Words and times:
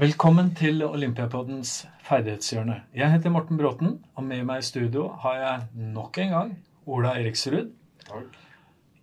Velkommen 0.00 0.54
til 0.56 0.80
Olympiapoddens 0.86 1.70
ferdighetshjørne. 2.06 2.78
Jeg 2.96 3.12
heter 3.12 3.32
Morten 3.34 3.58
Bråten, 3.60 3.98
og 4.16 4.24
med 4.24 4.46
meg 4.48 4.62
i 4.62 4.64
studio 4.64 5.10
har 5.20 5.34
jeg 5.36 5.84
nok 5.92 6.16
en 6.22 6.30
gang 6.32 6.54
Ola 6.88 7.10
Eriksrud. 7.20 7.68
Takk. 8.06 8.38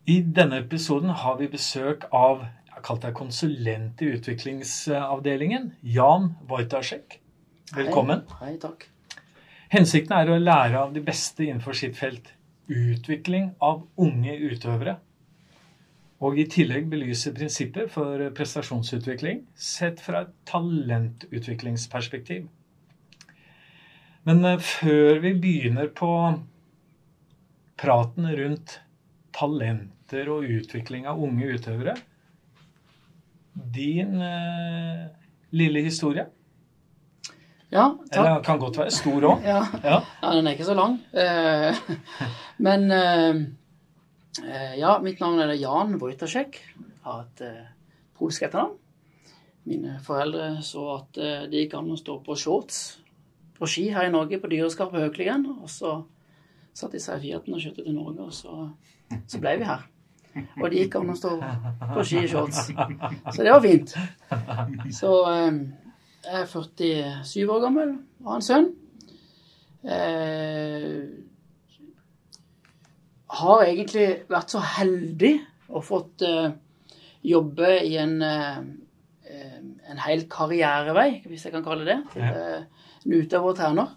I 0.09 0.15
denne 0.39 0.63
episoden 0.63 1.13
har 1.21 1.37
vi 1.37 1.51
besøk 1.53 2.07
av 2.09 2.41
jeg 2.47 2.81
kalte 2.87 3.11
deg 3.11 3.17
konsulent 3.19 4.01
i 4.01 4.09
utviklingsavdelingen, 4.15 5.69
Jan 5.85 6.31
Wojtasek. 6.49 7.19
Velkommen. 7.77 8.25
Hei, 8.39 8.55
hei, 8.55 8.57
takk. 8.65 8.89
Hensikten 9.77 10.17
er 10.17 10.33
å 10.33 10.41
lære 10.41 10.81
av 10.81 10.97
de 10.97 11.05
beste 11.05 11.45
innenfor 11.45 11.77
sitt 11.77 11.99
felt. 11.99 12.33
Utvikling 12.73 13.51
av 13.61 13.85
unge 14.01 14.33
utøvere. 14.49 14.97
Og 16.25 16.39
i 16.41 16.47
tillegg 16.49 16.87
belyse 16.89 17.29
prinsipper 17.35 17.89
for 17.93 18.21
prestasjonsutvikling 18.37 19.43
sett 19.53 20.01
fra 20.01 20.23
et 20.25 20.31
talentutviklingsperspektiv. 20.49 22.47
Men 24.27 24.45
eh, 24.45 24.57
før 24.59 25.21
vi 25.23 25.33
begynner 25.37 25.91
på 25.93 26.11
praten 27.77 28.31
rundt 28.39 28.79
talenter 29.37 30.31
og 30.33 30.47
utvikling 30.49 31.05
av 31.05 31.21
unge 31.21 31.51
utøvere 31.53 31.93
Din 33.53 34.17
eh, 34.21 35.05
lille 35.53 35.85
historie. 35.85 36.25
Ja, 37.69 37.91
takk. 38.11 38.17
Eller 38.17 38.43
kan 38.43 38.59
godt 38.61 38.77
være 38.79 38.93
stor 38.95 39.25
òg. 39.27 39.45
Ja. 39.45 39.61
Ja. 39.83 40.01
ja, 40.21 40.33
den 40.37 40.47
er 40.47 40.55
ikke 40.55 40.67
så 40.67 40.75
lang. 40.77 40.99
Eh, 41.11 41.79
Men 42.65 42.91
eh, 42.91 43.41
ja, 44.77 44.97
mitt 45.03 45.21
navn 45.23 45.41
er 45.43 45.55
Jan 45.57 45.95
Wojtasek. 46.01 46.59
Jeg 46.77 47.01
har 47.05 47.23
et 47.25 47.41
eh, 47.45 47.71
polsk 48.17 48.45
etternavn. 48.47 48.75
Mine 49.67 49.97
foreldre 50.03 50.61
så 50.63 50.83
at 50.93 51.19
eh, 51.19 51.45
det 51.51 51.65
gikk 51.65 51.75
an 51.79 51.91
å 51.91 51.99
stå 51.99 52.19
på 52.23 52.37
shorts 52.39 52.79
på 53.57 53.67
ski 53.67 53.87
her 53.91 54.07
i 54.07 54.13
Norge, 54.13 54.39
på 54.39 54.49
Dyreskap 54.51 54.93
på 54.93 55.01
Høklingen. 55.01 55.45
Og 55.57 55.69
så 55.71 55.97
satt 56.77 56.93
de 56.93 57.01
seg 57.01 57.19
i 57.19 57.27
Fiaten 57.27 57.57
og 57.57 57.63
kjørte 57.63 57.83
til 57.83 57.97
Norge, 57.97 58.27
og 58.29 58.35
så, 58.35 58.67
så 59.27 59.41
ble 59.43 59.57
vi 59.59 59.67
her. 59.67 59.85
Og 60.61 60.67
det 60.69 60.83
gikk 60.83 60.99
an 60.99 61.11
å 61.11 61.17
stå 61.17 61.33
på 61.95 62.05
ski 62.05 62.21
i 62.21 62.31
shorts. 62.31 62.67
Så 62.69 63.41
det 63.41 63.51
var 63.51 63.63
fint. 63.65 63.95
Så 64.93 65.13
eh, 65.31 65.61
jeg 66.27 66.43
er 66.43 66.51
47 66.51 67.47
år 67.47 67.63
gammel 67.63 67.95
og 68.21 68.31
har 68.33 68.41
en 68.41 68.47
sønn. 68.47 68.69
Eh, 69.87 71.01
har 73.27 73.63
egentlig 73.65 74.07
vært 74.31 74.53
så 74.53 74.61
heldig 74.63 75.33
og 75.67 75.83
fått 75.83 76.23
uh, 76.27 76.49
jobbe 77.27 77.71
i 77.83 77.97
en, 77.99 78.21
eh, 78.23 78.59
en 79.91 79.99
hel 79.99 80.23
karrierevei, 80.31 81.23
hvis 81.27 81.43
jeg 81.47 81.55
kan 81.55 81.65
kalle 81.65 81.87
det. 81.87 81.97
Ja. 82.15 82.29
Uh, 82.31 82.85
en 83.03 83.17
utøver 83.17 83.51
og 83.51 83.57
trener. 83.59 83.95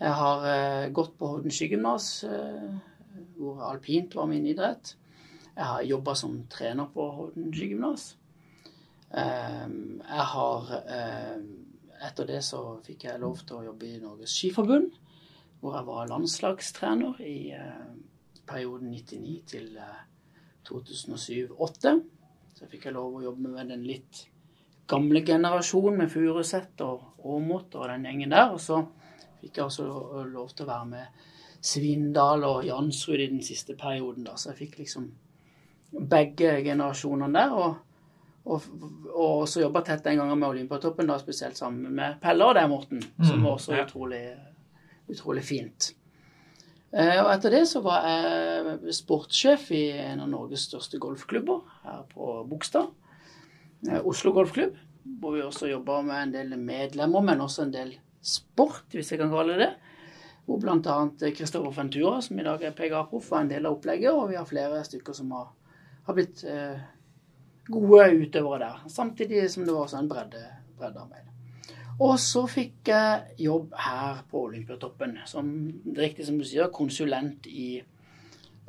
Jeg 0.00 0.12
har 0.16 0.44
gått 0.96 1.10
på 1.20 1.28
Hovden 1.28 1.52
skigymnas, 1.52 2.06
hvor 3.36 3.58
alpint 3.68 4.14
var 4.16 4.30
min 4.30 4.46
idrett. 4.48 4.94
Jeg 5.52 5.66
har 5.66 5.84
jobba 5.84 6.14
som 6.16 6.38
trener 6.48 6.88
på 6.94 7.04
Hovden 7.18 7.50
skigymnas. 7.52 8.06
Jeg 9.12 10.24
har 10.32 10.72
Etter 12.00 12.28
det 12.28 12.40
så 12.46 12.60
fikk 12.84 13.04
jeg 13.06 13.20
lov 13.20 13.42
til 13.44 13.58
å 13.58 13.64
jobbe 13.68 13.88
i 13.88 13.98
Norges 14.00 14.32
Skiforbund, 14.32 14.94
hvor 15.60 15.76
jeg 15.76 15.86
var 15.88 16.08
landslagstrener 16.08 17.20
i 17.20 17.52
eh, 17.52 17.90
perioden 18.50 18.90
99 18.92 19.36
til 19.54 19.76
eh, 19.78 20.00
2007-2008. 20.68 21.94
Så 22.58 22.68
fikk 22.68 22.88
jeg 22.88 22.94
lov 22.96 23.16
å 23.18 23.22
jobbe 23.24 23.48
med 23.54 23.70
den 23.72 23.84
litt 23.86 24.24
gamle 24.90 25.22
generasjonen 25.24 26.00
med 26.02 26.10
Furuset 26.12 26.80
og 26.84 27.24
Aamodt 27.24 27.76
og 27.78 27.86
den 27.92 28.08
gjengen 28.08 28.34
der. 28.34 28.50
Og 28.56 28.60
så 28.60 28.80
fikk 29.40 29.60
jeg 29.60 29.64
også 29.68 29.86
lov- 30.32 30.50
til 30.54 30.66
å 30.66 30.70
være 30.72 30.88
med 30.90 31.26
Svindal 31.60 32.44
og 32.48 32.64
Jansrud 32.66 33.20
i 33.20 33.28
den 33.30 33.42
siste 33.44 33.76
perioden. 33.78 34.24
da, 34.24 34.34
Så 34.36 34.50
jeg 34.50 34.58
fikk 34.64 34.78
liksom 34.82 35.10
begge 36.10 36.58
generasjonene 36.64 37.32
der. 37.38 37.52
og 37.52 37.78
og, 38.50 38.62
og 39.12 39.42
også 39.44 39.60
jobba 39.60 39.82
tett 39.84 40.00
den 40.02 40.16
gangen 40.16 40.38
med 40.40 40.48
Olympiatoppen, 40.48 41.06
da 41.06 41.18
spesielt 41.20 41.58
sammen 41.58 41.92
med 41.94 42.14
Pelle 42.22 42.46
og 42.48 42.54
deg, 42.56 42.70
Morten. 42.72 43.02
Som 43.20 43.36
Mm, 43.36 43.42
var 43.44 43.50
også 43.58 43.74
utrolig, 43.84 44.22
utrolig 45.12 45.42
fint. 45.44 45.90
Eh, 46.90 47.18
og 47.22 47.28
etter 47.30 47.54
det 47.54 47.64
så 47.70 47.82
var 47.84 48.06
jeg 48.08 48.94
sportssjef 48.98 49.68
i 49.78 49.84
en 49.94 50.24
av 50.24 50.30
Norges 50.32 50.66
største 50.66 50.98
golfklubber 51.02 51.60
her 51.84 52.02
på 52.10 52.32
Bogstad. 52.50 52.90
Eh, 53.86 54.00
Oslo 54.02 54.34
Golfklubb. 54.34 54.74
Hvor 55.20 55.32
vi 55.32 55.42
også 55.42 55.70
jobba 55.70 56.00
med 56.04 56.22
en 56.22 56.32
del 56.34 56.56
medlemmer, 56.60 57.22
men 57.24 57.40
også 57.40 57.64
en 57.64 57.72
del 57.72 57.94
sport, 58.20 58.84
hvis 58.92 59.14
jeg 59.14 59.22
kan 59.22 59.30
kalle 59.32 59.56
det 59.56 59.64
det. 59.64 59.70
Hvor 60.44 60.60
bl.a. 60.60 60.96
Kristoffer 61.36 61.72
Ventura, 61.72 62.18
som 62.24 62.38
i 62.38 62.44
dag 62.44 62.62
er 62.66 62.74
PGA-proff, 62.76 63.30
var 63.30 63.44
en 63.44 63.52
del 63.52 63.68
av 63.68 63.78
opplegget. 63.78 64.12
Og 64.12 64.32
vi 64.32 64.38
har 64.38 64.48
flere 64.48 64.82
stykker 64.84 65.16
som 65.16 65.32
har, 65.36 65.48
har 66.08 66.18
blitt 66.18 66.44
eh, 66.44 66.82
gode 67.70 68.10
utøvere 68.18 68.64
der. 68.66 68.84
Samtidig 68.92 69.46
som 69.50 69.64
det 69.64 69.76
var 69.76 69.86
også 69.86 70.02
en 70.02 70.10
bredde, 70.10 70.42
breddearbeid. 70.80 71.29
Og 72.00 72.16
så 72.20 72.46
fikk 72.48 72.88
jeg 72.88 73.40
jobb 73.44 73.74
her 73.76 74.22
på 74.30 74.44
Olympiatoppen, 74.48 75.18
som 75.28 75.50
det 75.84 75.98
er 75.98 76.06
riktig 76.06 76.26
som 76.26 76.38
du 76.40 76.46
sier, 76.48 76.70
konsulent 76.72 77.46
i 77.46 77.82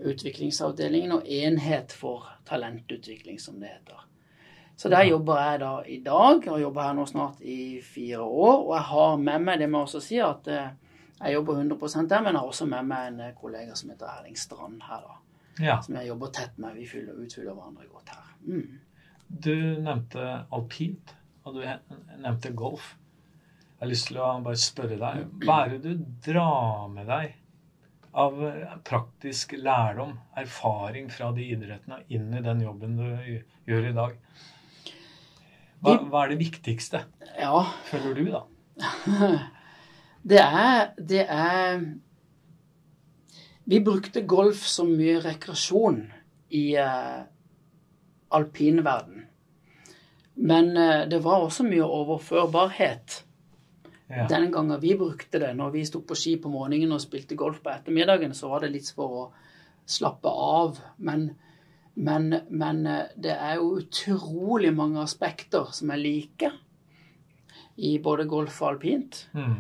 utviklingsavdelingen 0.02 1.14
og 1.16 1.28
enhet 1.30 1.94
for 1.96 2.28
talentutvikling, 2.50 3.40
som 3.40 3.59
det 3.62 3.72
heter. 3.72 4.08
Så 4.75 4.90
der 4.90 5.06
jobber 5.06 5.38
jeg 5.40 5.59
da 5.62 5.72
i 5.86 6.00
dag, 6.03 6.47
og 6.50 6.62
jobber 6.62 6.88
her 6.88 6.94
nå 6.97 7.06
snart 7.06 7.42
i 7.46 7.80
fire 7.86 8.19
år. 8.25 8.56
Og 8.66 8.72
jeg 8.75 8.86
har 8.90 9.18
med 9.18 9.44
meg, 9.46 9.59
det 9.62 9.68
med 9.69 9.84
også 9.86 10.02
si, 10.02 10.18
at 10.25 10.48
eh, 10.50 10.72
jeg 11.22 11.36
jobber 11.36 11.59
100 11.62 12.08
der, 12.09 12.22
men 12.22 12.34
jeg 12.34 12.40
har 12.40 12.48
også 12.48 12.66
med 12.66 12.88
meg 12.90 13.12
en 13.12 13.19
eh, 13.28 13.36
kollega 13.38 13.75
som 13.78 13.92
heter 13.94 14.09
Erling 14.09 14.40
Strand 14.40 14.81
her, 14.88 15.03
da. 15.06 15.19
ja. 15.66 15.75
Som 15.86 16.00
jeg 16.00 16.09
jobber 16.09 16.34
tett 16.34 16.58
med. 16.58 16.74
Vi 16.80 16.88
fyller, 16.90 17.19
utfyller 17.22 17.53
hverandre 17.53 17.86
godt 17.92 18.09
her. 18.16 18.31
Mm. 18.42 18.80
Du 19.30 19.53
nevnte 19.86 20.31
alpint, 20.52 21.13
og 21.44 21.59
du 21.59 21.62
nevnte 22.18 22.52
golf. 22.58 22.96
Jeg 23.81 23.88
har 23.88 23.90
lyst 23.96 24.08
til 24.12 24.18
å 24.22 24.25
bare 24.46 24.59
spørre 24.62 24.96
deg, 25.02 25.22
hva 25.42 25.53
er 25.64 25.72
det 25.74 25.80
du 25.81 26.02
drar 26.22 26.84
med 26.94 27.08
deg 27.09 27.31
av 28.14 28.36
praktisk 28.86 29.56
lærdom, 29.58 30.12
erfaring 30.38 31.08
fra 31.09 31.31
de 31.34 31.47
idrettene, 31.50 31.97
inn 32.14 32.28
i 32.30 32.44
den 32.46 32.62
jobben 32.62 33.00
du 33.00 33.08
gjør 33.66 33.88
i 33.90 33.94
dag? 33.96 34.14
Hva, 35.81 35.96
hva 36.12 36.22
er 36.22 36.36
det 36.36 36.38
viktigste, 36.44 37.02
Ja, 37.40 37.64
føler 37.88 38.14
du, 38.19 38.30
da? 38.30 38.44
det 40.30 40.44
er 40.44 40.94
Det 41.02 41.25
er 41.25 41.81
Vi 43.66 43.81
brukte 43.81 44.22
golf 44.36 44.62
som 44.75 44.94
mye 44.94 45.18
rekreasjon 45.25 46.03
i 46.53 46.63
uh, 46.78 47.25
alpinverden. 48.30 49.25
Men 50.38 50.72
uh, 50.78 51.09
det 51.09 51.24
var 51.25 51.50
også 51.50 51.66
mye 51.66 51.90
overførbarhet. 51.90 53.24
Ja. 54.12 54.26
Den 54.28 54.50
gangen 54.52 54.80
vi 54.82 54.96
brukte 54.98 55.40
det, 55.40 55.54
når 55.56 55.72
vi 55.72 55.86
sto 55.88 56.02
på 56.04 56.16
ski 56.20 56.36
på 56.42 56.52
morgenen 56.52 56.92
og 56.92 57.04
spilte 57.04 57.38
golf 57.40 57.62
på 57.64 57.72
ettermiddagen, 57.72 58.34
så 58.36 58.50
var 58.52 58.66
det 58.66 58.74
litt 58.74 58.90
for 58.96 59.18
å 59.22 59.24
slappe 59.88 60.30
av. 60.30 60.80
Men, 60.98 61.30
men, 61.94 62.34
men 62.50 62.82
eh, 62.88 63.14
det 63.16 63.38
er 63.38 63.62
jo 63.62 63.78
utrolig 63.80 64.74
mange 64.76 65.04
aspekter 65.04 65.72
som 65.76 65.94
er 65.94 66.02
like 66.02 66.52
i 67.82 67.96
både 68.04 68.28
golf 68.30 68.60
og 68.62 68.74
alpint. 68.74 69.24
Mm. 69.38 69.56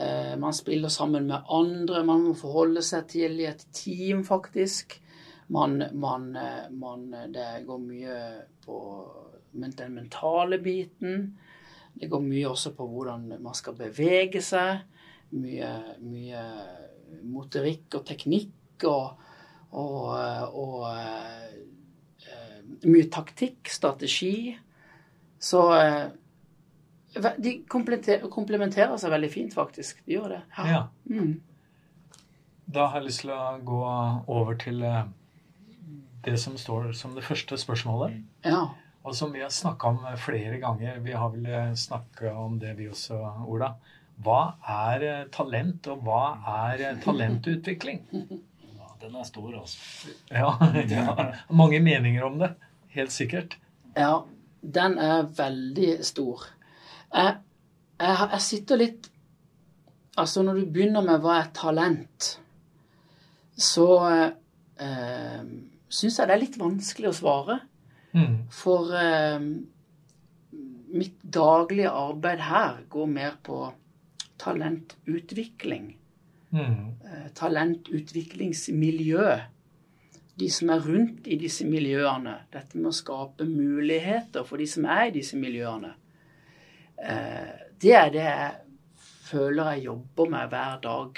Eh, 0.00 0.32
man 0.40 0.56
spiller 0.56 0.88
sammen 0.88 1.28
med 1.28 1.52
andre, 1.52 2.04
man 2.06 2.24
må 2.24 2.34
forholde 2.38 2.82
seg 2.86 3.08
til 3.12 3.40
i 3.42 3.48
et 3.50 3.66
team, 3.76 4.24
faktisk. 4.24 4.96
Man, 5.52 5.82
man, 5.92 6.30
eh, 6.36 6.70
man 6.70 7.10
Det 7.10 7.66
går 7.66 7.78
mye 7.84 8.18
på 8.64 8.80
den 9.52 9.94
mentale 9.94 10.58
biten. 10.62 11.38
Det 12.00 12.08
går 12.08 12.22
mye 12.24 12.48
også 12.48 12.72
på 12.76 12.86
hvordan 12.88 13.26
man 13.42 13.56
skal 13.56 13.76
bevege 13.76 14.40
seg. 14.44 14.86
Mye, 15.36 15.68
mye 16.00 16.44
motorikk 17.28 17.98
og 17.98 18.06
teknikk 18.08 18.86
og, 18.88 19.20
og, 19.76 20.06
og 20.56 20.86
eh, 20.94 21.60
mye 22.88 23.10
taktikk, 23.12 23.68
strategi. 23.70 24.56
Så 25.40 25.62
eh, 25.76 26.08
de 27.38 27.54
komplementerer, 27.68 28.96
seg 29.00 29.12
veldig 29.12 29.32
fint, 29.32 29.54
faktisk. 29.54 30.02
De 30.06 30.16
gjør 30.16 30.36
det. 30.36 30.42
Ja. 30.72 30.82
Mm. 31.10 31.40
Da 32.70 32.86
har 32.90 33.00
jeg 33.00 33.10
lyst 33.10 33.24
til 33.24 33.34
å 33.34 33.56
gå 33.66 33.80
over 34.30 34.58
til 34.60 34.84
eh, 34.86 35.02
det 36.24 36.36
som 36.40 36.56
står 36.60 36.92
som 36.96 37.16
det 37.16 37.26
første 37.26 37.58
spørsmålet. 37.60 38.22
ja. 38.46 38.68
Og 39.02 39.16
som 39.16 39.32
vi 39.32 39.40
har 39.40 39.52
snakka 39.54 39.88
om 39.88 40.02
flere 40.20 40.58
ganger. 40.60 40.98
Vi 41.04 41.12
har 41.16 41.30
vel 41.32 41.76
snakka 41.76 42.34
om 42.36 42.58
det, 42.60 42.74
vi 42.76 42.90
også, 42.90 43.16
Ola. 43.48 43.72
Hva 44.20 44.40
er 44.68 45.04
eh, 45.06 45.28
talent, 45.32 45.86
og 45.88 46.02
hva 46.04 46.24
er 46.68 46.82
eh, 46.90 46.98
talentutvikling? 47.00 48.02
Ja, 48.10 48.90
den 49.00 49.14
er 49.16 49.24
stor, 49.24 49.48
altså. 49.62 50.12
Ja, 50.28 50.50
ja. 50.92 51.14
Mange 51.48 51.80
meninger 51.80 52.26
om 52.28 52.36
det. 52.42 52.50
Helt 52.92 53.14
sikkert. 53.14 53.56
Ja, 53.96 54.26
den 54.60 54.98
er 55.00 55.30
veldig 55.38 55.94
stor. 56.04 56.44
Jeg, 57.14 57.38
jeg, 58.00 58.28
jeg 58.34 58.44
sitter 58.48 58.84
litt 58.84 59.10
Altså, 60.18 60.42
når 60.44 60.58
du 60.58 60.72
begynner 60.74 61.04
med 61.06 61.22
hva 61.22 61.36
er 61.38 61.52
talent, 61.56 62.26
så 63.56 63.86
eh, 64.10 65.44
syns 65.88 66.18
jeg 66.18 66.28
det 66.28 66.34
er 66.34 66.42
litt 66.42 66.58
vanskelig 66.60 67.08
å 67.08 67.14
svare. 67.16 67.56
Mm. 68.12 68.36
For 68.50 68.90
eh, 68.98 69.38
mitt 70.90 71.20
daglige 71.22 71.90
arbeid 71.94 72.40
her 72.42 72.80
går 72.90 73.06
mer 73.06 73.36
på 73.46 73.68
talentutvikling. 74.38 75.96
Mm. 76.50 76.96
eh, 77.06 77.28
talentutviklingsmiljø. 77.34 79.38
De 80.40 80.50
som 80.50 80.70
er 80.70 80.80
rundt 80.86 81.26
i 81.26 81.36
disse 81.36 81.66
miljøene. 81.68 82.34
Dette 82.52 82.78
med 82.78 82.86
å 82.90 82.92
skape 82.96 83.44
muligheter 83.46 84.44
for 84.48 84.56
de 84.58 84.66
som 84.66 84.84
er 84.88 85.06
i 85.10 85.14
disse 85.20 85.36
miljøene. 85.38 85.92
Eh, 86.98 87.50
Det 87.80 87.94
er 87.96 88.10
det 88.12 88.22
jeg 88.24 88.52
føler 89.30 89.70
jeg 89.72 89.84
jobber 89.84 90.28
med 90.30 90.48
hver 90.48 90.80
dag. 90.82 91.10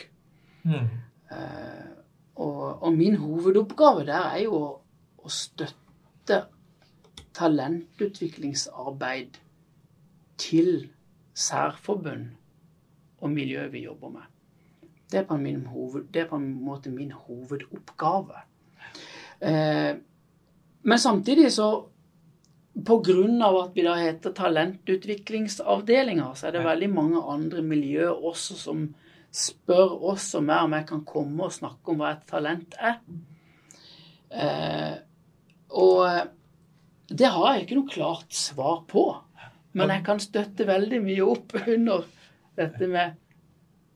Mm. 0.64 0.88
Eh, 1.30 1.88
Og, 2.34 2.82
og 2.82 2.92
min 2.96 3.16
hovedoppgave 3.16 4.04
der 4.06 4.22
er 4.34 4.38
jo 4.44 4.54
å, 4.56 4.80
å 5.18 5.28
støtte 5.28 6.44
talentutviklingsarbeid 7.34 9.38
til 10.38 10.90
særforbund 11.34 12.26
og 13.22 13.30
miljø 13.30 13.66
vi 13.72 13.84
jobber 13.84 14.08
med. 14.08 14.26
Det 15.12 15.20
er 15.20 15.28
på, 15.28 15.36
min 15.36 15.66
hoved, 15.66 16.08
det 16.14 16.22
er 16.22 16.28
på 16.28 16.38
en 16.40 16.52
måte 16.64 16.90
min 16.90 17.12
hovedoppgave. 17.12 18.42
Eh, 19.40 19.96
men 20.82 20.98
samtidig 20.98 21.52
så 21.52 21.84
av 23.44 23.58
at 23.60 23.74
vi 23.74 23.84
da 23.84 23.94
heter 23.94 24.32
talentutviklingsavdelinga, 24.32 26.32
så 26.34 26.48
er 26.48 26.56
det 26.56 26.64
veldig 26.64 26.90
mange 26.90 27.20
andre 27.20 27.62
miljøer 27.62 28.24
også 28.24 28.56
som 28.56 28.94
spør 29.32 29.92
oss 30.12 30.34
om 30.34 30.48
jeg, 30.48 30.64
om 30.64 30.72
jeg 30.72 30.86
kan 30.88 31.04
komme 31.04 31.44
og 31.44 31.52
snakke 31.52 31.92
om 31.92 32.00
hva 32.00 32.14
et 32.16 32.24
talent 32.28 32.74
er. 32.80 32.96
Eh, 34.32 34.96
og 35.68 36.08
det 37.08 37.26
har 37.28 37.54
jeg 37.54 37.62
ikke 37.66 37.76
noe 37.80 37.88
klart 37.92 38.32
svar 38.34 38.82
på. 38.88 39.02
Men 39.74 39.88
jeg 39.88 40.04
kan 40.04 40.20
støtte 40.20 40.66
veldig 40.68 40.98
mye 41.02 41.24
opp 41.24 41.54
under 41.66 42.04
dette 42.56 42.86
med 42.88 43.14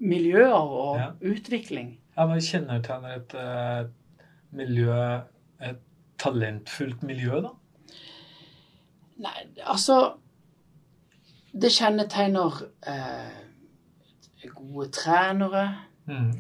miljøer 0.01 0.55
og 0.57 0.97
Ja. 0.99 1.11
utvikling. 1.21 1.99
Ja, 2.17 2.25
Hva 2.27 2.39
kjennetegner 2.41 3.17
et 3.17 3.35
eh, 3.35 3.87
miljø, 4.57 5.21
et 5.61 5.81
talentfullt 6.19 7.03
miljø, 7.03 7.41
da? 7.45 7.51
Nei, 9.19 9.47
altså 9.65 10.15
Det 11.57 11.71
kjennetegner 11.73 12.63
eh, 12.87 14.49
gode 14.55 14.91
trenere, 14.93 15.67
Mm. 16.07 16.33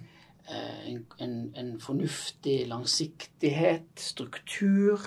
eh, 0.48 0.88
en, 0.92 1.06
en, 1.18 1.52
en 1.56 1.80
fornuftig 1.80 2.68
langsiktighet, 2.68 3.88
struktur, 3.96 5.00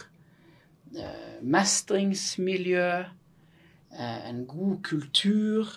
mestringsmiljø, 1.42 3.00
eh, 3.00 4.30
en 4.30 4.46
god 4.48 4.84
kultur, 4.84 5.68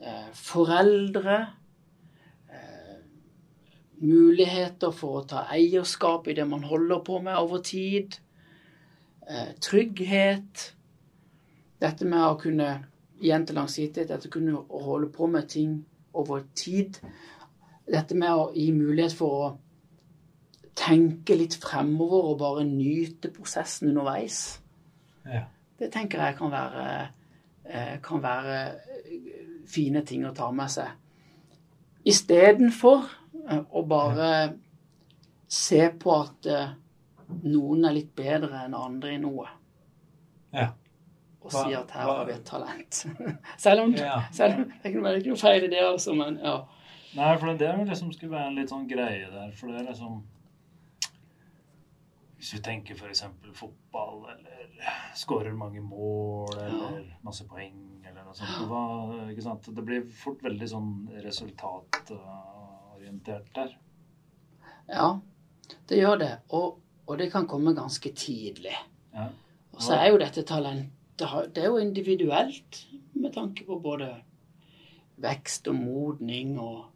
eh, 0.00 0.32
foreldre, 0.32 1.46
eh, 2.50 2.96
muligheter 3.98 4.90
for 4.90 5.20
å 5.20 5.26
ta 5.28 5.46
eierskap 5.50 6.28
i 6.28 6.34
det 6.34 6.48
man 6.48 6.62
holder 6.62 7.04
på 7.04 7.22
med 7.22 7.36
over 7.36 7.62
tid, 7.62 8.18
eh, 9.28 9.54
trygghet, 9.60 10.74
dette 11.80 12.04
med 12.04 12.20
å 12.20 12.40
kunne 12.40 12.86
igjen 13.20 13.46
til 13.46 13.56
langsiktighet, 13.56 14.08
dette 14.08 14.28
kunne 14.28 14.58
å 14.58 14.82
holde 14.84 15.08
på 15.12 15.26
med 15.26 15.48
ting 15.48 15.84
over 16.14 16.44
tid. 16.54 16.98
Dette 17.90 18.14
med 18.14 18.30
å 18.30 18.52
gi 18.54 18.70
mulighet 18.72 19.12
for 19.12 19.28
å 19.28 19.50
tenke 20.74 21.36
litt 21.38 21.54
fremover 21.62 22.30
og 22.32 22.38
bare 22.40 22.64
nyte 22.66 23.30
prosessen 23.34 23.92
underveis. 23.92 24.60
Ja. 25.24 25.44
Det 25.78 25.92
tenker 25.94 26.20
jeg 26.22 26.36
kan 26.38 26.50
være, 26.52 27.08
eh, 27.64 27.96
kan 28.02 28.22
være 28.22 28.56
eh, 28.66 29.30
fine 29.66 30.02
ting 30.06 30.24
å 30.26 30.34
ta 30.34 30.50
med 30.54 30.70
seg. 30.70 30.88
Istedenfor 32.04 33.04
eh, 33.48 33.60
å 33.70 33.82
bare 33.88 34.30
se 35.48 35.80
på 36.00 36.14
at 36.20 36.48
noen 37.44 37.84
er 37.88 37.94
litt 37.96 38.10
bedre 38.18 38.64
enn 38.66 38.74
andre 38.76 39.14
i 39.14 39.20
noe. 39.22 39.46
Ja. 40.54 40.68
Og 41.44 41.50
Hva- 41.52 41.64
si 41.68 41.74
at 41.76 41.90
her 41.92 42.06
hva- 42.08 42.16
har 42.18 42.26
vi 42.28 42.32
et 42.32 42.44
talent. 42.48 43.00
selv 43.64 43.82
om, 43.84 43.94
Ja. 43.94 44.22
selv 44.32 44.58
om 44.62 44.64
det 44.82 44.92
kan 44.92 45.02
være 45.04 45.20
ikke 45.20 45.32
noe 45.34 45.40
feil 45.40 45.64
i 45.64 45.68
det, 45.72 45.80
altså, 45.84 46.14
men 46.16 46.38
ja. 46.42 46.58
Nei, 47.14 47.36
for 47.38 47.52
det 47.54 47.68
er 47.68 47.84
liksom 47.86 48.12
skulle 48.12 48.32
være 48.34 48.48
en 48.50 48.56
litt 48.58 48.70
sånn 48.72 48.88
greie 48.90 49.28
der. 49.30 49.50
For 49.54 49.68
det 49.70 49.80
er 49.84 49.90
liksom 49.92 50.22
Hvis 52.44 52.58
vi 52.58 52.60
tenker 52.60 52.92
f.eks. 52.92 53.24
fotball, 53.56 54.28
eller 54.28 54.84
skårer 55.16 55.56
mange 55.56 55.80
mål, 55.80 56.52
eller 56.60 57.16
masse 57.24 57.48
poeng, 57.48 58.04
eller 58.04 58.20
noe 58.20 58.36
sånt. 58.36 58.68
Hva, 58.68 59.16
ikke 59.32 59.40
sant? 59.46 59.64
Det 59.72 59.80
blir 59.86 60.04
fort 60.12 60.44
veldig 60.44 60.68
sånn 60.68 61.08
resultatorientert 61.24 63.48
der. 63.56 63.72
ja, 64.92 65.16
det 65.88 65.96
gjør 66.02 66.20
det. 66.20 66.44
Og, 66.60 66.84
og 67.08 67.16
det 67.22 67.32
kan 67.32 67.48
komme 67.48 67.72
ganske 67.80 68.12
tidlig. 68.12 68.76
Ja. 69.16 69.32
Og 69.72 69.80
så 69.88 69.96
er 69.96 70.12
jo 70.12 70.20
dette 70.20 70.44
talentet 70.44 71.56
Det 71.56 71.64
er 71.64 71.72
jo 71.72 71.80
individuelt 71.80 72.84
med 73.16 73.32
tanke 73.38 73.64
på 73.64 73.80
både 73.80 74.20
vekst 75.24 75.64
og 75.72 75.80
modning 75.80 76.60
og, 76.60 76.92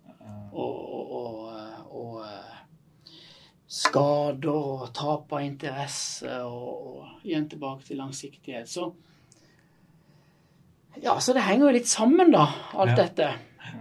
og, 0.52 0.76
og, 0.92 1.08
og, 1.08 1.48
og 1.88 2.20
eh, 2.26 2.57
skader 3.69 4.49
og 4.55 4.87
tap 4.97 5.32
av 5.37 5.43
interesse 5.44 6.38
og, 6.47 6.69
og 6.88 7.26
igjen 7.29 7.49
tilbake 7.50 7.85
til 7.85 7.99
langsiktighet. 8.00 8.69
Så 8.70 8.88
ja, 11.03 11.19
så 11.20 11.35
det 11.37 11.44
henger 11.47 11.69
jo 11.69 11.75
litt 11.76 11.91
sammen, 11.91 12.32
da, 12.35 12.47
alt 12.75 12.94
Ja. 12.97 13.05
dette. 13.05 13.29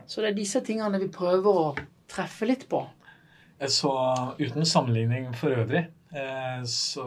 Så 0.07 0.21
det 0.21 0.31
er 0.33 0.35
disse 0.37 0.59
tingene 0.61 0.99
vi 0.99 1.07
prøver 1.07 1.61
å 1.61 1.69
treffe 2.11 2.45
litt 2.45 2.67
på. 2.69 2.83
Så, 3.67 3.89
uten 4.37 4.65
sammenligning 4.67 5.31
for 5.33 5.49
øvrig, 5.55 5.87
eh, 6.13 6.59
så 6.69 7.05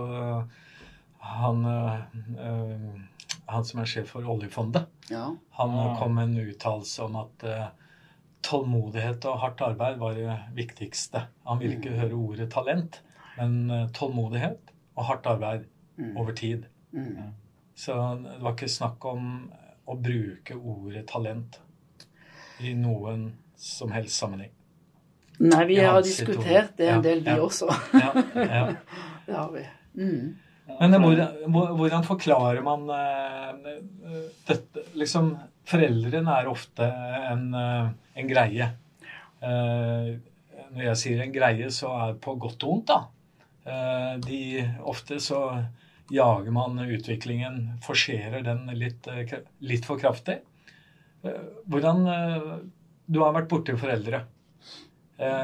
han, 1.20 1.60
eh, 1.64 2.00
eh, 2.40 3.28
han 3.46 3.64
som 3.64 3.80
er 3.80 3.86
sjef 3.92 4.08
for 4.16 4.22
oljefondet, 4.26 4.86
Ja. 5.10 5.28
han 5.60 5.96
kom 5.98 6.14
med 6.14 6.24
en 6.30 6.48
uttalelse 6.50 7.04
om 7.04 7.16
at 7.16 7.44
tålmodighet 8.46 9.24
og 9.28 9.40
hardt 9.42 9.60
arbeid 9.66 9.98
var 10.00 10.14
det 10.16 10.38
viktigste. 10.56 11.26
Han 11.46 11.60
ville 11.60 11.76
ikke 11.78 11.96
høre 11.98 12.16
ordet 12.16 12.50
talent, 12.52 13.02
men 13.36 13.70
eh, 13.70 13.88
tålmodighet 13.96 14.72
og 14.96 15.04
hardt 15.10 15.26
arbeid 15.26 15.68
Mm. 16.00 16.16
over 16.16 16.32
tid. 16.32 16.64
Mm. 16.92 17.16
Så 17.74 17.92
det 18.22 18.38
var 18.40 18.54
ikke 18.54 18.68
snakk 18.68 19.04
om 19.04 19.50
å 19.84 19.96
bruke 20.00 20.56
ordet 20.56 21.06
talent 21.10 21.58
i 22.60 22.72
noen 22.74 23.26
som 23.56 23.92
helst 23.92 24.16
sammenheng. 24.20 24.52
Nei, 25.40 25.64
vi 25.68 25.76
har 25.80 26.00
diskutert 26.04 26.72
det 26.76 26.88
en 26.92 27.04
del, 27.04 27.22
vi 27.24 27.32
ja. 27.32 27.40
også. 27.44 27.68
Ja, 27.96 28.12
ja. 28.34 28.64
Det 29.26 29.36
har 29.36 29.52
vi. 29.52 29.62
Mm. 29.94 30.36
Men 30.80 30.96
hvordan, 31.02 31.52
hvordan 31.76 32.04
forklarer 32.06 32.62
man 32.64 32.88
eh, 32.94 33.70
eh, 33.70 34.24
dette 34.48 34.84
Liksom, 34.98 35.34
foreldrene 35.70 36.34
er 36.40 36.50
ofte 36.50 36.86
en, 37.30 37.46
eh, 37.54 37.90
en 38.20 38.28
greie. 38.30 38.72
Eh, 39.42 40.18
Når 40.70 40.84
jeg 40.84 40.98
sier 41.00 41.20
en 41.24 41.32
greie, 41.34 41.66
så 41.74 41.88
er 41.98 42.12
det 42.12 42.20
på 42.22 42.36
godt 42.38 42.62
og 42.62 42.70
vondt, 42.70 42.86
da. 42.92 42.98
Eh, 43.66 44.18
De, 44.22 44.40
ofte 44.86 45.18
så 45.18 45.40
jager 46.10 46.50
man 46.54 46.78
utviklingen, 46.78 47.78
forserer 47.82 48.44
den 48.46 48.66
litt, 48.78 49.06
litt 49.60 49.84
for 49.84 49.98
kraftig. 49.98 50.40
Eh, 51.24 51.40
Hvordan 51.68 52.04
Du 53.10 53.18
har 53.24 53.32
vært 53.34 53.48
borti 53.50 53.74
foreldre 53.76 54.24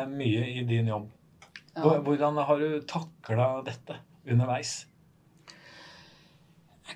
mye 0.08 0.44
i 0.56 0.62
din 0.64 0.86
jobb. 0.86 1.08
Hvordan 1.76 2.38
har 2.46 2.58
du 2.58 2.80
takla 2.88 3.62
dette 3.66 3.98
underveis? 4.24 4.86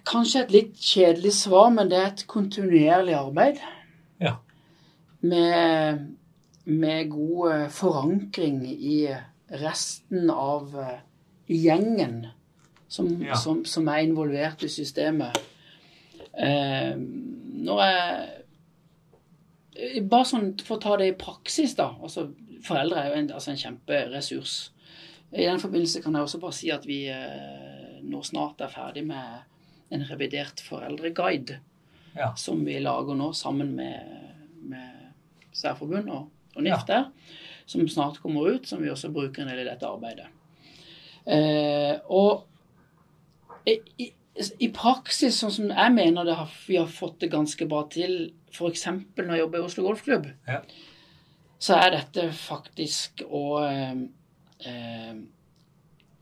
Kanskje 0.06 0.44
et 0.44 0.52
litt 0.54 0.76
kjedelig 0.80 1.32
svar, 1.34 1.70
men 1.74 1.90
det 1.90 1.98
er 1.98 2.08
et 2.12 2.26
kontinuerlig 2.30 3.14
arbeid. 3.18 3.58
Ja. 4.22 4.36
Med, 5.20 6.04
med 6.64 7.10
god 7.12 7.52
eh, 7.52 7.68
forankring 7.74 8.62
i 8.70 9.00
resten 9.60 10.30
av 10.30 10.76
eh, 10.78 11.00
gjengen 11.50 12.26
som, 12.88 13.10
Ja. 13.22 13.34
som, 13.38 13.64
som 13.64 13.88
er 13.90 14.04
involvert 14.06 14.62
i 14.66 14.70
systemet. 14.72 15.36
Eh, 16.38 16.94
når 16.96 17.82
jeg 17.84 18.28
eh, 19.76 20.02
Bare 20.06 20.26
sånn 20.28 20.52
for 20.62 20.76
å 20.78 20.82
ta 20.82 20.96
det 21.00 21.10
i 21.12 21.18
praksis, 21.18 21.74
da. 21.78 21.90
Altså, 22.02 22.28
foreldre 22.66 23.00
er 23.02 23.10
jo 23.10 23.20
en, 23.20 23.30
altså 23.36 23.50
en 23.54 23.60
kjemperessurs. 23.60 24.56
I 25.32 25.46
den 25.46 25.60
forbindelse 25.62 26.02
kan 26.02 26.14
jeg 26.18 26.26
også 26.26 26.40
bare 26.42 26.56
si 26.56 26.70
at 26.74 26.86
vi 26.88 27.04
eh, 27.10 28.00
nå 28.02 28.22
snart 28.26 28.60
er 28.64 28.72
ferdig 28.72 29.04
med 29.06 29.46
en 29.90 30.06
revidert 30.08 30.62
foreldreguide. 30.64 31.60
Ja. 32.14 32.32
som 32.36 32.64
vi 32.66 32.74
lager 32.82 33.14
nå 33.14 33.28
sammen 33.38 33.68
med, 33.78 34.02
med 34.66 35.12
Særforbund 35.54 36.10
og, 36.10 36.24
og 36.56 36.64
NIF 36.66 36.82
der, 36.88 37.04
som 37.70 37.86
snart 37.88 38.18
kommer 38.18 38.48
ut, 38.50 38.66
som 38.66 38.82
vi 38.82 38.90
også 38.90 39.12
bruker 39.14 39.44
en 39.44 39.52
del 39.52 39.62
i 39.62 39.68
dette 39.68 39.86
arbeidet. 39.86 40.26
Eh, 41.22 41.94
og 42.10 42.48
i, 43.68 43.76
i, 44.58 44.68
praksis, 44.74 45.38
sånn 45.38 45.54
som 45.54 45.70
jeg 45.70 45.94
mener 45.94 46.26
det 46.26 46.34
har, 46.40 46.50
vi 46.66 46.80
har 46.80 46.90
fått 46.90 47.20
det 47.22 47.30
ganske 47.30 47.70
bra 47.70 47.84
til, 47.92 48.32
f.eks. 48.50 48.86
når 49.20 49.34
jeg 49.36 49.44
jobber 49.44 49.60
i 49.60 49.66
Oslo 49.68 49.86
Golfklubb, 49.86 50.30
Ja. 50.50 50.62
så 51.62 51.78
er 51.78 51.94
dette 51.94 52.30
faktisk 52.34 53.22
å 53.28 53.44
eh, 53.68 54.02
eh, 54.66 55.18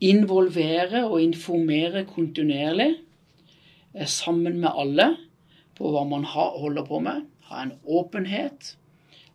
involvere 0.05 1.07
og 1.07 1.21
informere 1.23 2.05
kontinuerlig 2.05 2.91
sammen 4.05 4.59
med 4.61 4.69
alle 4.69 5.09
på 5.79 5.89
hva 5.93 6.03
man 6.07 6.27
holder 6.27 6.85
på 6.87 6.99
med. 7.03 7.25
Ha 7.49 7.63
en 7.63 7.73
åpenhet. 7.87 8.75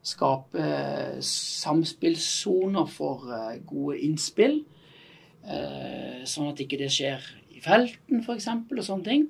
Skape 0.05 0.61
eh, 0.61 1.21
samspillssoner 1.25 2.91
for 2.93 3.25
eh, 3.33 3.61
gode 3.67 3.99
innspill. 4.05 4.61
Eh, 5.45 6.21
sånn 6.29 6.51
at 6.51 6.61
ikke 6.61 6.79
det 6.83 6.91
skjer 6.93 7.25
i 7.55 7.63
felten, 7.65 8.21
f.eks., 8.21 8.51
og 8.69 8.85
sånne 8.85 9.09
ting. 9.09 9.25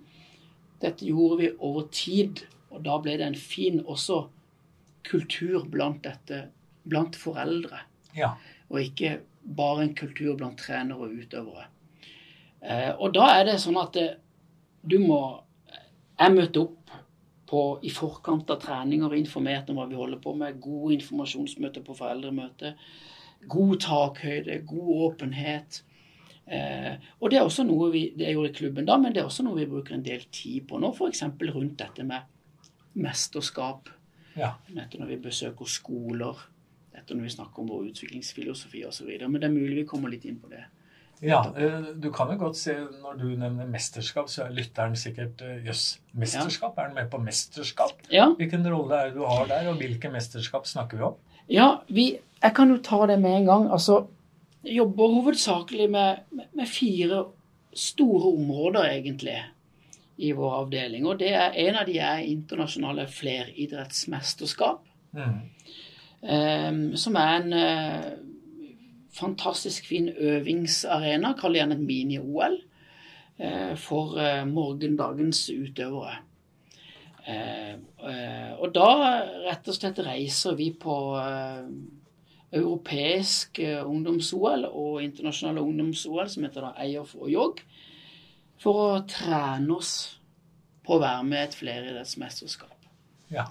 Dette 0.82 1.06
gjorde 1.06 1.38
vi 1.40 1.52
over 1.62 1.86
tid, 1.94 2.42
og 2.74 2.82
da 2.86 2.98
ble 3.02 3.14
det 3.20 3.28
en 3.28 3.38
fin 3.38 3.78
også 3.80 4.24
kultur 5.06 5.62
blant 5.70 6.02
dette, 6.04 6.48
blant 6.82 7.16
foreldre. 7.16 7.84
Ja. 8.16 8.34
Og 8.72 8.82
ikke 8.82 9.20
bare 9.44 9.86
en 9.86 9.94
kultur 9.96 10.34
blant 10.40 10.58
trenere 10.58 11.06
og 11.06 11.14
utøvere. 11.14 11.68
Og 12.96 13.10
da 13.12 13.26
er 13.36 13.42
det 13.44 13.58
sånn 13.60 13.76
at 13.76 13.92
det, 13.92 14.06
du 14.84 14.98
må 15.02 15.20
Jeg 16.14 16.30
møter 16.30 16.60
opp 16.60 16.92
på, 17.50 17.60
i 17.82 17.90
forkant 17.90 18.50
av 18.54 18.60
treninger 18.62 19.16
informert 19.18 19.70
om 19.70 19.80
hva 19.80 19.88
vi 19.90 19.98
holder 19.98 20.20
på 20.22 20.34
med. 20.38 20.60
Gode 20.62 20.94
informasjonsmøter 20.94 21.82
på 21.82 21.96
foreldremøte. 21.98 22.74
God 23.50 23.80
takhøyde, 23.82 24.60
god 24.68 24.92
åpenhet. 25.08 25.80
Eh, 26.46 26.94
og 27.18 27.32
det 27.32 27.40
er 27.40 27.48
også 27.48 27.64
noe 27.64 27.88
vi 27.92 28.04
det 28.16 28.30
gjorde 28.30 28.52
i 28.52 28.56
klubben 28.58 28.86
da, 28.88 28.98
men 29.00 29.14
det 29.14 29.22
er 29.22 29.28
også 29.28 29.46
noe 29.46 29.56
vi 29.58 29.68
bruker 29.68 29.96
en 29.96 30.06
del 30.06 30.26
tid 30.30 30.68
på 30.68 30.78
nå. 30.80 30.92
F.eks. 30.92 31.24
rundt 31.54 31.78
dette 31.80 32.06
med 32.06 32.30
mesterskap. 32.94 33.90
Ja. 34.38 34.54
Dette 34.68 35.00
når 35.00 35.14
vi 35.14 35.20
besøker 35.28 35.68
skoler. 35.70 36.46
Dette 36.94 37.16
når 37.16 37.28
vi 37.28 37.34
snakker 37.36 37.62
om 37.62 37.70
vår 37.72 37.90
utviklingsfilosofi 37.90 38.84
osv. 38.86 39.10
Men 39.26 39.40
det 39.40 39.48
er 39.48 39.56
mulig 39.56 39.82
vi 39.82 39.88
kommer 39.88 40.12
litt 40.12 40.26
inn 40.28 40.40
på 40.42 40.52
det. 40.52 40.64
Ja. 41.22 41.40
eh, 41.56 41.90
Du 42.00 42.10
kan 42.12 42.32
jo 42.32 42.38
godt 42.40 42.56
se 42.58 42.74
når 43.02 43.18
du 43.20 43.26
nevner 43.36 43.68
mesterskap, 43.70 44.28
så 44.32 44.46
er 44.46 44.56
lytteren 44.56 44.96
sikkert 44.98 45.42
eh, 45.44 45.62
Jøss, 45.66 46.00
mesterskap? 46.12 46.78
Er 46.78 46.90
han 46.90 46.98
med 46.98 47.10
på 47.12 47.20
mesterskap? 47.22 47.94
Ja, 48.12 48.30
Hvilken 48.38 48.66
rolle 48.70 48.98
er 48.98 49.12
det 49.12 49.18
du 49.20 49.24
har 49.28 49.46
der, 49.50 49.70
og 49.70 49.78
hvilke 49.82 50.10
mesterskap 50.12 50.66
snakker 50.70 51.00
vi 51.00 51.08
om? 51.12 51.22
ja 51.44 51.82
vi, 51.92 52.14
jeg 52.40 52.54
kan 52.56 52.70
jo 52.72 52.78
ta 52.80 53.06
det 53.06 53.18
med 53.20 53.38
en 53.38 53.48
gang. 53.48 53.66
Altså, 53.72 54.06
jeg 54.64 54.78
jobber 54.78 55.16
hovedsakelig 55.18 55.90
med, 55.90 56.22
med, 56.52 56.66
fire 56.66 57.24
store 57.74 58.32
områder, 58.36 58.88
egentlig, 58.90 59.38
i 60.16 60.32
vår 60.32 60.54
avdeling. 60.62 61.06
Og 61.06 61.18
det 61.20 61.32
er, 61.34 61.56
en 61.66 61.76
av 61.80 61.88
de 61.88 61.98
er 61.98 62.24
internasjonale 62.24 63.06
fleridrettsmesterskap. 63.10 64.84
Mm. 65.12 65.40
Um, 66.24 66.78
som 66.96 67.16
er 67.20 67.34
en 67.36 67.52
eh, 67.52 68.04
fantastisk 69.14 69.86
fin 69.86 70.08
øvingsarena, 70.08 71.34
kall 71.38 71.58
gjerne 71.58 71.78
et 71.78 71.82
mini-OL, 71.86 72.58
eh, 73.38 73.74
for 73.78 74.18
eh, 74.18 74.44
morgendagens 74.48 75.46
utøvere. 75.54 76.16
Eh, 77.24 77.76
og 78.60 78.74
da 78.74 78.88
rett 79.46 79.68
og 79.70 79.76
slett 79.76 80.02
reiser 80.04 80.58
vi 80.58 80.68
på 80.76 80.96
europeisk 82.54 83.58
ungdoms-OL 83.64 84.66
og 84.68 85.00
internasjonale 85.02 85.62
ungdoms-OL, 85.62 86.28
som 86.28 86.44
heter 86.44 86.68
da 86.68 86.74
EIOF 86.84 87.16
og 87.16 87.30
JOG, 87.32 87.62
for 88.60 88.82
å 88.84 89.04
trene 89.08 89.74
oss 89.74 89.94
på 90.84 90.98
å 90.98 91.02
være 91.02 91.24
med 91.26 91.40
i 91.40 91.48
et 91.48 91.56
fleridrettsmesterskap. 91.58 92.90
Ja. 93.32 93.48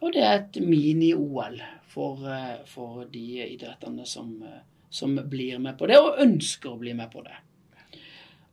Og 0.00 0.16
det 0.16 0.24
er 0.24 0.38
et 0.38 0.58
mini-OL 0.64 1.60
for, 1.92 2.24
for 2.72 3.04
de 3.12 3.26
idrettene 3.44 4.08
som, 4.08 4.32
som 4.96 5.18
blir 5.28 5.60
med 5.62 5.76
på 5.78 5.88
det, 5.90 6.00
og 6.00 6.22
ønsker 6.24 6.72
å 6.72 6.80
bli 6.80 6.94
med 6.96 7.12
på 7.12 7.24
det. 7.26 7.36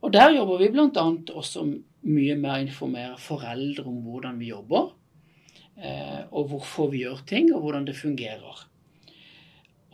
Og 0.04 0.12
der 0.12 0.34
jobber 0.36 0.60
vi 0.60 0.68
bl.a. 0.74 1.06
også 1.32 1.64
mye 2.04 2.36
med 2.36 2.50
å 2.52 2.60
informere 2.66 3.16
foreldre 3.20 3.86
om 3.88 4.02
hvordan 4.04 4.36
vi 4.40 4.50
jobber, 4.50 4.90
eh, 5.80 6.20
og 6.28 6.50
hvorfor 6.52 6.90
vi 6.92 7.06
gjør 7.06 7.24
ting, 7.28 7.48
og 7.54 7.64
hvordan 7.64 7.88
det 7.88 7.96
fungerer. 7.96 8.66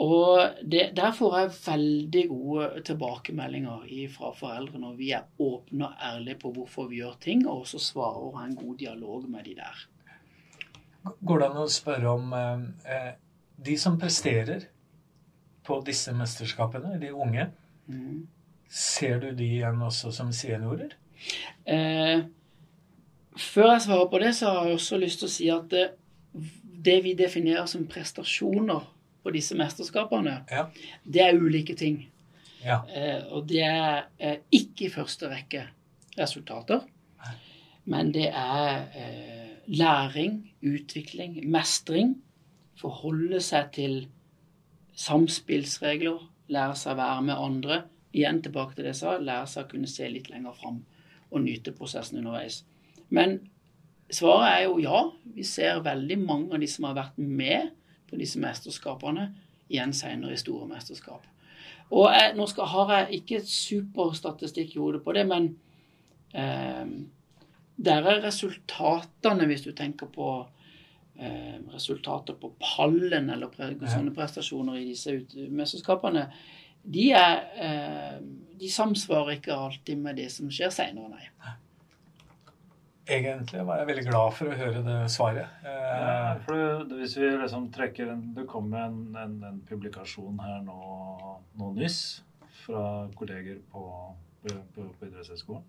Og 0.00 0.64
det, 0.64 0.97
Der 0.97 1.12
får 1.12 1.37
jeg 1.38 1.54
veldig 1.66 2.25
gode 2.28 2.83
tilbakemeldinger 2.88 4.09
fra 4.14 4.33
foreldre 4.33 4.80
når 4.80 4.95
vi 4.97 5.11
er 5.12 5.28
åpne 5.38 5.90
og 5.90 6.04
ærlige 6.11 6.40
på 6.40 6.52
hvorfor 6.57 6.88
vi 6.88 7.02
gjør 7.02 7.19
ting, 7.21 7.47
og 7.47 7.66
også 7.66 7.78
svarer 7.78 8.26
og 8.26 8.38
har 8.38 8.49
en 8.49 8.57
god 8.57 8.76
dialog 8.80 9.28
med 9.28 9.45
de 9.45 9.54
der. 9.61 9.87
Går 11.04 11.38
det 11.38 11.50
an 11.50 11.62
å 11.62 11.71
spørre 11.71 12.16
om 12.16 12.33
eh, 12.37 12.64
eh, 12.90 13.12
de 13.61 13.76
som 13.78 13.99
presterer 14.00 14.66
på 15.67 15.81
disse 15.87 16.12
mesterskapene, 16.17 16.99
de 17.00 17.12
unge, 17.14 17.49
Mm. 17.90 18.26
ser 18.69 19.19
du 19.21 19.33
de 19.35 19.45
igjen 19.45 19.81
også 19.83 20.12
som 20.14 20.29
seniorer? 20.33 20.93
Eh, 21.67 22.21
før 23.37 23.73
jeg 23.73 23.83
svarer 23.83 24.07
på 24.12 24.21
det, 24.23 24.35
så 24.37 24.47
har 24.55 24.67
jeg 24.69 24.75
også 24.79 24.99
lyst 25.00 25.19
til 25.19 25.26
å 25.29 25.33
si 25.33 25.49
at 25.50 25.69
det, 25.73 25.88
det 26.85 27.02
vi 27.05 27.14
definerer 27.19 27.67
som 27.67 27.87
prestasjoner 27.90 28.87
på 29.25 29.33
disse 29.35 29.57
mesterskapene, 29.59 30.45
Ja. 30.50 30.67
det 31.05 31.21
er 31.23 31.35
ulike 31.40 31.75
ting. 31.76 32.07
Ja. 32.64 32.83
Eh, 32.95 33.25
og 33.33 33.49
det 33.49 33.62
er 33.64 34.07
eh, 34.19 34.37
ikke 34.52 34.87
i 34.87 34.90
første 34.95 35.29
rekke 35.29 35.67
resultater, 36.19 36.81
men 37.87 38.12
det 38.12 38.29
er 38.29 38.87
eh, 38.95 39.50
læring, 39.67 40.52
utvikling, 40.62 41.40
mestring. 41.50 42.14
Forholde 42.76 43.40
seg 43.40 43.73
til 43.73 44.07
samspillsregler, 45.00 46.21
lære 46.52 46.76
seg 46.78 46.95
å 46.95 47.00
være 47.00 47.25
med 47.28 47.40
andre. 47.40 47.83
Igjen 48.12 48.40
tilbake 48.45 48.75
til 48.75 48.87
det 48.87 48.95
jeg 48.95 49.00
sa, 49.02 49.16
lære 49.23 49.49
seg 49.49 49.66
å 49.66 49.71
kunne 49.71 49.90
se 49.90 50.09
litt 50.11 50.30
lenger 50.33 50.57
fram 50.59 50.83
og 51.30 51.45
nyte 51.45 51.73
prosessen 51.76 52.19
underveis. 52.21 52.64
Men 53.14 53.38
svaret 54.11 54.49
er 54.50 54.64
jo 54.66 54.80
ja. 54.83 55.04
Vi 55.35 55.47
ser 55.47 55.83
veldig 55.87 56.19
mange 56.23 56.57
av 56.57 56.62
de 56.62 56.69
som 56.71 56.88
har 56.88 56.99
vært 56.99 57.21
med 57.23 57.71
på 58.11 58.19
disse 58.19 58.40
mesterskapene, 58.42 59.28
igjen 59.71 59.95
senere 59.95 60.35
i 60.35 60.40
store 60.40 60.66
mesterskap. 60.66 61.23
Og 61.95 62.07
jeg, 62.11 62.35
nå 62.38 62.47
skal, 62.50 62.69
har 62.71 62.92
jeg 62.97 63.21
ikke 63.21 63.40
superstatistikk 63.47 64.75
i 64.75 64.83
hodet 64.83 65.02
på 65.07 65.14
det, 65.14 65.25
men 65.30 65.52
eh, 66.35 66.90
der 67.80 68.09
er 68.11 68.23
resultatene, 68.26 69.47
hvis 69.50 69.64
du 69.66 69.71
tenker 69.75 70.11
på 70.11 70.33
resultater 71.73 72.35
på 72.41 72.53
pallen 72.61 73.31
eller 73.31 73.50
pre 73.53 73.71
Ja. 73.71 73.89
sånne 73.95 74.15
prestasjoner 74.15 74.79
i 74.81 74.87
disse 74.93 75.19
mesterskapene, 75.50 76.31
de, 76.85 77.11
er, 77.12 77.43
eh, 77.61 78.21
de 78.59 78.69
samsvarer 78.69 79.37
ikke 79.37 79.53
alltid 79.53 79.99
med 79.99 80.17
det 80.17 80.31
som 80.33 80.49
skjer 80.49 80.71
seinere, 80.73 81.11
nei. 81.11 81.27
Egentlig 83.11 83.65
var 83.67 83.81
jeg 83.81 83.87
veldig 83.89 84.05
glad 84.07 84.35
for 84.37 84.47
å 84.53 84.57
høre 84.57 84.83
det 84.87 84.99
svaret. 85.11 85.49
Ja, 85.65 85.77
Eh, 85.91 86.39
for 86.47 86.85
hvis 86.95 87.17
vi 87.19 87.27
liksom 87.37 87.73
trekker 87.75 88.12
en 88.12 88.35
Det 88.35 88.47
kom 88.47 88.73
en, 88.75 89.17
en, 89.17 89.43
en 89.45 89.61
publikasjon 89.69 90.39
her 90.39 90.61
nå, 90.62 91.41
nå 91.59 91.73
nyss 91.75 92.23
fra 92.65 93.09
kolleger 93.17 93.59
på, 93.73 93.83
på, 94.45 94.55
på 94.77 95.09
idrettshøyskolen. 95.09 95.65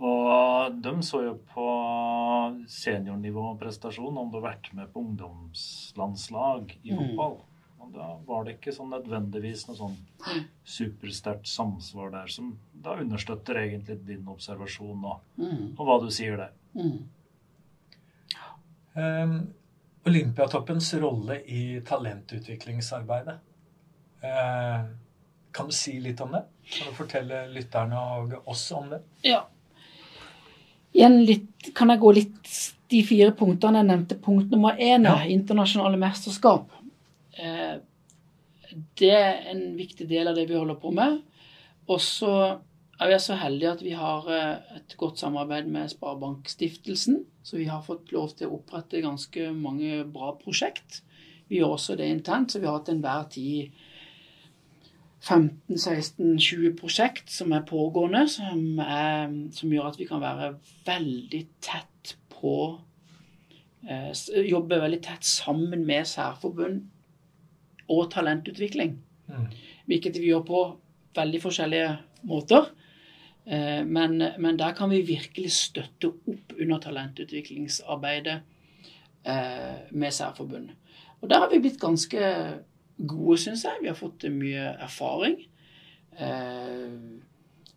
Og 0.00 0.78
de 0.80 0.92
så 1.04 1.18
jo 1.26 1.34
på 1.52 1.64
seniornivåprestasjon 2.72 4.16
om 4.16 4.30
du 4.32 4.38
har 4.38 4.46
vært 4.54 4.70
med 4.76 4.88
på 4.92 5.02
ungdomslandslag 5.04 6.72
i 6.82 6.92
Mm. 6.94 6.98
fotball. 7.10 7.36
Og 7.80 7.92
da 7.92 8.06
var 8.26 8.44
det 8.44 8.54
ikke 8.60 8.72
sånn 8.76 8.90
nødvendigvis 8.92 9.66
noe 9.68 9.76
sånn 9.76 9.96
supersterkt 10.64 11.46
samsvar 11.48 12.10
der, 12.12 12.26
som 12.28 12.58
da 12.74 12.96
understøtter 12.96 13.54
egentlig 13.56 14.04
din 14.06 14.26
observasjon 14.28 15.04
og, 15.04 15.20
Mm, 15.38 15.74
og 15.78 15.86
hva 15.86 16.00
du 16.00 16.10
sier 16.10 16.36
der. 16.36 16.50
mm. 16.74 17.08
Um, 18.96 19.52
Olympiatoppens 20.06 20.94
rolle 21.00 21.36
i 21.46 21.80
talentutviklingsarbeidet. 21.80 23.36
Uh, 24.24 24.86
kan 25.52 25.66
du 25.66 25.72
si 25.72 26.00
litt 26.00 26.20
om 26.20 26.32
det? 26.32 26.42
Kan 26.72 26.88
du 26.88 26.94
fortelle 26.96 27.46
lytterne 27.52 27.96
og 28.18 28.48
oss 28.48 28.72
om 28.72 28.88
det? 28.90 29.02
Ja. 29.22 29.44
Litt, 30.94 31.70
kan 31.74 31.88
jeg 31.92 32.00
gå 32.02 32.12
litt 32.14 32.54
de 32.90 33.02
fire 33.06 33.30
punktene 33.38 33.80
jeg 33.80 33.88
nevnte. 33.88 34.18
Punkt 34.20 34.50
nummer 34.50 34.76
én 34.76 35.04
Ja. 35.04 35.22
internasjonale 35.24 35.96
mesterskap. 35.96 36.70
Eh, 37.38 37.78
det 38.98 39.10
er 39.10 39.50
en 39.50 39.76
viktig 39.76 40.08
del 40.08 40.28
av 40.28 40.34
det 40.34 40.48
vi 40.48 40.54
holder 40.54 40.74
på 40.74 40.92
med. 40.92 41.22
Og 41.88 41.98
så 42.00 42.58
er 43.00 43.08
vi 43.08 43.18
så 43.18 43.36
heldige 43.40 43.72
at 43.72 43.82
vi 43.82 43.90
har 43.96 44.26
eh, 44.28 44.76
et 44.76 44.96
godt 44.96 45.18
samarbeid 45.18 45.66
med 45.66 45.90
Sparebankstiftelsen. 45.90 47.24
Så 47.42 47.56
vi 47.56 47.64
har 47.64 47.82
fått 47.82 48.12
lov 48.12 48.34
til 48.36 48.48
å 48.48 48.58
opprette 48.58 49.00
ganske 49.02 49.52
mange 49.56 50.04
bra 50.04 50.34
prosjekt. 50.36 51.02
Vi 51.48 51.58
gjør 51.58 51.76
også 51.78 51.96
det 51.96 52.10
internt, 52.10 52.52
så 52.52 52.60
vi 52.60 52.66
har 52.66 52.78
hatt 52.78 52.88
enhver 52.92 53.24
tid 53.30 53.70
15-16-20 55.20 56.76
prosjekt 56.80 57.32
som 57.32 57.52
er 57.52 57.66
pågående, 57.68 58.24
som, 58.32 58.78
er, 58.80 59.32
som, 59.52 59.72
gjør 59.72 59.90
at 59.90 59.98
vi 60.00 60.06
kan 60.08 60.22
være 60.22 60.54
veldig 60.86 61.42
tett 61.60 62.14
på 62.32 62.54
eh, 63.84 64.12
Jobbe 64.48 64.80
veldig 64.80 65.02
tett 65.04 65.26
sammen 65.28 65.84
med 65.86 66.08
særforbund 66.08 66.86
og 67.90 68.06
talentutvikling. 68.14 68.96
Mm. 69.28 69.48
Hvilket 69.90 70.16
vi 70.22 70.30
gjør 70.30 70.46
på 70.46 70.62
veldig 71.18 71.42
forskjellige 71.42 71.90
måter. 72.30 72.70
Eh, 73.44 73.82
men, 73.84 74.16
men, 74.38 74.58
der 74.58 74.72
kan 74.78 74.90
vi 74.92 75.02
virkelig 75.04 75.52
støtte 75.52 76.12
opp 76.14 76.56
under 76.56 76.80
talentutviklingsarbeidet 76.80 78.40
eh, 79.26 79.78
med 79.90 80.16
særforbund. 80.16 80.70
Og 81.20 81.28
der 81.28 81.44
har 81.44 81.50
vi 81.52 81.60
blitt 81.60 81.80
ganske 81.80 82.20
gode, 83.08 83.38
syns 83.40 83.64
jeg. 83.64 83.80
Vi 83.82 83.90
har 83.90 83.98
fått 83.98 84.26
mye 84.32 84.74
erfaring. 84.80 85.38
Eh, 86.18 86.92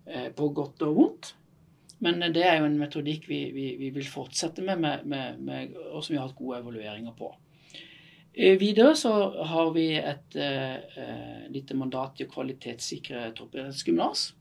eh, 0.06 0.30
på 0.36 0.50
godt 0.56 0.84
og 0.88 1.00
vondt. 1.00 1.34
Men 2.04 2.20
det 2.36 2.44
er 2.44 2.60
jo 2.60 2.68
en 2.68 2.80
metodikk 2.82 3.30
vi, 3.30 3.46
vi, 3.56 3.70
vi 3.80 3.94
vil 3.96 4.08
fortsette 4.10 4.64
med, 4.66 4.82
med, 4.84 5.06
med, 5.08 5.40
med, 5.40 5.78
og 5.94 6.04
som 6.04 6.14
vi 6.14 6.20
har 6.20 6.28
hatt 6.28 6.40
gode 6.40 6.60
evalueringer 6.60 7.16
på. 7.16 7.32
Eh, 8.34 8.58
videre 8.60 8.96
så 8.98 9.14
har 9.46 9.72
vi 9.76 9.92
et 10.00 10.36
eh, 10.36 11.50
lite 11.54 11.78
mandat 11.78 12.18
til 12.18 12.28
å 12.28 12.34
kvalitetssikre 12.34 13.28
toppidrettsgymnas. 13.38 14.32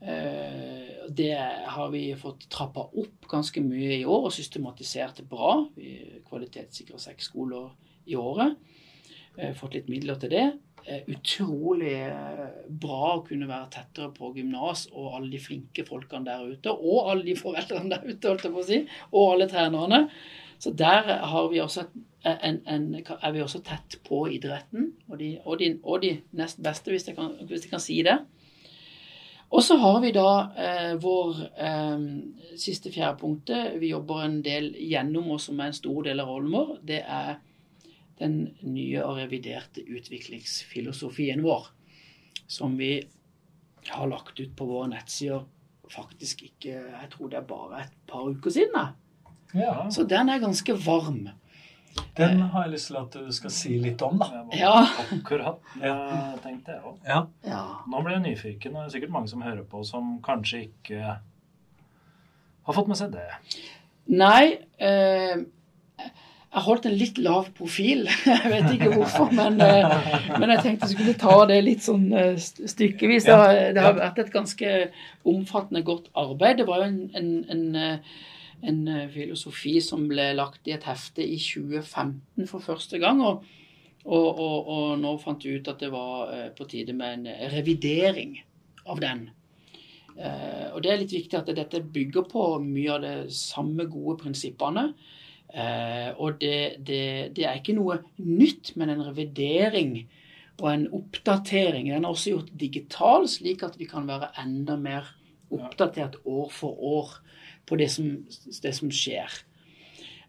Eh, 0.00 1.08
det 1.08 1.32
har 1.74 1.90
vi 1.92 2.04
fått 2.20 2.46
trappa 2.52 2.86
opp 2.86 3.26
ganske 3.28 3.64
mye 3.64 3.98
i 3.98 4.04
år 4.04 4.28
og 4.28 4.36
systematisert 4.36 5.24
bra. 5.28 5.56
Vi 5.76 6.20
kvalitetssikrer 6.28 7.00
seks 7.00 7.32
skoler 7.32 7.72
i 8.04 8.20
året. 8.20 8.60
Eh, 9.40 9.54
fått 9.56 9.78
litt 9.78 9.88
midler 9.88 10.18
til 10.20 10.32
det. 10.34 10.44
Eh, 10.84 11.06
utrolig 11.12 11.94
eh, 11.96 12.44
bra 12.82 13.14
å 13.14 13.22
kunne 13.24 13.48
være 13.48 13.70
tettere 13.72 14.10
på 14.12 14.32
gymnas 14.36 14.86
og 14.92 15.14
alle 15.16 15.30
de 15.32 15.40
flinke 15.40 15.84
folkene 15.88 16.28
der 16.28 16.44
ute. 16.50 16.74
Og 16.74 17.08
alle 17.12 17.24
de 17.24 17.36
foreldrene 17.38 17.94
der 17.94 18.04
ute, 18.04 18.28
holdt 18.28 18.44
jeg 18.44 18.54
på 18.54 18.62
å 18.62 18.68
si. 18.68 18.80
Og 19.12 19.34
alle 19.34 19.48
trenerne. 19.48 20.02
Så 20.60 20.74
der 20.76 21.06
vi 21.48 21.60
en, 21.60 22.58
en, 22.68 22.82
er 23.00 23.32
vi 23.32 23.40
også 23.40 23.62
tett 23.64 23.96
på 24.04 24.26
idretten. 24.28 24.90
Og 25.08 25.16
de, 25.22 25.30
og 25.44 25.58
de, 25.62 25.70
og 25.82 26.02
de 26.02 26.12
nest 26.36 26.60
beste, 26.60 26.92
hvis 26.92 27.08
jeg, 27.08 27.16
kan, 27.16 27.32
hvis 27.48 27.64
jeg, 27.64 27.72
kan, 27.72 27.80
si 27.80 28.02
det. 28.04 28.18
Og 29.50 29.64
så 29.64 29.78
har 29.80 30.02
vi 30.04 30.12
da 30.14 30.30
eh, 30.52 30.90
vår 31.00 31.38
eh, 31.56 32.02
siste 32.60 32.92
fjerde 32.92 33.16
punktet 33.22 33.80
vi 33.80 33.94
jobber 33.94 34.26
en 34.26 34.42
del 34.44 34.74
gjennom, 34.76 35.32
og 35.32 35.40
som 35.40 35.58
er 35.58 35.72
en 35.72 35.80
stor 35.80 36.04
del 36.06 36.20
av 36.20 36.28
rollen 36.28 36.52
vår. 36.52 36.76
Det 36.92 37.00
er 37.00 37.40
den 38.20 38.36
nye 38.62 39.02
og 39.04 39.16
reviderte 39.18 39.82
utviklingsfilosofien 39.88 41.42
vår, 41.44 41.70
som 42.50 42.76
vi 42.78 42.98
har 43.88 44.10
lagt 44.10 44.40
ut 44.40 44.52
på 44.56 44.68
våre 44.68 44.90
nettsider 44.92 45.46
faktisk 45.90 46.44
ikke 46.46 46.70
Jeg 46.70 47.08
tror 47.10 47.30
det 47.32 47.38
er 47.40 47.46
bare 47.48 47.80
et 47.82 47.94
par 48.06 48.28
uker 48.28 48.52
siden. 48.54 48.92
Ja. 49.56 49.88
Så 49.90 50.04
den 50.06 50.28
er 50.28 50.38
ganske 50.38 50.76
varm. 50.86 51.24
Den 52.16 52.40
har 52.52 52.64
jeg 52.66 52.72
lyst 52.76 52.86
til 52.86 52.98
at 53.00 53.16
du 53.16 53.32
skal 53.34 53.50
si 53.50 53.72
litt 53.82 54.02
om, 54.06 54.20
da. 54.20 54.44
Ja. 54.54 54.74
Akkurat 55.16 55.58
det 55.74 55.94
tenkte 56.44 56.76
jeg 56.76 56.84
òg. 56.86 57.00
Ja. 57.06 57.24
Ja. 57.46 57.64
Nå 57.90 58.02
ble 58.04 58.14
jeg 58.14 58.24
nyfiken, 58.28 58.76
og 58.76 58.84
det 58.84 58.90
er 58.90 58.94
sikkert 58.94 59.14
mange 59.16 59.32
som 59.32 59.42
hører 59.42 59.64
på, 59.66 59.82
som 59.86 60.18
kanskje 60.22 60.66
ikke 60.68 61.16
har 62.62 62.76
fått 62.76 62.90
med 62.90 63.00
seg 63.00 63.16
det. 63.16 63.26
Nei. 64.14 64.60
Eh, 64.78 65.42
jeg 66.50 66.64
holdt 66.66 66.86
en 66.88 66.96
litt 66.98 67.18
lav 67.22 67.50
profil. 67.54 68.08
Jeg 68.26 68.50
vet 68.50 68.72
ikke 68.74 68.90
hvorfor, 68.96 69.30
men, 69.38 69.60
eh, 69.62 69.92
men 70.34 70.50
jeg 70.50 70.64
tenkte 70.64 70.88
jeg 70.88 70.96
skulle 70.96 71.14
ta 71.20 71.36
det 71.46 71.60
litt 71.62 71.84
sånn 71.84 72.08
eh, 72.10 72.40
stykkevis. 72.40 73.28
Det 73.28 73.78
har 73.78 73.94
vært 73.98 74.18
et 74.18 74.32
ganske 74.34 74.72
omfattende, 75.30 75.84
godt 75.86 76.08
arbeid. 76.18 76.58
Det 76.58 76.66
var 76.66 76.82
jo 76.82 76.88
en, 76.88 76.98
en, 77.14 77.30
en, 77.54 77.62
eh, 77.78 78.26
en 78.66 78.80
filosofi 79.14 79.76
som 79.84 80.08
ble 80.10 80.32
lagt 80.34 80.66
i 80.66 80.74
et 80.74 80.88
hefte 80.90 81.22
i 81.22 81.38
2015 81.38 82.50
for 82.50 82.66
første 82.66 82.98
gang. 82.98 83.22
Og, 83.22 83.46
og, 84.02 84.26
og, 84.26 84.74
og 84.74 84.90
nå 84.98 85.14
fant 85.22 85.46
vi 85.46 85.54
ut 85.54 85.70
at 85.70 85.86
det 85.86 85.92
var 85.94 86.34
på 86.58 86.66
tide 86.72 86.96
med 86.98 87.20
en 87.20 87.54
revidering 87.54 88.40
av 88.90 88.98
den. 89.04 89.28
Og 90.18 90.82
det 90.82 90.90
er 90.90 90.98
litt 91.04 91.14
viktig 91.14 91.38
at 91.38 91.54
dette 91.54 91.78
bygger 91.94 92.26
på 92.28 92.44
mye 92.64 92.92
av 92.96 93.04
de 93.06 93.14
samme 93.32 93.86
gode 93.92 94.18
prinsippene. 94.24 94.88
Eh, 95.50 96.10
og 96.14 96.40
det, 96.40 96.80
det, 96.86 97.36
det, 97.36 97.44
er 97.46 97.58
ikke 97.58 97.74
noe 97.74 97.98
nytt, 98.18 98.74
men 98.78 98.92
en 98.92 99.04
revidering 99.08 99.96
og 100.60 100.68
en 100.72 100.86
oppdatering. 101.00 101.90
Den 101.90 102.04
er 102.04 102.12
også 102.12 102.34
gjort 102.34 102.52
digital, 102.60 103.28
slik 103.28 103.64
at 103.66 103.78
vi 103.80 103.88
kan 103.90 104.06
være 104.08 104.30
enda 104.42 104.76
mer 104.78 105.14
oppdatert 105.50 106.20
år 106.24 106.50
for 106.54 106.78
år 106.78 107.14
på 107.66 107.78
det 107.80 107.90
som, 107.90 108.12
det 108.62 108.74
som 108.76 108.90
skjer. 108.94 109.40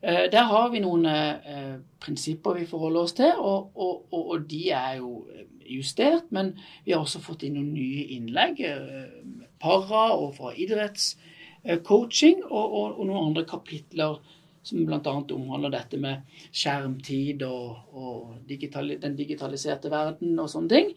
Eh, 0.02 0.26
der 0.34 0.48
har 0.50 0.72
vi 0.74 0.82
noen 0.82 1.06
eh, 1.06 1.78
prinsipper 2.02 2.58
vi 2.58 2.66
forholder 2.70 3.06
oss 3.06 3.14
til, 3.18 3.34
og, 3.38 3.72
og, 3.76 4.08
og, 4.10 4.24
og, 4.34 4.50
de 4.50 4.64
er 4.74 4.98
jo 4.98 5.28
justert. 5.70 6.32
Men 6.32 6.56
vi 6.86 6.96
har 6.96 7.06
også 7.06 7.22
fått 7.22 7.46
inn 7.46 7.60
noen 7.60 7.74
nye 7.76 8.08
innlegg. 8.18 8.64
Eh, 8.66 9.50
para 9.62 10.08
og 10.18 10.34
fra 10.40 10.56
idrettscoaching 10.58 12.42
og, 12.48 12.78
og 12.82 13.04
noen 13.06 13.28
andre 13.30 13.46
kapitler 13.46 14.18
som 14.64 14.86
bl.a. 14.86 15.14
omhandler 15.34 15.74
dette 15.74 16.00
med 16.02 16.28
skjermtid 16.54 17.44
og, 17.48 17.94
og 17.98 18.34
digital, 18.50 18.94
den 19.02 19.18
digitaliserte 19.18 19.92
verden 19.94 20.38
og 20.40 20.50
sånne 20.52 20.74
ting. 20.74 20.92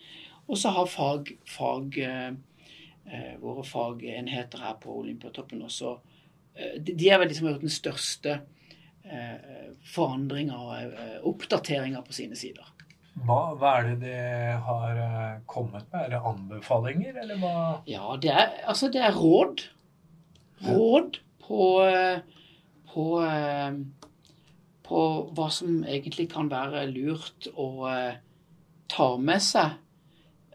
Og 0.45 0.61
så 0.61 0.75
har 0.77 0.91
fag, 0.91 1.31
fag 1.49 1.99
eh, 2.05 2.35
eh, 3.09 3.33
våre 3.41 3.65
fagenheter 3.65 4.67
her 4.67 4.77
på 4.83 4.99
Olympiatoppen 5.01 5.65
også 5.65 5.95
eh, 6.53 6.77
de, 6.77 6.93
de 6.93 7.09
er 7.09 7.23
vel 7.23 7.33
liksom 7.33 7.49
gjort 7.49 7.65
den 7.65 7.73
største 7.73 8.37
eh, 9.09 9.73
forandringa 9.95 10.61
og 10.61 10.77
eh, 10.85 11.19
oppdateringa 11.25 12.05
på 12.05 12.17
sine 12.17 12.37
sider. 12.37 12.69
Hva, 13.25 13.55
hva, 13.57 13.77
er 13.79 13.93
det 13.93 14.11
de 14.11 14.15
har 14.67 14.97
kommet 15.49 15.87
med? 15.93 16.01
Er 16.03 16.17
det 16.17 16.25
anbefalinger, 16.29 17.21
eller 17.23 17.39
hva? 17.39 17.59
Ja, 17.87 18.17
det 18.21 18.33
er, 18.35 18.57
altså 18.69 18.91
det 18.93 19.05
er 19.07 19.15
råd. 19.15 19.69
Råd 20.67 21.21
på 21.21 21.25
på, 21.49 21.83
eh, 21.87 22.19
på 24.85 25.03
hva 25.35 25.49
som 25.53 25.83
egentlig 25.83 26.29
kan 26.33 26.51
være 26.53 26.87
lurt 26.93 27.49
å 27.55 27.69
eh, 27.91 28.21
ta 28.93 29.09
med 29.19 29.43
seg 29.43 29.77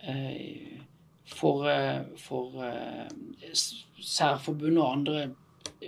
eh, 0.07 0.79
for, 1.29 1.67
for 2.17 2.55
særforbund 3.53 4.79
og 4.79 4.87
andre 4.89 5.27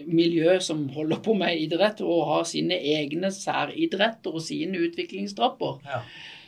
miljø 0.07 0.59
som 0.63 0.83
holder 0.89 1.21
på 1.23 1.35
med 1.37 1.59
idrett, 1.59 2.01
og 2.05 2.27
har 2.29 2.45
sine 2.47 2.77
egne 2.77 3.31
særidretter 3.33 4.35
og 4.35 4.43
sine 4.45 4.79
utviklingstrapper. 4.87 5.81
Ja. 5.87 6.01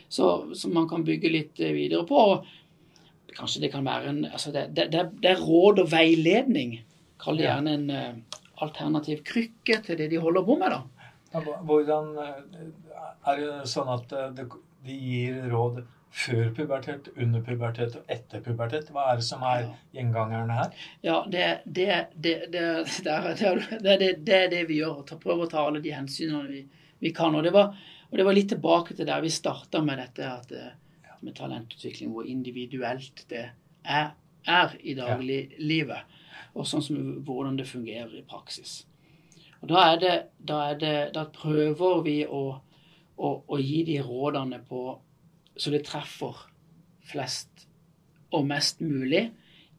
Så, 0.08 0.30
som 0.56 0.74
man 0.76 0.88
kan 0.88 1.04
bygge 1.04 1.32
litt 1.32 1.58
videre 1.58 2.04
på. 2.08 2.20
Kanskje 3.34 3.64
det 3.64 3.72
kan 3.72 3.86
være 3.86 4.12
en 4.12 4.22
altså 4.28 4.52
det, 4.54 4.68
det, 4.76 4.86
det, 4.92 5.32
er 5.32 5.42
råd 5.42 5.82
og 5.82 5.90
veiledning. 5.92 6.78
Kall 7.20 7.40
det 7.40 7.48
gjerne 7.48 7.76
en 7.78 7.90
alternativ 8.62 9.24
krykke 9.26 9.80
til 9.84 9.98
det 9.98 10.10
de 10.12 10.20
holder 10.22 10.44
på 10.46 10.58
med, 10.60 10.74
da. 10.74 10.82
Hvordan 11.66 12.14
eh, 12.22 12.68
Er 13.26 13.40
det 13.40 13.50
sånn 13.70 13.90
at 13.90 14.12
eh, 14.14 14.30
de 14.84 14.94
gir 14.94 15.40
råd 15.50 15.82
før 16.14 16.52
pubertet, 16.54 17.08
under 17.18 17.42
pubertet 17.42 17.96
og 17.98 18.12
etter 18.12 18.42
pubertet? 18.44 18.92
Hva 18.94 19.08
er 19.10 19.18
det 19.18 19.26
som 19.26 19.42
er 19.48 19.66
gjengangerne 19.96 20.58
her? 20.60 20.86
Ja, 21.02 21.16
det, 21.30 21.48
det, 21.64 21.88
det, 22.14 22.34
det 22.54 24.36
er 24.38 24.52
det 24.52 24.62
vi 24.68 24.78
gjør. 24.78 25.02
Prøver 25.18 25.46
å 25.46 25.50
ta 25.50 25.64
alle 25.66 25.82
de 25.82 25.94
hensynene 25.96 26.46
vi, 26.52 26.62
vi 27.02 27.14
kan. 27.16 27.34
Og 27.34 27.42
det, 27.46 27.54
var, 27.56 27.74
og 28.10 28.20
det 28.20 28.28
var 28.28 28.38
litt 28.38 28.52
tilbake 28.54 28.94
til 28.94 29.10
der 29.10 29.24
vi 29.24 29.32
starta 29.34 29.82
med 29.82 29.98
dette 30.04 30.30
at, 30.30 30.54
eh, 30.54 31.16
med 31.24 31.34
talentutvikling, 31.40 32.14
hvor 32.14 32.28
individuelt 32.30 33.24
det 33.32 33.48
er, 33.82 34.12
er 34.46 34.78
i 34.84 34.94
dagliglivet 34.94 36.20
og 36.54 36.66
sånn 36.68 36.84
som 36.84 36.98
hvordan 37.26 37.58
det 37.58 37.66
fungerer 37.68 38.12
i 38.18 38.26
praksis. 38.26 38.84
Og 39.62 39.68
Da, 39.68 39.80
er 39.92 39.98
det, 40.00 40.14
da, 40.38 40.60
er 40.70 40.78
det, 40.78 40.96
da 41.14 41.24
prøver 41.32 42.02
vi 42.04 42.18
å, 42.26 42.42
å, 43.16 43.28
å, 43.46 43.58
gi 43.58 43.82
de 43.88 44.00
rådene 44.04 44.60
på 44.68 44.82
så 45.56 45.70
det 45.70 45.84
treffer 45.86 46.44
flest 47.06 47.66
og 48.34 48.46
mest 48.46 48.82
mulig 48.82 49.28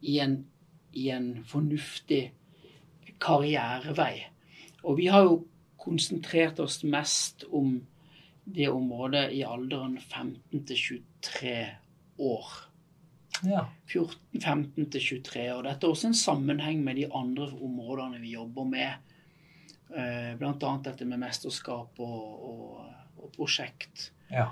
i 0.00 0.18
en, 0.24 0.38
i 0.96 1.10
en 1.12 1.44
fornuftig 1.46 2.22
karrierevei. 3.22 4.26
Og 4.82 4.98
vi 4.98 5.06
har 5.12 5.26
jo 5.28 5.44
konsentrert 5.78 6.58
oss 6.64 6.80
mest 6.84 7.44
om 7.52 7.76
det 8.44 8.68
området 8.70 9.28
i 9.34 9.42
alderen 9.46 9.98
15 10.00 10.66
til 10.66 10.82
23 11.22 11.56
år. 12.18 12.65
Ja. 13.44 13.66
14, 13.92 14.40
15 14.40 14.90
til 14.90 15.00
23 15.00 15.42
år. 15.56 15.62
Dette 15.66 15.86
er 15.86 15.90
også 15.92 16.06
en 16.08 16.14
sammenheng 16.16 16.82
med 16.84 16.96
de 16.96 17.06
andre 17.12 17.50
områdene 17.52 18.20
vi 18.22 18.32
jobber 18.36 18.64
med. 18.64 18.92
Bl.a. 19.88 20.36
Blant 20.40 20.62
annet 20.66 20.84
dette 20.88 21.04
med 21.06 21.20
mesterskap 21.22 22.00
og, 22.02 22.22
og, 22.50 22.86
og 23.22 23.32
prosjekt. 23.36 24.10
ja. 24.30 24.48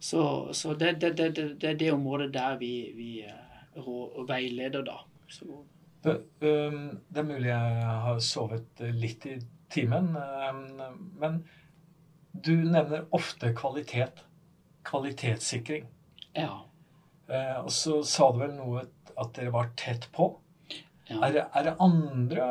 Så, 0.00 0.52
så 0.52 0.74
det, 0.74 0.98
det, 1.00 1.14
det, 1.16 1.30
det, 1.36 1.46
det 1.62 1.70
er 1.70 1.78
det 1.80 1.92
området 1.94 2.32
der 2.34 2.58
vi, 2.60 2.72
vi 2.96 3.08
eh, 3.24 3.78
rå- 3.80 4.26
veileder, 4.28 4.82
da. 4.84 4.98
Så, 5.28 5.62
Det, 6.04 6.18
er 6.44 7.22
mulig 7.24 7.48
jeg 7.48 7.84
har 8.04 8.18
sovet 8.20 8.82
litt 8.92 9.24
i 9.26 9.38
timen, 9.72 10.10
men 11.16 11.38
du 12.44 12.50
nevner 12.60 13.06
ofte 13.16 13.54
kvalitet. 13.56 14.20
Kvalitetssikring. 14.84 15.86
ja. 16.36 16.60
Eh, 17.28 17.58
og 17.64 17.70
så 17.72 18.02
sa 18.04 18.30
du 18.32 18.38
vel 18.42 18.52
noe 18.58 18.82
at 19.16 19.30
dere 19.36 19.52
var 19.54 19.70
tett 19.78 20.08
på. 20.12 20.26
ja. 21.08 21.20
Er, 21.24 21.38
er 21.54 21.62
det 21.68 21.74
andre 21.80 22.46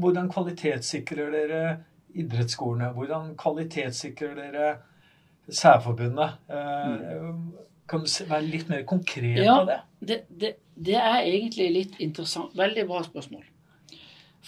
Hvordan 0.00 0.28
kvalitetssikrer 0.32 1.30
dere 1.34 1.62
idrettsskolene? 2.18 2.92
Hvordan 2.96 3.34
kvalitetssikrer 3.40 4.34
dere 4.38 4.70
Særforbundet? 5.48 6.38
Eh, 6.48 7.34
Kan 7.88 8.02
du 8.04 8.10
være 8.28 8.42
litt 8.44 8.68
mer 8.68 8.82
konkret 8.84 9.38
Ja. 9.44 9.58
på 9.60 9.66
det? 9.70 9.78
Det, 10.00 10.18
det, 10.40 10.50
det 10.76 10.94
er 11.00 11.22
egentlig 11.24 11.68
litt 11.72 11.94
interessant. 12.04 12.52
Veldig 12.56 12.84
bra 12.90 13.02
spørsmål. 13.06 13.44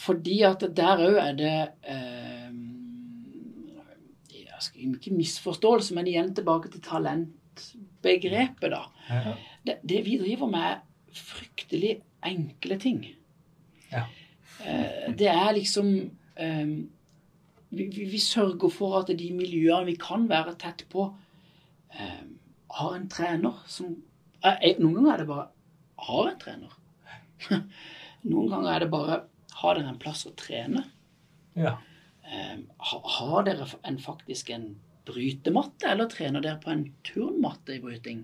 Fordi 0.00 0.42
at 0.46 0.60
der 0.76 1.00
òg 1.08 1.16
er 1.20 1.32
det 1.36 1.54
eh, 1.82 2.50
Jeg 4.36 4.60
skal 4.60 4.92
ikke 4.94 5.14
misforståelse, 5.16 5.94
men 5.96 6.06
igjen 6.06 6.34
tilbake 6.36 6.68
til 6.72 6.82
talentbegrepet, 6.84 8.68
da. 8.74 8.82
Ja. 9.08 9.32
Det, 9.66 9.78
det 9.84 10.00
vi 10.06 10.16
driver 10.20 10.48
med, 10.50 10.78
er 10.78 11.20
fryktelig 11.20 11.94
enkle 12.24 12.78
ting. 12.80 13.00
Ja. 13.90 14.04
Eh, 14.64 15.10
det 15.16 15.28
er 15.32 15.52
liksom 15.56 15.90
eh, 16.36 16.72
vi, 17.70 17.86
vi, 17.86 18.04
vi 18.12 18.20
sørger 18.22 18.72
for 18.72 18.98
at 19.00 19.12
de 19.18 19.30
miljøene 19.36 19.86
vi 19.90 19.96
kan 20.00 20.26
være 20.30 20.54
tett 20.60 20.84
på, 20.92 21.08
eh, 21.94 22.22
har 22.80 22.94
en 22.96 23.08
trener 23.10 23.60
som 23.70 23.92
eh, 24.44 24.56
eh, 24.70 24.78
Noen 24.80 24.96
ganger 25.00 25.12
er 25.14 25.22
det 25.24 25.28
bare 25.32 25.48
har 26.10 26.30
en 26.30 26.40
trener. 26.40 26.76
Noen 28.30 28.50
ganger 28.52 28.72
er 28.74 28.84
det 28.84 28.90
bare 28.92 29.20
har 29.60 29.76
dere 29.76 29.92
en 29.92 30.00
plass 30.00 30.24
å 30.28 30.34
trene. 30.40 30.86
Ja. 31.58 31.74
Eh, 32.24 32.58
ha- 32.90 33.06
har 33.18 33.44
dere 33.48 33.66
en, 33.84 33.98
faktisk 34.00 34.50
en 34.54 34.70
brytematte, 35.08 35.88
eller 35.90 36.08
trener 36.12 36.44
dere 36.44 36.60
på 36.62 36.70
en 36.72 36.86
turnmatte 37.06 37.74
i 37.76 37.80
bryting? 37.82 38.22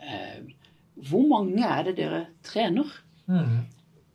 Eh, 0.00 0.40
hvor 1.08 1.26
mange 1.28 1.64
er 1.64 1.84
det 1.88 1.96
dere 2.00 2.24
trener? 2.46 2.88
Mm. 3.30 3.66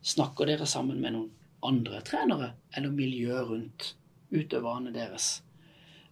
Snakker 0.05 0.49
dere 0.49 0.67
sammen 0.69 0.99
med 1.01 1.15
noen 1.15 1.31
andre 1.65 2.01
trenere, 2.05 2.51
eller 2.75 2.93
miljøet 2.93 3.49
rundt 3.49 3.87
utøverne 4.33 4.93
deres? 4.95 5.39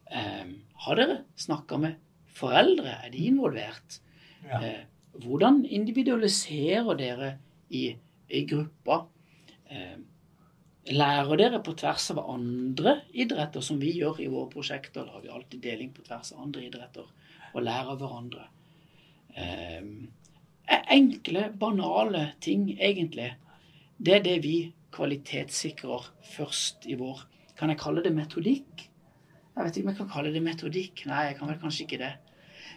Eh, 0.10 0.48
har 0.86 1.00
dere 1.00 1.20
snakka 1.40 1.80
med 1.82 2.00
foreldre? 2.34 3.00
Er 3.06 3.14
de 3.14 3.28
involvert? 3.30 4.00
Ja. 4.46 4.62
Eh, 4.62 4.82
hvordan 5.24 5.62
individualiserer 5.66 6.98
dere 6.98 7.36
i, 7.70 7.92
i 8.30 8.46
gruppa? 8.50 9.04
Lærer 10.84 11.38
dere 11.40 11.60
på 11.64 11.74
tvers 11.80 12.10
av 12.12 12.20
andre 12.28 12.98
idretter, 13.16 13.64
som 13.64 13.78
vi 13.80 13.94
gjør 13.96 14.20
i 14.20 14.28
våre 14.30 14.50
prosjekter? 14.52 15.06
Da 15.06 15.16
har 15.16 15.22
vi 15.24 15.32
alltid 15.32 15.62
deling 15.64 15.94
på 15.96 16.04
tvers 16.04 16.34
av 16.36 16.42
andre 16.44 16.66
idretter, 16.66 17.08
og 17.54 17.64
lærer 17.64 17.96
hverandre. 18.02 18.50
Eh, 19.38 19.82
enkle, 20.93 21.48
banale 21.60 22.34
ting, 22.41 22.67
egentlig. 22.80 23.32
Det 23.98 24.15
er 24.15 24.24
det 24.26 24.38
vi 24.43 24.74
kvalitetssikrer 24.93 26.10
først 26.36 26.86
i 26.86 26.96
vår 27.00 27.24
Kan 27.58 27.69
jeg 27.69 27.78
kalle 27.80 28.02
det 28.04 28.12
metodikk? 28.15 28.89
Jeg 29.56 29.63
vet 29.65 29.76
ikke 29.78 29.86
om 29.88 29.89
jeg 29.93 29.98
kan 29.98 30.10
kalle 30.10 30.32
det 30.34 30.41
metodikk. 30.43 31.04
Nei, 31.06 31.28
jeg 31.28 31.36
kan 31.38 31.48
vel 31.48 31.60
kanskje 31.62 31.84
ikke 31.86 32.00
det. 32.02 32.13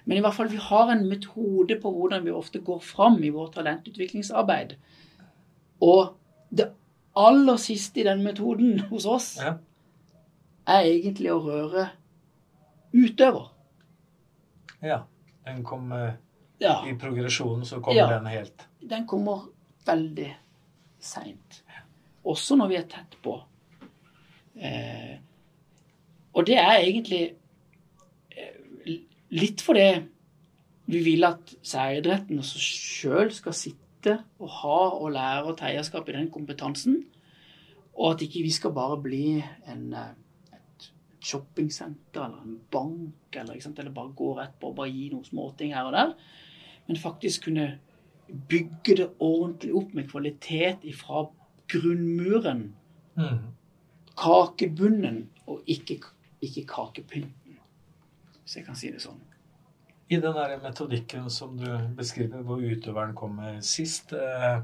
Men 0.05 0.19
i 0.19 0.21
hvert 0.21 0.35
fall, 0.37 0.51
vi 0.53 0.61
har 0.61 0.90
en 0.92 1.07
metode 1.09 1.79
på 1.83 1.90
hvordan 1.92 2.25
vi 2.25 2.31
ofte 2.37 2.61
går 2.61 2.81
fram 2.85 3.16
i 3.25 3.31
vårt 3.33 3.55
talentutviklingsarbeid. 3.57 4.75
Og 5.81 6.12
det 6.53 6.69
aller 7.16 7.57
siste 7.57 8.01
i 8.01 8.05
den 8.07 8.23
metoden 8.23 8.79
hos 8.90 9.07
oss 9.07 9.38
Ja. 9.40 9.55
er 10.69 10.85
egentlig 10.92 11.33
å 11.33 11.40
røre 11.40 11.88
utøver. 12.92 13.51
ja. 14.83 15.03
Den 15.47 15.62
kommer 15.64 16.07
eh, 16.09 16.14
Ja, 16.59 16.79
I 16.88 16.95
progresjonen 16.97 17.66
så 17.69 17.81
kommer 17.85 18.01
Ja. 18.01 18.19
den 18.19 18.27
helt 18.27 18.66
den 18.88 19.07
kommer 19.07 19.49
veldig 19.87 20.31
seint. 21.03 21.62
Også 22.27 22.57
når 22.59 22.71
vi 22.71 22.79
er 22.81 22.87
tett 22.90 23.16
på. 23.23 23.37
Eh, 24.57 25.16
og 26.35 26.47
det 26.49 26.57
er 26.59 26.79
egentlig 26.81 27.23
eh, 28.37 28.92
litt 29.37 29.62
fordi 29.64 29.88
vi 30.87 31.03
vil 31.03 31.27
at 31.27 31.55
særidretten 31.66 32.38
også 32.38 32.62
sjøl 32.62 33.33
skal 33.35 33.57
sitte 33.57 34.19
og 34.38 34.51
ha 34.62 34.79
og 35.01 35.11
lære 35.16 35.51
og 35.51 35.59
ta 35.59 35.71
eierskap 35.71 36.09
i 36.09 36.14
den 36.16 36.31
kompetansen. 36.31 37.01
Og 37.97 38.14
at 38.14 38.23
ikke 38.27 38.45
vi 38.45 38.53
skal 38.55 38.75
bare 38.77 39.01
bli 39.03 39.42
en, 39.66 39.92
eh, 39.92 40.14
shoppingsenter 41.27 42.23
eller 42.23 42.42
en 42.45 42.61
bank, 42.71 43.35
eller, 43.35 43.59
eller 43.79 43.90
bare 43.90 44.14
gå 44.14 44.35
rett 44.38 44.59
på 44.61 44.71
og 44.71 44.77
bare 44.77 44.92
gi 44.92 45.09
noen 45.11 45.25
småting 45.27 45.73
her 45.75 45.88
og 45.88 45.97
der. 45.97 46.12
Men 46.88 46.96
faktisk 46.96 47.44
kunne 47.49 47.79
bygge 48.51 48.96
det 48.96 49.09
ordentlig 49.22 49.75
opp 49.75 49.94
med 49.94 50.09
kvalitet 50.11 50.85
ifra 50.87 51.27
grunnmuren, 51.72 52.72
Mm. 53.16 53.38
kakebunnen, 54.16 55.29
og 55.46 55.62
ikke, 55.66 56.01
ikke 56.42 56.64
kakepynten. 56.68 57.57
Hvis 58.42 58.57
jeg 58.59 58.66
kan 58.66 58.77
si 58.79 58.90
det 58.92 59.01
sånn. 59.03 59.20
I 60.11 60.18
den 60.22 60.35
der 60.37 60.59
metodikken 60.62 61.31
som 61.31 61.57
du 61.59 61.66
beskriver, 61.96 62.42
hvor 62.46 62.61
utøveren 62.62 63.14
kommer 63.14 63.57
sist, 63.64 64.12
eh, 64.12 64.61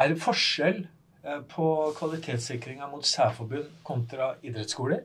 er 0.00 0.08
det 0.08 0.20
forskjell 0.22 0.86
eh, 1.24 1.40
på 1.48 1.66
kvalitetssikringa 1.98 2.88
mot 2.90 3.04
særforbund 3.04 3.66
kontra 3.84 4.34
idrettsskoler? 4.42 5.02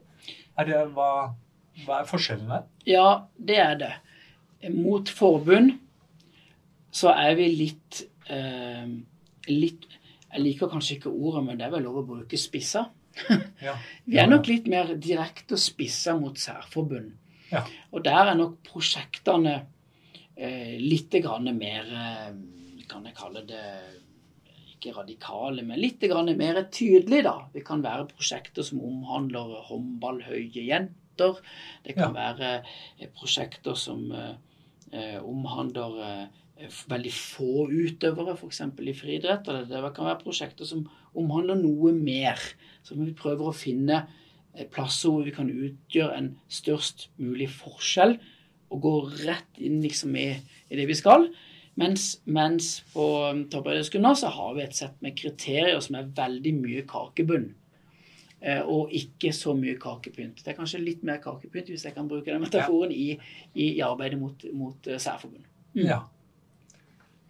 Er 0.57 0.65
det, 0.69 0.83
hva, 0.95 1.33
hva 1.85 1.99
er 2.01 2.05
forskjellen 2.07 2.47
der? 2.53 2.63
Ja, 2.87 3.07
det 3.37 3.57
er 3.59 3.75
det. 3.81 3.93
Mot 4.73 5.09
forbund 5.11 5.73
så 6.95 7.12
er 7.12 7.36
vi 7.39 7.49
litt 7.51 8.01
eh, 8.31 8.88
litt 9.51 9.88
Jeg 10.36 10.43
liker 10.43 10.71
kanskje 10.71 10.97
ikke 10.97 11.12
ordet, 11.12 11.43
men 11.45 11.60
det 11.60 11.67
er 11.67 11.75
vel 11.75 11.86
lov 11.88 12.01
å 12.03 12.08
bruke 12.13 12.39
spissa. 12.39 12.88
Ja. 13.63 13.77
Vi 14.03 14.17
er 14.19 14.27
nok 14.27 14.49
litt 14.49 14.65
mer 14.67 14.89
direkte 14.99 15.55
og 15.55 15.62
spissa 15.63 16.17
mot 16.19 16.36
særforbund. 16.36 17.13
Ja. 17.47 17.62
Og 17.95 18.03
der 18.03 18.34
er 18.34 18.36
nok 18.36 18.58
prosjektene 18.67 19.53
eh, 20.36 20.75
litt 20.81 21.15
grann 21.23 21.47
mer 21.55 21.88
eh, 21.88 22.34
Kan 22.89 23.08
jeg 23.08 23.15
kalle 23.17 23.45
det 23.47 23.63
ikke 24.75 24.91
radikale, 24.99 25.63
men 25.65 25.79
litt 25.81 26.03
grann 26.05 26.29
mer 26.38 26.60
tydelige, 26.69 27.23
da. 27.25 27.38
Det 27.53 27.63
kan 27.65 27.81
være 27.81 28.10
prosjekter 28.12 28.65
som 28.67 28.84
omhandler 28.86 29.55
håndballhøye 29.69 30.67
jenter. 30.67 31.39
Det 31.86 31.95
kan 31.97 32.13
være 32.13 32.51
eh, 32.60 33.10
prosjekter 33.15 33.79
som 33.79 34.03
eh, 34.12 34.36
eh, 34.91 35.17
omhandler 35.23 36.01
eh, 36.05 36.43
veldig 36.89 37.11
få 37.11 37.65
utøvere, 37.69 38.35
f.eks. 38.37 38.61
i 38.63 38.95
friidrett. 38.95 39.47
Eller 39.49 39.65
det 39.69 39.95
kan 39.95 40.09
være 40.09 40.21
prosjekter 40.23 40.67
som 40.67 40.85
omhandler 41.17 41.59
noe 41.59 41.93
mer. 41.95 42.39
Så 42.85 42.97
vi 42.99 43.11
prøver 43.17 43.49
å 43.49 43.55
finne 43.55 44.03
eh, 44.53 44.67
plasser 44.67 45.11
hvor 45.11 45.25
vi 45.25 45.35
kan 45.35 45.51
utgjøre 45.51 46.15
en 46.19 46.31
størst 46.47 47.09
mulig 47.19 47.49
forskjell 47.57 48.17
og 48.73 48.81
gå 48.81 48.95
rett 49.25 49.59
inn 49.61 49.81
liksom 49.83 50.15
i, 50.19 50.31
i 50.71 50.79
det 50.79 50.87
vi 50.89 50.97
skal. 50.97 51.29
Mens, 51.75 52.21
mens 52.23 52.79
på 52.93 53.03
um, 53.27 53.43
toppidrettsgymnas 53.51 54.23
så 54.23 54.31
har 54.31 54.55
vi 54.55 54.63
et 54.63 54.77
sett 54.77 54.95
med 55.03 55.17
kriterier 55.19 55.81
som 55.83 55.97
er 55.99 56.11
veldig 56.15 56.53
mye 56.55 56.83
kakebunn. 56.87 57.49
Eh, 58.45 58.61
og 58.61 58.93
ikke 58.95 59.33
så 59.35 59.55
mye 59.57 59.75
kakepynt. 59.81 60.39
Det 60.43 60.53
er 60.53 60.57
kanskje 60.57 60.83
litt 60.83 61.03
mer 61.07 61.19
kakepynt, 61.23 61.71
hvis 61.73 61.85
jeg 61.87 61.95
kan 61.95 62.07
bruke 62.07 62.31
den 62.31 62.43
metaforen, 62.43 62.93
i, 62.95 63.17
i, 63.57 63.67
arbeidet 63.83 64.19
mot, 64.21 64.45
mot 64.55 64.87
eh, 64.87 65.01
særforbund. 65.01 65.47
Mm. 65.75 65.87
Ja. 65.87 65.99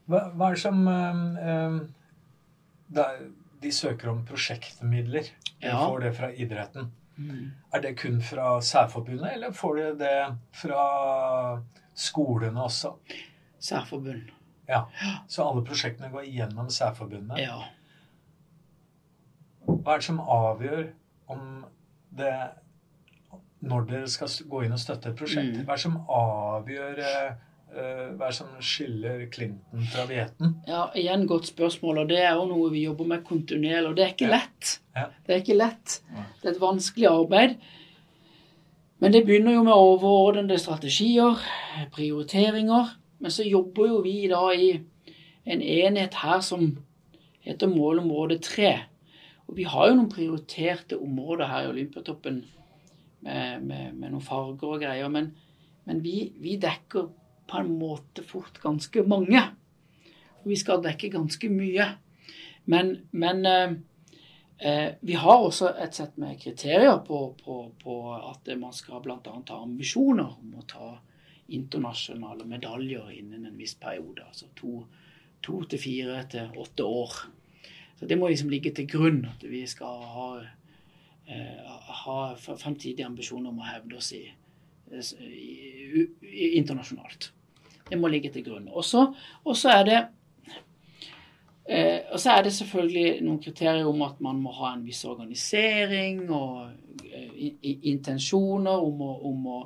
Hva, 0.09 0.19
hva 0.35 0.49
er 0.51 0.55
det 0.55 0.61
som 0.61 0.87
eh, 0.87 1.47
eh, 1.49 1.79
det 2.93 3.05
er- 3.05 3.31
De 3.61 3.71
søker 3.71 4.09
om 4.11 4.19
prosjektmidler. 4.27 5.23
De 5.61 5.67
Ja. 5.67 5.79
får 5.87 6.01
det 6.01 6.11
fra 6.17 6.27
idretten. 6.31 6.91
Mm. 7.17 7.51
Er 7.73 7.81
det 7.81 7.97
kun 7.97 8.19
fra 8.21 8.59
særforbundet, 8.61 9.33
eller 9.33 9.51
får 9.51 9.75
de 9.77 9.95
det 9.97 10.37
fra 10.51 11.61
skolene 11.95 12.59
også? 12.61 12.91
Særforbund. 13.59 14.29
Ja. 14.69 14.83
Så 15.27 15.47
alle 15.49 15.63
prosjektene 15.65 16.11
går 16.11 16.25
gjennom 16.29 16.67
særforbundet. 16.69 17.39
Ja. 17.39 17.63
Hva 19.65 19.95
er 19.95 19.97
det 19.97 20.03
som 20.03 20.19
avgjør 20.19 20.91
om 21.33 21.65
det 22.15 22.33
Når 23.65 23.87
dere 23.89 24.07
skal 24.07 24.27
gå 24.51 24.59
inn 24.65 24.73
og 24.75 24.79
støtte 24.79 25.09
et 25.09 25.17
prosjekt? 25.17 25.55
Mm. 25.57 25.65
Hva 25.65 25.73
er 25.73 25.79
det 25.79 25.81
som 25.81 25.95
avgjør 26.07 26.99
Eh, 26.99 27.35
hva 27.73 28.27
er 28.27 28.31
det 28.31 28.35
som 28.37 28.51
skiller 28.63 29.25
Clinton 29.33 29.87
fra 29.91 30.05
Vieten? 30.07 30.53
Ja, 30.67 30.85
igjen 30.95 31.25
godt 31.27 31.49
spørsmål, 31.49 32.03
og 32.03 32.11
det 32.11 32.21
er 32.23 32.37
jo 32.37 32.45
noe 32.47 32.69
vi 32.71 32.85
jobber 32.85 33.09
med 33.09 33.25
kontinuerlig, 33.27 33.89
og 33.89 33.97
det 33.97 34.05
er 34.05 34.13
ikke 34.13 34.29
lett. 34.31 34.75
Ja. 34.95 35.07
Det 35.25 35.33
er 35.33 35.41
ikke 35.41 35.57
lett. 35.57 35.97
Det 36.39 36.47
er 36.47 36.53
et 36.53 36.61
vanskelig 36.61 37.09
arbeid. 37.09 37.57
Men 39.03 39.11
det 39.11 39.25
begynner 39.27 39.57
jo 39.57 39.63
med 39.67 39.75
overordnede 39.75 40.59
strategier, 40.61 41.41
prioriteringer. 41.91 42.95
Men 43.19 43.31
så 43.31 43.43
jobber 43.43 43.89
jo 43.89 44.01
vi 44.05 44.15
da 44.31 44.43
i 44.55 44.69
en 45.45 45.61
enhet 45.61 46.15
her 46.23 46.39
som 46.45 46.69
heter 47.45 47.69
målområde 47.69 48.39
3. 48.39 48.71
Og 49.49 49.57
vi 49.59 49.67
har 49.69 49.89
jo 49.89 49.97
noen 49.99 50.09
prioriterte 50.09 50.97
områder 50.97 51.51
her 51.51 51.67
i 51.67 51.73
Olympiatoppen 51.73 52.39
med, 53.25 53.61
med, 53.61 53.93
med 53.93 54.09
noen 54.09 54.23
farger 54.23 54.77
og 54.77 54.81
greier. 54.81 55.11
Men, 55.11 55.33
men 55.85 56.01
vi, 56.03 56.31
vi 56.41 56.55
dekker 56.61 57.11
på 57.47 57.59
en 57.61 57.75
måte 57.79 58.23
fort 58.25 58.59
ganske 58.61 59.03
mange. 59.07 59.41
Og 60.41 60.49
vi 60.51 60.57
skal 60.59 60.83
dekke 60.83 61.11
ganske 61.13 61.49
mye. 61.49 61.87
Men, 62.65 62.95
men 63.11 63.45
eh, 63.45 63.75
eh, 64.57 64.93
vi 65.01 65.17
har 65.21 65.37
også 65.37 65.73
et 65.81 65.97
sett 65.97 66.17
med 66.21 66.39
kriterier 66.41 66.97
på, 67.05 67.21
på, 67.43 67.59
på 67.81 67.97
at 68.17 68.49
man 68.57 68.73
skal 68.73 69.03
bl.a. 69.05 69.19
ha 69.23 69.61
ambisjoner 69.61 70.37
om 70.39 70.55
å 70.57 70.65
ta 70.69 70.95
internasjonale 71.47 72.45
medaljer 72.49 73.11
innen 73.19 73.45
en 73.45 73.57
viss 73.57 73.75
periode. 73.77 74.25
Altså 74.25 74.49
to, 74.57 74.79
to 75.45 75.61
til 75.69 75.81
fire 75.81 76.23
til 76.31 76.61
åtte 76.61 76.85
år. 76.85 77.17
Så 77.99 78.05
det 78.09 78.17
må 78.19 78.29
liksom 78.29 78.49
ligge 78.51 78.73
til 78.75 78.89
grunn 78.89 79.21
at 79.29 79.45
vi 79.47 79.61
skal 79.69 80.01
ha, 80.15 80.29
eh, 81.29 81.77
ha 82.01 82.17
fremtidige 82.35 83.05
ambisjoner 83.05 83.53
om 83.53 83.61
å 83.61 83.69
hevde 83.69 84.01
oss 84.01 84.11
i, 84.17 84.25
internasjonalt. 86.55 87.31
Det 87.89 87.97
må 87.99 88.09
ligge 88.09 88.31
til 88.33 88.45
grunn. 88.45 88.69
Og 88.73 88.83
så 88.85 89.69
er 89.71 89.83
det 89.85 89.99
eh, 91.69 91.99
og 92.11 92.19
så 92.19 92.35
er 92.35 92.45
det 92.45 92.53
selvfølgelig 92.53 93.21
noen 93.25 93.41
kriterier 93.41 93.85
om 93.89 94.01
at 94.05 94.21
man 94.21 94.41
må 94.41 94.53
ha 94.57 94.73
en 94.73 94.85
viss 94.85 95.05
organisering 95.05 96.25
og 96.33 96.71
eh, 97.05 97.55
intensjoner 97.91 98.85
om 98.85 99.01
å, 99.05 99.11
om, 99.29 99.47
å, 99.47 99.59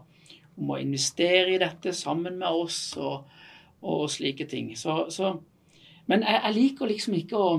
om 0.57 0.73
å, 0.75 0.79
investere 0.79 1.55
i 1.55 1.61
dette 1.61 1.93
sammen 1.95 2.39
med 2.41 2.49
oss 2.49 2.97
og, 2.97 3.29
og 3.81 4.07
slike 4.11 4.47
ting. 4.51 4.75
Så, 4.77 5.05
så, 5.15 5.33
men 6.07 6.23
jeg, 6.27 6.41
jeg, 6.43 6.55
liker 6.59 6.91
liksom 6.91 7.19
ikke 7.19 7.39
å, 7.39 7.51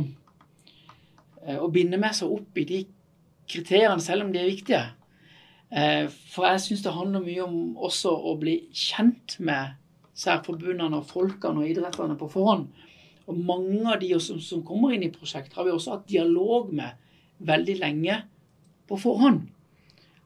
å 1.56 1.68
binde 1.72 2.00
meg 2.00 2.16
så 2.16 2.28
opp 2.32 2.60
i 2.60 2.68
de 2.68 2.84
kriteriene, 3.50 4.00
selv 4.04 4.26
om 4.26 4.32
de 4.32 4.42
er 4.42 4.50
viktige. 4.50 4.84
Eh, 5.70 6.06
for 6.32 6.48
jeg 6.48 6.62
syns 6.64 6.82
det 6.82 6.94
handler 6.96 7.22
mye 7.22 7.44
om 7.44 7.58
også 7.78 8.10
å 8.10 8.34
bli 8.40 8.56
kjent 8.74 9.36
med 9.38 9.76
særforbundene 10.18 10.98
og 10.98 11.06
folkene 11.08 11.62
og 11.62 11.70
idretterne 11.70 12.16
på 12.18 12.28
forhånd. 12.32 12.66
Og 13.30 13.38
mange 13.38 13.84
av 13.86 14.00
de 14.02 14.10
som, 14.18 14.40
som 14.42 14.64
kommer 14.66 14.96
inn 14.96 15.06
i 15.06 15.12
prosjekt, 15.14 15.54
har 15.54 15.66
vi 15.66 15.74
også 15.74 15.94
hatt 15.94 16.10
dialog 16.10 16.72
med 16.74 16.98
veldig 17.46 17.76
lenge 17.78 18.18
på 18.90 18.98
forhånd. 18.98 19.44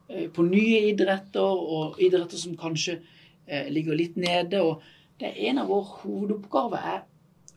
Eh, 0.08 0.30
på 0.32 0.46
nye 0.48 0.80
idretter 0.90 1.44
og 1.44 2.00
idretter 2.02 2.40
som 2.40 2.56
kanskje 2.56 2.98
eh, 3.46 3.68
ligger 3.68 4.00
litt 4.00 4.16
nede. 4.16 4.64
Og 4.64 4.80
det 5.20 5.30
er 5.30 5.50
en 5.50 5.60
av 5.62 5.70
våre 5.72 6.00
hovedoppgaver 6.00 6.88
er 6.94 7.04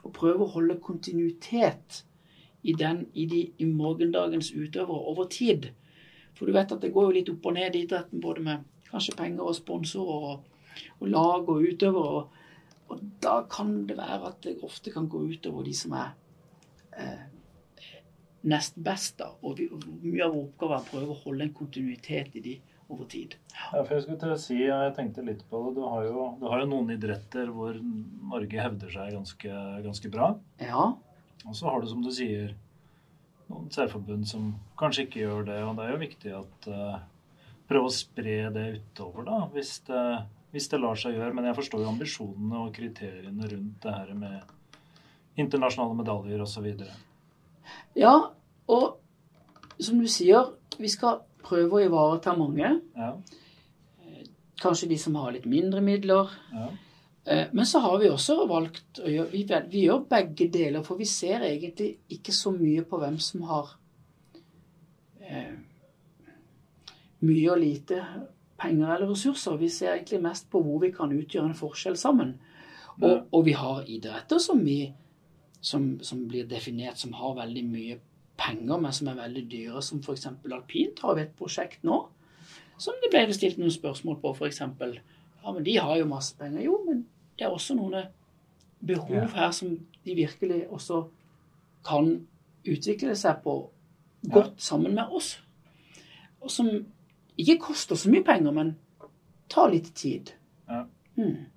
å 0.03 0.11
prøve 0.13 0.43
å 0.45 0.53
holde 0.57 0.79
kontinuitet 0.83 2.03
i, 2.67 2.73
den, 2.75 3.05
i, 3.13 3.25
de, 3.31 3.45
i 3.57 3.67
morgendagens 3.71 4.51
utøvere 4.51 5.07
over 5.11 5.31
tid. 5.31 5.71
For 6.37 6.45
du 6.45 6.53
vet 6.55 6.73
at 6.73 6.83
det 6.83 6.93
går 6.93 7.09
jo 7.09 7.15
litt 7.17 7.31
opp 7.33 7.49
og 7.49 7.57
ned 7.57 7.75
i 7.75 7.83
idretten, 7.85 8.21
både 8.21 8.43
med 8.45 8.67
kanskje 8.91 9.15
penger 9.17 9.49
og 9.49 9.57
sponsorer 9.57 10.27
og, 10.31 10.67
og 10.99 11.09
lag 11.09 11.49
og 11.49 11.65
utøvere. 11.65 12.21
Og, 12.21 12.45
og, 12.87 13.01
da 13.23 13.39
kan 13.51 13.73
det 13.89 13.97
være 13.97 14.31
at 14.31 14.39
det 14.45 14.59
ofte 14.65 14.93
kan 14.93 15.09
gå 15.11 15.25
utover 15.33 15.65
de 15.67 15.73
som 15.75 15.97
er 15.97 16.13
eh, 16.97 17.25
nest 18.47 18.77
best. 18.77 19.17
da. 19.19 19.31
Og, 19.41 19.57
vi, 19.59 19.69
og 19.71 19.83
mye 20.05 20.25
av 20.25 20.35
vår 20.35 20.43
oppgave 20.45 20.77
er 20.77 20.85
å 20.85 20.91
prøve 20.91 21.15
å 21.15 21.21
holde 21.25 21.47
en 21.47 21.55
kontinuitet 21.57 22.37
i 22.37 22.45
de 22.45 22.57
over 22.87 23.09
tid. 23.11 23.35
Ja, 23.51 23.81
for 23.81 23.95
Jeg 23.97 24.05
skulle 24.05 24.21
til 24.21 24.31
å 24.31 24.39
si, 24.39 24.59
jeg 24.61 24.93
tenkte 24.95 25.25
litt 25.25 25.43
på 25.49 25.59
det, 25.65 25.73
du 25.75 25.81
har 25.83 26.05
jo, 26.07 26.29
du 26.39 26.45
har 26.47 26.63
jo 26.63 26.69
noen 26.71 26.93
idretter 26.95 27.49
hvor 27.51 27.75
Norge 27.75 28.61
hevder 28.63 28.93
seg 28.93 29.11
ganske, 29.17 29.57
ganske 29.83 30.11
bra. 30.13 30.29
Ja. 30.63 30.93
Og 31.47 31.57
så 31.57 31.67
har 31.67 31.83
du, 31.83 31.89
som 31.91 32.05
du 32.05 32.11
sier, 32.15 32.53
noen 33.51 33.69
særforbund 33.73 34.27
som 34.29 34.49
kanskje 34.79 35.07
ikke 35.07 35.21
gjør 35.23 35.47
det. 35.49 35.59
Og 35.63 35.77
det 35.77 35.85
er 35.85 35.93
jo 35.93 36.01
viktig 36.01 36.33
at 36.37 36.67
uh, 36.71 36.97
prøve 37.69 37.89
å 37.89 37.93
spre 37.93 38.37
det 38.55 38.65
utover, 38.77 39.27
da, 39.27 39.39
hvis 39.53 39.73
det, 39.87 40.03
hvis 40.53 40.69
det 40.71 40.81
lar 40.83 40.99
seg 40.99 41.17
gjøre. 41.17 41.33
Men 41.37 41.49
jeg 41.49 41.59
forstår 41.59 41.83
jo 41.83 41.91
ambisjonene 41.91 42.63
og 42.65 42.73
kriteriene 42.75 43.51
rundt 43.53 43.83
det 43.85 43.95
her 43.95 44.13
med 44.17 44.55
internasjonale 45.37 45.99
medaljer 45.99 46.41
osv. 46.43 46.71
Ja, 47.97 48.15
og 48.73 49.77
som 49.77 49.99
du 50.01 50.07
sier, 50.09 50.53
vi 50.79 50.89
skal 50.89 51.21
prøve 51.45 51.77
å 51.77 51.85
ivareta 51.85 52.35
mange. 52.37 52.79
Ja, 52.97 53.13
Kanskje 54.57 54.87
de 54.89 54.95
som 54.97 55.13
har 55.21 55.35
litt 55.35 55.45
mindre 55.45 55.83
midler. 55.85 56.31
ja. 56.49 56.71
Eh, 57.27 57.47
Men 57.51 57.65
så 57.65 57.79
har 57.79 57.97
vi 57.99 58.09
også 58.09 58.45
valgt 58.47 59.01
å 59.03 59.11
gjøre 59.11 59.31
vi, 59.31 59.43
vi 59.71 59.83
gjør 59.87 60.05
begge 60.09 60.47
deler, 60.53 60.83
for 60.83 60.99
vi 60.99 61.05
ser 61.05 61.43
egentlig 61.43 61.97
ikke 62.15 62.31
så 62.35 62.53
mye 62.55 62.85
på 62.87 62.99
hvem 63.01 63.17
som 63.19 63.43
har 63.49 63.73
eh, 65.19 65.57
mye 67.27 67.51
og 67.51 67.59
lite 67.59 68.03
penger 68.57 68.95
eller 68.95 69.11
ressurser. 69.11 69.57
Vi 69.59 69.69
ser 69.69 69.95
egentlig 69.95 70.21
mest 70.23 70.47
på 70.51 70.61
hvor 70.63 70.79
vi 70.81 70.93
kan 70.95 71.11
utgjøre 71.13 71.51
en 71.51 71.59
forskjell 71.59 71.97
sammen. 71.99 72.37
Og, 73.01 73.27
og 73.29 73.43
vi 73.45 73.53
har 73.53 73.83
idretter 73.85 74.39
som, 74.41 74.63
vi, 74.65 74.87
som, 75.61 75.97
som 76.01 76.23
blir 76.29 76.47
definert 76.49 76.97
som 76.97 77.11
har 77.13 77.35
veldig 77.37 77.65
mye 77.67 77.99
penger, 78.37 78.79
men 78.79 78.93
som 78.93 79.11
er 79.11 79.19
veldig 79.19 79.43
dyre, 79.51 79.81
som 79.85 79.99
f.eks. 80.01 80.29
alpint 80.47 81.03
har 81.03 81.17
vi 81.17 81.27
et 81.27 81.35
prosjekt 81.37 81.83
nå 81.85 82.05
som 82.77 82.97
det 83.01 83.09
ble 83.11 83.25
stilt 83.33 83.57
noen 83.59 83.73
spørsmål 83.73 84.19
på, 84.21 84.33
f.eks. 84.37 84.61
Ja, 84.61 85.51
men 85.53 85.63
de 85.65 85.77
har 85.81 85.97
jo 85.97 86.09
masse 86.09 86.37
penger. 86.37 86.61
Jo, 86.67 86.77
men 86.85 87.05
det 87.37 87.45
er 87.45 87.53
også 87.53 87.75
noen 87.77 88.09
behov 88.87 89.33
her 89.35 89.51
som 89.55 89.77
de 90.05 90.15
virkelig 90.15 90.65
også 90.69 91.03
kan 91.87 92.11
utvikle 92.67 93.15
seg 93.15 93.41
på 93.43 93.57
godt 94.27 94.61
sammen 94.61 94.95
med 94.97 95.13
oss. 95.13 95.37
Og 96.41 96.51
som 96.51 96.69
ikke 97.37 97.59
koster 97.69 97.99
så 97.99 98.11
mye 98.11 98.25
penger, 98.25 98.53
men 98.53 98.75
tar 99.51 99.71
litt 99.71 99.93
tid. 99.95 100.33
Ja. 100.67 100.83
Mm. 101.17 101.47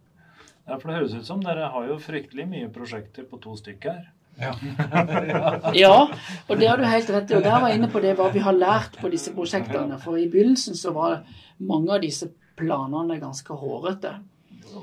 ja, 0.66 0.76
for 0.78 0.88
det 0.88 0.96
høres 0.96 1.14
ut 1.18 1.26
som 1.26 1.42
dere 1.44 1.68
har 1.72 1.88
jo 1.88 1.98
fryktelig 2.00 2.46
mye 2.48 2.70
prosjekter 2.72 3.26
på 3.28 3.40
to 3.42 3.56
stykker. 3.58 4.00
Ja. 4.40 4.54
Ja, 5.76 6.08
og 6.48 6.58
det 6.58 6.68
har 6.68 6.78
du 6.80 6.86
helt 6.88 7.10
rett 7.12 7.30
i. 7.30 7.36
Og 7.36 7.44
der 7.44 7.58
var 7.60 7.68
jeg 7.68 7.80
inne 7.80 7.90
på 7.92 8.00
det 8.00 8.14
hva 8.16 8.30
vi 8.32 8.42
har 8.44 8.56
lært 8.56 8.96
på 9.00 9.10
disse 9.12 9.34
prosjektene. 9.36 9.98
For 10.00 10.16
i 10.16 10.28
begynnelsen 10.30 10.78
så 10.78 10.94
var 10.96 11.20
mange 11.58 11.92
av 11.92 12.00
disse 12.04 12.30
planene 12.56 13.18
ganske 13.20 13.56
hårete. 13.56 14.14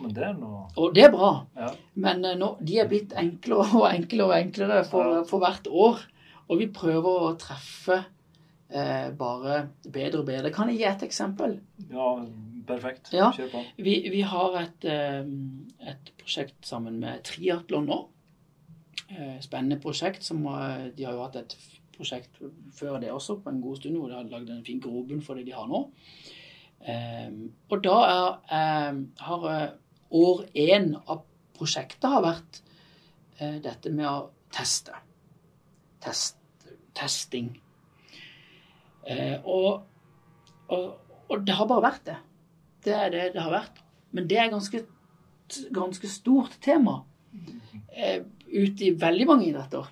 Men 0.02 0.14
det 0.16 0.24
er 0.28 0.36
noe 0.38 0.66
Og 0.80 0.94
det 0.96 1.06
er 1.08 1.14
bra. 1.14 1.32
Ja. 1.58 1.72
Men 2.04 2.26
eh, 2.26 2.38
nå, 2.40 2.54
de 2.66 2.80
er 2.82 2.90
blitt 2.90 3.16
enklere 3.18 3.68
og 3.80 3.88
enklere 3.90 4.28
og 4.30 4.36
enklere 4.38 4.84
for, 4.90 5.22
for 5.30 5.44
hvert 5.44 5.70
år. 5.72 6.04
Og 6.48 6.62
vi 6.62 6.70
prøver 6.72 7.24
å 7.28 7.32
treffe 7.40 7.98
eh, 8.02 9.10
bare 9.20 9.62
bedre 9.86 10.22
og 10.22 10.28
bedre. 10.30 10.52
Kan 10.56 10.72
jeg 10.72 10.82
gi 10.82 10.90
et 10.90 11.08
eksempel? 11.08 11.58
Ja, 11.92 12.12
perfekt. 12.68 13.12
Ja. 13.16 13.32
Kjør 13.36 13.52
på. 13.56 13.64
Vi, 13.84 13.98
vi 14.14 14.22
har 14.28 14.60
et, 14.62 14.88
eh, 14.88 15.24
et 15.92 16.14
prosjekt 16.22 16.68
sammen 16.68 17.00
med 17.04 17.26
Triatlon 17.28 17.90
nå. 17.92 18.00
Eh, 19.10 19.38
Spennende 19.44 19.80
prosjekt. 19.84 20.24
Som, 20.28 20.46
de 20.48 21.08
har 21.08 21.16
jo 21.16 21.26
hatt 21.26 21.40
et 21.44 21.58
prosjekt 21.98 22.42
før 22.78 23.00
det 23.02 23.12
også, 23.12 23.40
på 23.42 23.52
en 23.52 23.62
god 23.64 23.80
stund, 23.80 23.98
hvor 23.98 24.12
de 24.12 24.20
har 24.20 24.28
lagd 24.32 24.52
en 24.54 24.66
fin 24.66 24.82
grobunn 24.84 25.24
for 25.26 25.40
det 25.40 25.48
de 25.48 25.56
har 25.58 25.68
nå. 25.70 25.88
Eh, 26.82 27.32
og 27.70 27.84
da 27.84 27.96
er, 28.08 28.28
eh, 28.58 29.00
har 29.28 29.48
eh, 29.52 29.72
år 30.12 30.46
én 30.56 30.94
av 31.08 31.24
prosjektet 31.58 32.10
har 32.10 32.24
vært 32.24 32.62
eh, 33.40 33.58
dette 33.64 33.92
med 33.92 34.08
å 34.08 34.30
teste. 34.54 34.96
Test, 36.04 36.38
testing. 36.96 37.52
Eh, 39.08 39.36
og, 39.44 39.84
og, 40.70 40.88
og 41.28 41.44
det 41.48 41.58
har 41.58 41.68
bare 41.70 41.88
vært 41.90 42.06
det. 42.08 42.18
Det 42.86 42.96
er 42.96 43.12
det 43.12 43.28
det 43.36 43.44
har 43.44 43.52
vært. 43.52 43.84
Men 44.16 44.30
det 44.30 44.40
er 44.40 44.54
ganske, 44.54 44.86
ganske 45.76 46.10
stort 46.10 46.60
tema 46.64 47.02
ute 48.48 48.86
i 48.86 48.94
veldig 48.96 49.26
mange 49.28 49.48
idretter. 49.50 49.88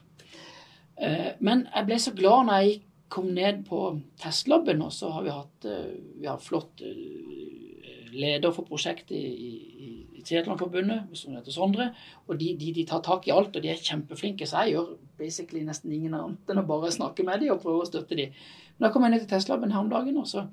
Men 1.43 1.65
jeg 1.65 1.87
ble 1.87 1.97
så 1.99 2.13
glad 2.15 2.45
når 2.47 2.61
jeg 2.63 2.75
kom 3.09 3.29
ned 3.35 3.63
på 3.67 3.81
testlaben, 4.21 4.81
og 4.81 4.93
så 4.93 5.11
har 5.13 5.25
vi 5.25 5.33
hatt 5.33 5.67
eh, 5.69 5.93
vi 6.21 6.27
har 6.29 6.41
flott 6.41 6.81
eh, 6.85 8.11
leder 8.15 8.53
for 8.55 8.67
prosjektet 8.67 9.15
i, 9.17 9.51
i, 9.85 9.89
i 10.19 10.23
Triathlonforbundet, 10.25 11.11
som 11.19 11.35
heter 11.35 11.53
Sondre. 11.53 11.89
Og 12.25 12.39
de, 12.39 12.53
de, 12.59 12.71
de 12.75 12.85
tar 12.87 13.03
tak 13.05 13.27
i 13.27 13.33
alt, 13.35 13.55
og 13.55 13.63
de 13.63 13.71
er 13.71 13.81
kjempeflinke. 13.81 14.47
Så 14.47 14.63
jeg 14.63 14.75
gjør 14.75 14.93
basically 15.19 15.63
nesten 15.67 15.93
ingen 15.93 16.15
annet 16.17 16.51
enn 16.51 16.63
å 16.63 16.67
bare 16.67 16.93
snakke 16.93 17.25
med 17.27 17.43
dem 17.43 17.53
og 17.55 17.63
prøve 17.63 17.83
å 17.83 17.89
støtte 17.89 18.17
dem. 18.17 18.35
Men 18.75 18.87
da 18.87 18.93
kom 18.93 19.05
jeg 19.05 19.15
ned 19.15 19.25
til 19.25 19.33
testlaben 19.35 19.75
her 19.75 19.83
om 19.83 19.91
dagen, 19.91 20.17
og 20.21 20.29
så 20.31 20.47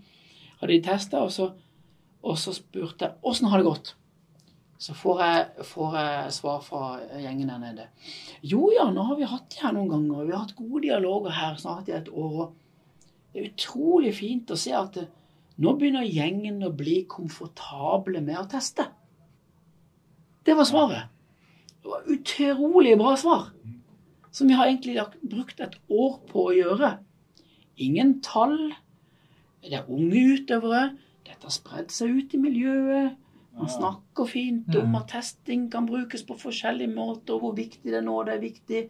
hadde 0.61 0.75
de 0.75 0.83
testa, 0.87 1.23
og 1.23 1.33
og 2.23 2.38
så 2.38 2.55
spurte 2.55 3.09
jeg 3.09 3.19
åssen 3.27 3.51
har 3.51 3.59
det 3.59 3.67
gått. 3.67 3.95
Så 4.83 4.97
får 4.99 5.21
jeg, 5.23 5.64
får 5.68 5.92
jeg 5.95 6.31
svar 6.35 6.62
fra 6.66 6.87
gjengen 7.23 7.53
der 7.53 7.61
nede. 7.62 7.85
Jo 8.42 8.66
ja, 8.75 8.88
nå 8.90 9.05
har 9.07 9.18
vi 9.21 9.29
hatt 9.31 9.47
det 9.53 9.61
her 9.62 9.77
noen 9.77 9.92
ganger. 9.92 10.25
Vi 10.27 10.35
har 10.35 10.42
hatt 10.42 10.57
gode 10.59 10.83
dialoger 10.83 11.37
her 11.37 11.61
snart 11.61 11.90
i 11.90 11.95
et 11.95 12.11
år. 12.11 12.49
Det 13.31 13.38
er 13.38 13.53
utrolig 13.53 14.11
fint 14.16 14.51
å 14.51 14.59
se 14.59 14.75
at 14.75 14.99
det, 14.99 15.07
nå 15.62 15.77
begynner 15.79 16.09
gjengen 16.09 16.59
å 16.66 16.73
bli 16.75 17.05
komfortable 17.07 18.25
med 18.27 18.40
å 18.40 18.49
teste. 18.51 18.88
Det 20.42 20.59
var 20.59 20.66
svaret. 20.66 21.14
Det 21.79 21.92
var 21.92 22.12
utrolig 22.16 22.99
bra 22.99 23.14
svar. 23.21 23.49
Som 24.35 24.51
vi 24.51 24.59
har 24.59 24.66
egentlig 24.66 24.99
brukt 25.23 25.62
et 25.62 25.79
år 25.92 26.18
på 26.27 26.49
å 26.49 26.57
gjøre. 26.59 26.97
Ingen 27.87 28.16
tall. 28.25 28.59
Det 29.62 29.77
er 29.79 29.87
unge 29.87 30.27
utøvere. 30.35 30.87
Dette 31.23 31.47
har 31.47 31.55
spredd 31.55 31.95
seg 31.95 32.18
ut 32.18 32.35
i 32.35 32.42
miljøet. 32.51 33.22
Man 33.59 33.69
snakker 33.69 34.27
fint 34.27 34.75
om 34.81 34.95
at 34.97 35.09
testing 35.12 35.67
kan 35.71 35.87
brukes 35.87 36.23
på 36.25 36.37
forskjellige 36.41 36.88
måter, 36.95 37.35
og 37.37 37.41
hvor 37.45 37.55
viktig 37.57 37.85
det 37.85 37.99
er 38.01 38.07
nå 38.07 38.15
det 38.25 38.35
er 38.38 38.41
viktig. 38.43 38.83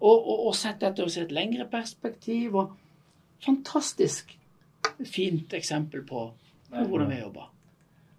Og, 0.00 0.14
og, 0.28 0.46
og 0.46 0.54
sett 0.54 0.80
dette 0.80 1.02
i 1.02 1.20
et 1.24 1.32
lengre 1.34 1.66
perspektiv. 1.72 2.54
Og 2.54 2.76
fantastisk 3.44 4.36
fint 5.04 5.52
eksempel 5.56 6.04
på 6.06 6.28
hvordan 6.70 7.10
vi 7.10 7.20
jobber. 7.20 7.50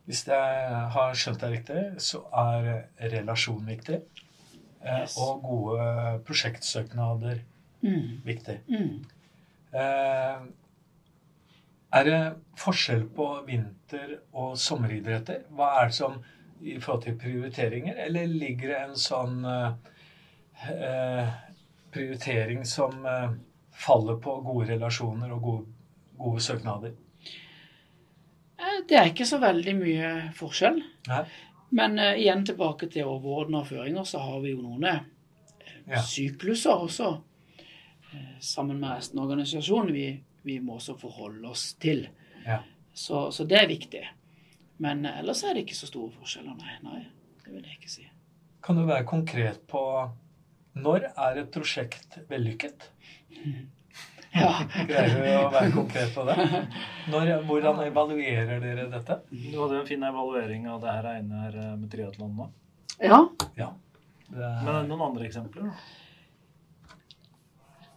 Hvis 0.08 0.22
jeg 0.28 0.76
har 0.94 1.16
skjønt 1.20 1.42
deg 1.44 1.52
riktig, 1.58 1.82
så 2.04 2.22
er 2.32 2.70
relasjon 3.12 3.66
viktig. 3.68 4.02
eh, 4.82 5.02
Yes. 5.02 5.18
Og 5.18 5.42
gode 5.44 6.20
prosjektsøknader 6.28 7.40
Mm, 7.82 8.22
viktig. 8.26 8.60
mm. 8.68 9.06
Eh, 9.74 10.40
Er 11.94 12.04
det 12.04 12.20
forskjell 12.60 13.06
på 13.16 13.28
vinter- 13.48 14.18
og 14.34 14.58
sommeridretter? 14.60 15.46
Hva 15.56 15.70
er 15.82 15.88
det 15.92 15.96
som 15.96 16.18
i 16.62 16.78
forhold 16.82 17.04
til 17.06 17.18
prioriteringer, 17.22 17.96
eller 18.08 18.28
ligger 18.28 18.68
det 18.74 18.80
en 18.82 18.96
sånn 18.98 19.46
eh, 19.46 19.74
eh, 20.74 21.28
prioritering 21.94 22.64
som 22.66 23.06
eh, 23.06 23.30
faller 23.78 24.18
på 24.24 24.40
gode 24.44 24.72
relasjoner 24.74 25.32
og 25.36 25.42
gode, 25.46 25.68
gode 26.18 26.42
søknader? 26.42 26.96
Eh, 28.60 28.80
Det 28.90 28.98
er 28.98 29.12
ikke 29.14 29.26
så 29.30 29.40
veldig 29.40 29.76
mye 29.80 30.10
forskjell. 30.36 30.82
Nei? 31.08 31.24
Men 31.78 32.00
eh, 32.00 32.18
igjen 32.24 32.44
tilbake 32.48 32.90
til 32.92 33.06
overordna 33.08 33.64
føringer, 33.68 34.04
så 34.08 34.20
har 34.26 34.42
vi 34.44 34.56
jo 34.56 34.62
noen 34.66 34.84
eh, 34.92 35.00
Ja. 35.88 36.02
sykluser 36.04 36.84
også. 36.84 37.14
Sammen 38.44 38.80
med 38.82 38.90
resten 38.98 39.20
av 39.20 39.28
organisasjonen 39.30 39.94
vi, 39.94 40.08
vi 40.48 40.58
må 40.64 40.78
også 40.80 40.96
forholde 41.00 41.52
oss 41.52 41.74
til. 41.82 42.08
Ja. 42.46 42.62
Så, 42.94 43.28
så 43.36 43.46
det 43.48 43.60
er 43.60 43.70
viktig. 43.70 44.04
Men 44.82 45.06
ellers 45.10 45.44
er 45.44 45.58
det 45.58 45.66
ikke 45.66 45.78
så 45.78 45.90
store 45.90 46.14
forskjeller, 46.18 46.56
nei. 46.58 46.78
nei 46.86 47.02
det 47.44 47.54
vil 47.54 47.66
jeg 47.66 47.80
ikke 47.80 47.92
si. 47.92 48.06
Kan 48.64 48.80
du 48.80 48.86
være 48.88 49.08
konkret 49.08 49.62
på 49.70 49.82
når 50.78 51.10
er 51.10 51.42
et 51.44 51.52
prosjekt 51.54 52.22
vellykket? 52.30 52.92
Ja. 54.38 54.52
Greier 54.86 55.16
du 55.16 55.28
å 55.40 55.46
være 55.50 55.70
konkret 55.74 56.12
på 56.14 56.22
det? 56.28 56.36
Når, 57.10 57.30
hvordan 57.48 57.80
evaluerer 57.88 58.60
dere 58.62 58.84
dette? 58.92 59.16
Du 59.32 59.56
hadde 59.56 59.78
jo 59.78 59.80
en 59.80 59.88
fin 59.88 60.04
evaluering 60.04 60.68
av 60.70 60.84
det 60.84 60.94
her 60.94 61.08
ene 61.16 61.40
her 61.46 61.56
eh, 61.58 61.72
med 61.80 61.90
triatlon 61.90 62.36
nå. 62.38 62.50
ja. 63.58 63.72
Det 64.28 64.52
Men 64.66 64.70
er 64.74 64.82
det 64.84 64.92
noen 64.92 65.06
andre 65.08 65.26
eksempler? 65.30 65.72
da? 65.72 66.07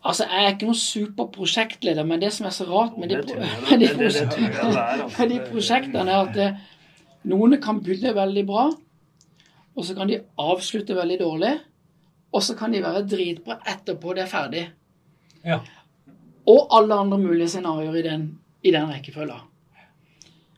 Altså, 0.01 0.25
jeg 0.25 0.45
er 0.45 0.55
ikke 0.55 0.69
noen 0.71 0.81
superprosjektleder, 0.81 2.07
men 2.09 2.23
det 2.23 2.31
som 2.33 2.47
er 2.49 2.55
så 2.57 2.65
rart 2.65 2.97
med 2.97 3.11
de, 3.13 3.19
med 3.69 3.83
med 3.85 5.43
prosjektene, 5.51 6.07
er 6.07 6.21
at 6.23 6.33
det, 6.37 6.47
noen 7.29 7.59
kan 7.61 7.83
begynne 7.85 8.15
veldig 8.17 8.45
bra, 8.49 8.71
og 9.77 9.85
så 9.85 9.97
kan 9.99 10.09
de 10.09 10.23
avslutte 10.41 10.97
veldig 10.97 11.19
dårlig, 11.21 11.53
og 12.33 12.43
så 12.47 12.57
kan 12.57 12.73
de 12.73 12.81
være 12.81 13.05
dritbra 13.11 13.59
etterpå 13.69 14.17
det 14.17 14.25
er 14.25 14.31
ferdig. 14.31 14.65
Ja. 15.45 15.61
Og 16.49 16.73
alle 16.77 16.97
andre 17.05 17.19
mulige 17.21 17.53
scenarioer 17.53 18.01
i 18.01 18.07
den, 18.09 18.27
i 18.65 18.73
den 18.73 18.89
rekkefølga. 18.89 19.37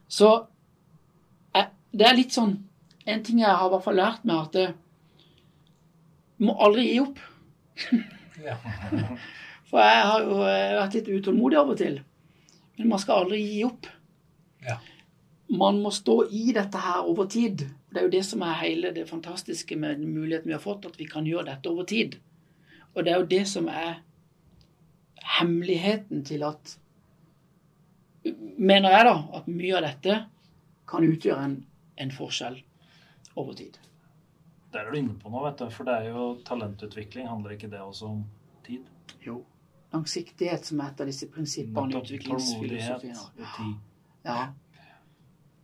Så 0.06 0.30
jeg, 1.54 1.68
det 1.90 2.06
er 2.06 2.18
litt 2.18 2.34
sånn 2.34 2.58
En 3.02 3.22
ting 3.24 3.40
jeg 3.40 3.50
har 3.50 3.66
i 3.66 3.70
hvert 3.72 3.82
fall 3.82 3.96
lært 3.98 4.26
meg, 4.28 4.44
at 4.46 4.52
du 4.54 6.44
må 6.46 6.52
aldri 6.62 6.84
gi 6.86 7.00
opp. 7.02 7.18
Ja. 8.44 8.56
For 9.72 9.80
jeg 9.80 10.08
har 10.08 10.24
jo 10.26 10.40
eh, 10.44 10.74
vært 10.76 10.96
litt 10.98 11.12
utålmodig 11.12 11.58
av 11.60 11.70
og 11.72 11.78
til. 11.80 12.00
Men 12.78 12.90
man 12.90 13.00
skal 13.00 13.24
aldri 13.24 13.40
gi 13.40 13.62
opp. 13.64 13.88
Ja. 14.66 14.76
Man 15.52 15.80
må 15.84 15.92
stå 15.92 16.22
i 16.32 16.52
dette 16.56 16.80
her 16.80 17.08
over 17.08 17.28
tid. 17.30 17.66
Det 17.92 18.00
er 18.00 18.06
jo 18.06 18.12
det 18.14 18.22
som 18.24 18.44
er 18.46 18.60
hele 18.62 18.92
det 18.96 19.04
fantastiske 19.08 19.76
med 19.76 20.00
den 20.00 20.14
muligheten 20.14 20.48
vi 20.48 20.56
har 20.56 20.62
fått, 20.64 20.86
at 20.88 21.00
vi 21.00 21.08
kan 21.08 21.28
gjøre 21.28 21.50
dette 21.50 21.72
over 21.72 21.88
tid. 21.88 22.16
Og 22.92 23.04
det 23.04 23.12
er 23.12 23.20
jo 23.20 23.30
det 23.32 23.42
som 23.48 23.68
er 23.72 24.00
hemmeligheten 25.38 26.24
til 26.28 26.46
at 26.48 26.78
Mener 28.22 28.92
jeg, 28.94 29.06
da, 29.08 29.14
at 29.34 29.46
mye 29.50 29.74
av 29.74 29.82
dette 29.82 30.16
kan 30.86 31.02
utgjøre 31.02 31.42
en, 31.42 31.56
en 31.98 32.12
forskjell 32.14 32.60
over 33.34 33.56
tid. 33.58 33.80
Der 34.72 34.86
er 34.86 34.90
du 34.90 34.98
inne 34.98 35.18
på 35.20 35.28
noe, 35.32 35.44
vet 35.50 35.60
du. 35.60 35.68
For 35.72 35.88
det 35.88 35.98
er 36.00 36.10
jo 36.14 36.26
talentutvikling. 36.48 37.28
Handler 37.28 37.56
ikke 37.56 37.70
det 37.72 37.80
også 37.82 38.08
om 38.08 38.22
tid? 38.66 38.88
Jo. 39.26 39.42
Langsiktighet 39.92 40.64
som 40.64 40.80
er 40.80 40.92
et 40.92 41.02
av 41.04 41.10
disse 41.10 41.28
prinsippene 41.28 41.92
i 41.92 42.00
utviklingsfilosofien. 42.00 43.18
Ja. 44.24 44.46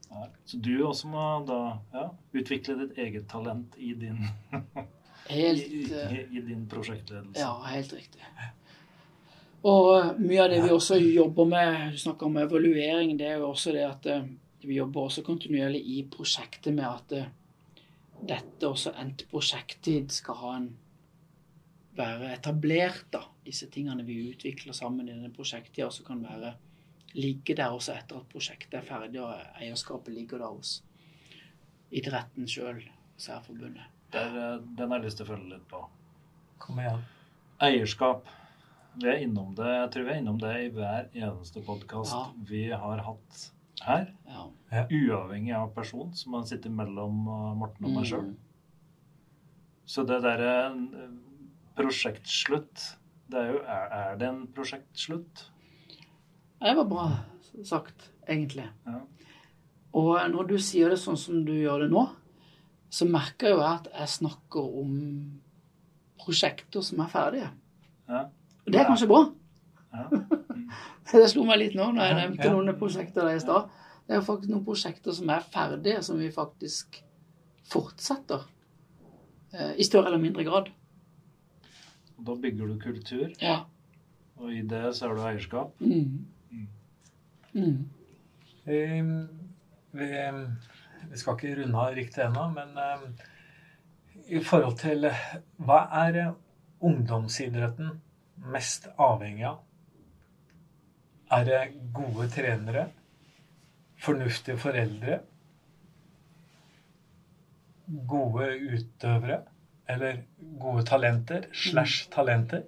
Ja. 0.09 0.27
Så 0.44 0.57
du 0.57 0.73
også 0.85 1.09
må 1.09 1.25
da 1.49 1.61
ja, 1.92 2.05
utvikle 2.37 2.77
ditt 2.83 2.99
eget 3.01 3.29
talent 3.31 3.77
i 3.77 3.92
din, 3.97 4.23
Helt 5.29 5.66
i, 5.66 5.83
eh, 5.92 6.12
i, 6.12 6.23
i 6.38 6.42
din 6.44 6.64
prosjektledelse. 6.68 7.40
Ja, 7.40 7.53
helt 7.68 7.92
riktig. 7.92 8.23
Og 9.68 9.88
eh, 9.99 10.12
mye 10.21 10.44
av 10.44 10.53
det 10.53 10.62
vi 10.64 10.73
også 10.73 10.97
jobber 11.01 11.49
med, 11.51 11.92
du 11.92 12.01
snakker 12.01 12.29
om 12.29 12.38
evaluering, 12.40 13.16
det 13.21 13.29
er 13.29 13.42
jo 13.42 13.51
også 13.51 13.75
det 13.77 13.85
at 13.85 14.09
eh, 14.09 14.31
vi 14.64 14.79
jobber 14.79 15.09
også 15.09 15.25
kontinuerlig 15.27 15.83
i 15.85 15.99
prosjektet 16.11 16.73
med 16.75 16.88
at 16.88 17.18
dette 18.26 18.68
også 18.68 18.92
endt 18.98 19.26
prosjekttid 19.31 20.11
skal 20.12 20.38
ha 20.42 20.52
en 20.59 20.68
være 21.98 22.33
etablert, 22.37 23.07
da. 23.12 23.24
Disse 23.44 23.66
tingene 23.72 24.04
vi 24.07 24.20
utvikler 24.31 24.76
sammen 24.76 25.09
i 25.09 25.14
denne 25.14 25.33
prosjekttida, 25.35 25.88
også 25.88 26.04
kan 26.07 26.22
være 26.22 26.54
ligge 27.18 27.57
der 27.57 27.72
også 27.74 27.94
etter 27.96 28.20
at 28.20 28.28
prosjektet 28.31 28.78
er 28.78 28.87
ferdig 28.87 29.20
og 29.24 29.33
eierskapet 29.59 30.12
ligger 30.14 30.42
der 30.42 30.52
hos 30.52 30.74
idretten 31.90 32.48
sjøl, 32.50 32.83
særforbundet. 33.16 33.87
Der, 34.12 34.28
eh, 34.28 34.59
den 34.76 34.90
har 34.90 35.00
jeg 35.00 35.09
lyst 35.09 35.20
til 35.20 35.26
å 35.26 35.31
følge 35.33 35.54
litt 35.54 35.64
på. 35.70 35.81
Kom 36.59 36.78
igjen. 36.83 37.00
Eierskap. 37.64 38.28
Vi 38.98 39.09
er 39.09 39.22
innom 39.24 39.54
det, 39.54 39.66
jeg 39.66 39.90
tror 39.94 40.07
vi 40.07 40.12
er 40.12 40.20
innom 40.22 40.38
det 40.42 40.52
i 40.64 40.70
hver 40.74 41.09
eneste 41.14 41.62
podkast 41.62 42.12
Ja. 42.12 42.22
vi 42.48 42.64
har 42.70 43.02
hatt 43.07 43.50
her. 43.86 44.12
Ja. 44.28 44.46
Uavhengig 44.84 45.54
av 45.56 45.72
person 45.76 46.12
som 46.16 46.34
man 46.36 46.46
sitter 46.48 46.72
mellom 46.74 47.24
uh, 47.28 47.54
Morten 47.58 47.88
og 47.88 47.96
meg 47.96 48.08
sjøl. 48.10 48.30
Mm. 48.30 48.36
Så 49.88 50.04
det 50.04 50.18
derre 50.20 50.54
eh, 50.68 51.12
prosjektslutt 51.78 52.82
det 53.32 53.38
er 53.40 53.46
jo 53.54 53.60
Er, 53.64 53.86
er 53.96 54.18
det 54.20 54.26
en 54.28 54.42
prosjektslutt? 54.52 55.46
Det 56.60 56.74
var 56.76 56.88
bra 56.90 57.06
sagt, 57.64 58.10
egentlig. 58.28 58.66
Ja. 58.86 59.00
Og 59.98 60.18
når 60.30 60.48
du 60.52 60.56
sier 60.62 60.92
det 60.92 61.00
sånn 61.00 61.18
som 61.18 61.42
du 61.46 61.54
gjør 61.56 61.84
det 61.84 61.90
nå, 61.92 62.04
så 62.92 63.08
merker 63.08 63.50
jeg 63.50 63.56
jo 63.56 63.64
at 63.66 63.88
jeg 63.92 64.12
snakker 64.14 64.76
om 64.82 64.92
prosjekter 66.20 66.84
som 66.84 67.02
er 67.04 67.10
ferdige. 67.12 67.50
Ja. 68.08 68.26
Og 68.64 68.72
det 68.72 68.80
er 68.80 68.88
kanskje 68.88 69.08
bra. 69.10 69.24
Ja. 69.92 70.09
Det 71.12 71.29
slo 71.33 71.44
meg 71.48 71.59
litt 71.62 71.77
nå 71.79 71.87
når 71.96 72.05
jeg 72.05 72.16
nevnte 72.18 72.44
ja. 72.44 72.53
noen 72.53 72.77
prosjekter 72.77 73.24
der 73.24 73.38
i 73.38 73.40
stad. 73.40 73.70
Det 74.09 74.16
er 74.18 74.24
faktisk 74.24 74.51
noen 74.53 74.64
prosjekter 74.66 75.15
som 75.17 75.31
er 75.33 75.44
ferdige, 75.52 76.02
som 76.04 76.19
vi 76.21 76.29
faktisk 76.33 76.98
fortsetter. 77.69 78.44
eh, 79.52 79.73
I 79.81 79.87
større 79.88 80.10
eller 80.10 80.21
mindre 80.21 80.44
grad. 80.44 80.69
Og 82.19 82.25
da 82.27 82.35
bygger 82.42 82.67
du 82.69 82.79
kultur, 82.83 83.29
Ja. 83.40 83.60
og 84.37 84.52
i 84.52 84.60
det 84.62 84.94
så 84.96 85.08
har 85.08 85.15
du 85.15 85.23
eierskap. 85.23 85.81
Mm. 85.81 86.27
Mm. 87.54 87.88
Vi, 88.65 88.81
vi, 89.92 90.08
vi 91.10 91.17
skal 91.17 91.37
ikke 91.38 91.54
runde 91.62 91.79
av 91.79 91.94
riktig 91.96 92.25
ennå, 92.27 92.48
men 92.52 92.77
eh, 92.77 93.06
i 94.37 94.42
forhold 94.44 94.77
til 94.83 95.08
Hva 95.56 95.81
er 96.04 96.35
ungdomsidretten 96.85 97.96
mest 98.52 98.88
avhengig 98.98 99.46
av? 99.48 99.62
Er 101.31 101.44
det 101.44 101.60
gode 101.94 102.29
trenere? 102.33 102.88
Fornuftige 104.00 104.58
foreldre? 104.58 105.18
Gode 108.08 108.48
utøvere? 108.72 109.42
Eller 109.88 110.22
gode 110.60 110.85
talenter? 110.85 111.48
Slash 111.52 112.08
talenter? 112.10 112.62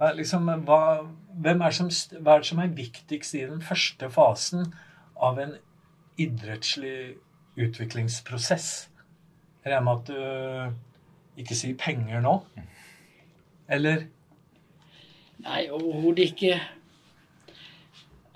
Er 0.00 0.14
Liksom, 0.14 0.48
hva, 0.66 1.06
hvem 1.42 1.60
er 1.62 1.70
som, 1.70 1.88
hva 2.20 2.34
er 2.34 2.42
det 2.42 2.48
som 2.50 2.58
er 2.58 2.74
viktigst 2.74 3.34
i 3.34 3.44
den 3.46 3.62
første 3.62 4.10
fasen 4.10 4.72
av 5.22 5.38
en 5.38 5.54
idrettslig 6.18 7.14
utviklingsprosess? 7.56 8.88
Jeg 9.64 9.72
regner 9.72 9.84
med 9.86 10.00
at 10.00 10.08
du 10.10 11.40
ikke 11.40 11.56
sier 11.56 11.78
penger 11.78 12.20
nå? 12.22 12.40
Eller? 13.68 14.08
Nei, 15.44 15.68
overhodet 15.70 16.32
ikke. 16.34 16.58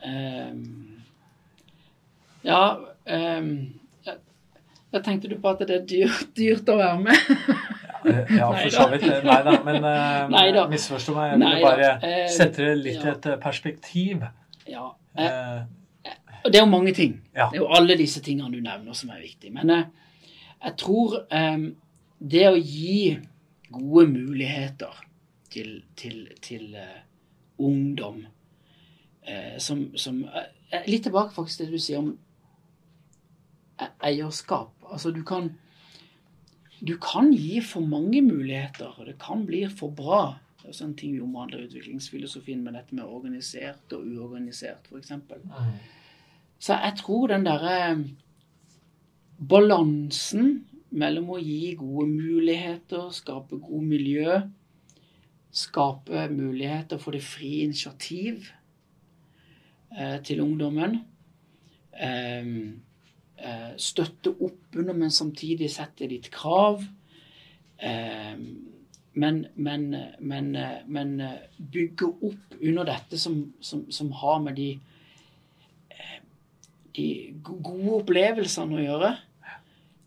Ehm, 0.05 1.03
ja 2.47 2.61
ehm, 3.07 3.51
jeg, 4.07 4.17
jeg 4.95 5.03
tenkte 5.05 5.29
du 5.33 5.37
på 5.43 5.51
at 5.51 5.65
det 5.67 5.75
er 5.81 5.87
dyrt, 5.91 6.29
dyrt 6.39 6.69
å 6.73 6.77
være 6.79 7.01
med? 7.03 7.33
Ja, 8.39 8.47
for 8.55 8.71
så 8.71 8.85
vidt. 8.93 9.09
Nei 9.27 9.39
da, 9.45 9.57
men 9.67 9.83
uh, 9.85 10.69
misforstå 10.71 11.15
meg. 11.17 11.33
Jeg 11.33 11.41
ville 11.43 11.65
bare 11.65 11.89
Eh, 12.07 12.29
sette 12.31 12.63
det 12.69 12.77
litt 12.79 13.03
i 13.05 13.11
et 13.11 13.27
eh, 13.27 13.41
perspektiv. 13.43 14.23
Ja. 14.71 14.93
eh, 15.19 15.65
Eh, 16.07 16.15
Og 16.45 16.53
det 16.53 16.61
er 16.61 16.63
jo 16.63 16.71
mange 16.71 16.93
ting. 16.95 17.17
Det 17.35 17.43
er 17.43 17.57
jo 17.59 17.67
alle 17.75 17.97
disse 17.99 18.21
tingene 18.23 18.53
du 18.55 18.61
nevner 18.63 18.95
som 18.95 19.11
er 19.11 19.19
viktige. 19.21 19.51
Men 19.53 19.71
eh, 19.75 19.85
jeg 20.63 20.77
tror 20.79 21.17
eh, 21.35 21.59
det 22.23 22.45
å 22.49 22.55
gi 22.57 23.19
gode 23.75 24.07
muligheter 24.15 24.95
til, 25.51 25.83
til, 25.99 26.29
til 26.41 26.71
eh, 26.79 27.01
ungdom 27.59 28.23
eh, 28.23 28.31
som, 29.59 29.91
som 29.97 30.25
eh, 30.25 30.85
Litt 30.89 31.07
tilbake 31.07 31.33
faktisk 31.35 31.63
til 31.63 31.71
det 31.71 31.79
du 31.79 31.85
sier 31.85 32.03
om 32.03 32.11
e- 33.81 33.95
eierskap. 34.11 34.75
Altså 34.91 35.13
du 35.15 35.23
kan 35.27 35.53
du 36.79 36.95
kan 37.03 37.33
gi 37.35 37.59
for 37.65 37.83
mange 37.83 38.21
muligheter, 38.23 38.93
og 38.99 39.07
det 39.09 39.17
kan 39.19 39.47
bli 39.47 39.65
for 39.67 39.91
bra. 39.91 40.39
Det 40.59 40.69
er 40.69 40.75
også 40.75 40.85
en 40.85 40.97
ting 40.99 41.15
vi 41.17 41.23
omhandler 41.25 41.65
i 41.65 41.67
utviklingsfilosofien 41.67 42.61
med 42.63 42.77
dette 42.79 42.95
med 42.95 43.09
organisert 43.09 43.97
og 43.97 44.07
uorganisert, 44.07 44.87
f.eks. 44.87 45.11
mm. 45.11 45.73
Så 46.59 46.77
jeg 46.79 46.95
tror 47.01 47.33
den 47.33 47.47
derre 47.47 48.05
balansen 49.39 50.69
mellom 50.91 51.33
å 51.35 51.41
gi 51.43 51.75
gode 51.79 52.07
muligheter, 52.11 53.11
skape 53.15 53.59
god 53.63 53.85
miljø, 53.87 54.39
skape 55.51 56.29
muligheter 56.31 57.01
for 57.03 57.17
det 57.17 57.25
frie 57.25 57.65
initiativ 57.67 58.47
eh, 58.47 58.58
til 60.27 60.43
ungdommen, 60.45 60.99
eh, 61.97 62.51
eh, 63.39 63.71
støtte 63.77 64.35
opp 64.35 64.77
under, 64.77 64.95
men 64.95 65.15
samtidig 65.15 65.71
sette 65.73 66.09
litt 66.11 66.31
krav. 66.35 66.85
Eh, 67.79 68.35
men, 69.19 69.41
men, 69.55 69.89
men, 70.21 70.53
eh, 70.57 70.85
men 70.87 71.17
eh, 71.21 71.41
bygge 71.59 72.13
opp 72.29 72.59
under 72.61 72.87
dette 72.87 73.19
som, 73.19 73.41
som, 73.61 73.87
som 73.93 74.13
har 74.21 74.41
med 74.45 74.59
de 74.61 74.71
de 76.99 77.09
gode 77.47 78.01
opplevelsene 78.01 78.75
å 78.75 78.83
gjøre. 78.83 79.11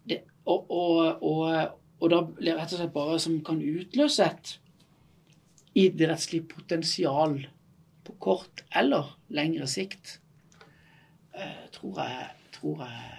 Det, 0.08 0.18
og, 0.50 0.72
og, 0.76 1.22
og, 1.24 1.78
og 2.02 2.12
da 2.12 2.20
rett 2.58 2.74
og 2.74 2.78
slett 2.78 2.96
bare 2.96 3.20
som 3.24 3.38
kan 3.48 3.62
utløse 3.64 4.28
et 4.28 4.56
idrettslig 5.80 6.44
potensial 6.52 7.38
kort 8.22 8.64
eller 8.78 9.06
lengre 9.34 9.68
sikt. 9.70 10.20
Eh, 11.34 11.66
tror 11.76 12.00
jeg, 12.04 12.30
tror 12.58 12.78
jeg 12.86 13.18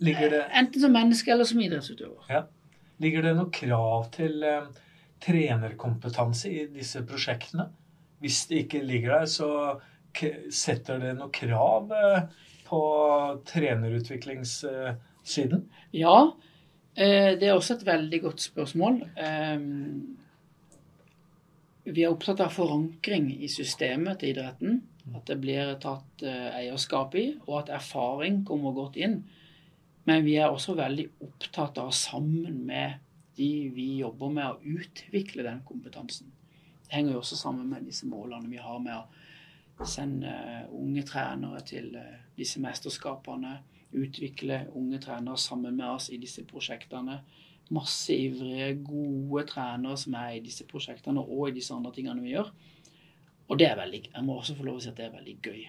Ligger 0.00 0.30
det, 0.30 0.44
Enten 0.56 0.80
som 0.80 0.92
menneske 0.94 1.32
eller 1.32 1.44
som 1.44 1.60
idrettsutøver. 1.60 2.24
ja. 2.30 2.42
Ligger 3.00 3.22
det 3.24 3.32
noe 3.36 3.50
krav 3.52 4.10
til 4.12 4.42
eh, 4.44 4.66
trenerkompetanse 5.24 6.50
i 6.52 6.66
disse 6.72 7.02
prosjektene? 7.08 7.66
Hvis 8.20 8.46
det 8.50 8.56
ikke 8.66 8.82
ligger 8.84 9.10
der, 9.18 9.26
så 9.32 9.80
setter 10.52 10.98
det 11.00 11.14
noe 11.16 11.30
krav 11.32 11.92
eh, 11.96 12.20
på 12.68 12.80
trenerutviklingssiden? 13.48 15.64
Ja, 15.96 16.18
eh, 16.94 17.38
det 17.40 17.48
er 17.48 17.54
også 17.56 17.74
et 17.78 17.86
veldig 17.88 18.20
godt 18.26 18.40
spørsmål. 18.44 19.00
Vi 21.84 22.04
er 22.04 22.12
opptatt 22.12 22.42
av 22.44 22.52
forankring 22.52 23.30
i 23.40 23.48
systemet 23.48 24.20
til 24.20 24.34
idretten. 24.34 24.80
At 25.16 25.26
det 25.30 25.38
blir 25.42 25.72
tatt 25.80 26.22
eh, 26.22 26.50
eierskap 26.60 27.14
i, 27.18 27.30
og 27.46 27.62
at 27.62 27.72
erfaring 27.80 28.42
kommer 28.46 28.74
godt 28.76 28.98
inn. 29.00 29.22
Men 30.08 30.26
vi 30.26 30.36
er 30.40 30.52
også 30.52 30.76
veldig 30.78 31.06
opptatt 31.24 31.80
av 31.80 31.90
sammen 31.96 32.60
med 32.68 33.00
de 33.38 33.70
vi 33.72 33.88
jobber 34.00 34.32
med, 34.34 34.52
å 34.52 34.76
utvikle 34.76 35.46
den 35.46 35.62
kompetansen. 35.66 36.30
Det 36.84 36.96
henger 36.96 37.14
jo 37.14 37.22
også 37.22 37.38
sammen 37.40 37.68
med 37.70 37.86
disse 37.88 38.08
målene 38.10 38.50
vi 38.50 38.60
har 38.60 38.80
med 38.82 38.98
å 39.80 39.88
sende 39.88 40.30
eh, 40.30 40.64
unge 40.76 41.04
trenere 41.08 41.62
til 41.66 41.94
eh, 41.96 42.24
disse 42.36 42.60
mesterskapene. 42.62 43.56
Utvikle 43.96 44.66
unge 44.78 45.00
trenere 45.02 45.40
sammen 45.40 45.78
med 45.80 45.88
oss 45.88 46.10
i 46.12 46.20
disse 46.20 46.44
prosjektene. 46.46 47.22
Masse 47.70 48.14
ivrige, 48.16 48.72
gode 48.82 49.44
trenere 49.46 49.96
som 50.00 50.14
er 50.18 50.36
i 50.36 50.42
disse 50.44 50.66
prosjektene 50.66 51.22
og 51.22 51.48
i 51.48 51.54
disse 51.60 51.74
andre 51.74 51.92
tingene 51.94 52.22
vi 52.24 52.32
gjør. 52.34 52.50
Og 53.50 53.58
det 53.58 53.68
er 53.68 53.78
veldig, 53.78 54.00
jeg 54.14 54.24
må 54.26 54.38
også 54.38 54.56
få 54.58 54.66
lov 54.66 54.78
å 54.78 54.82
si 54.82 54.90
at 54.90 54.98
det 54.98 55.06
er 55.08 55.14
veldig 55.14 55.36
gøy. 55.42 55.60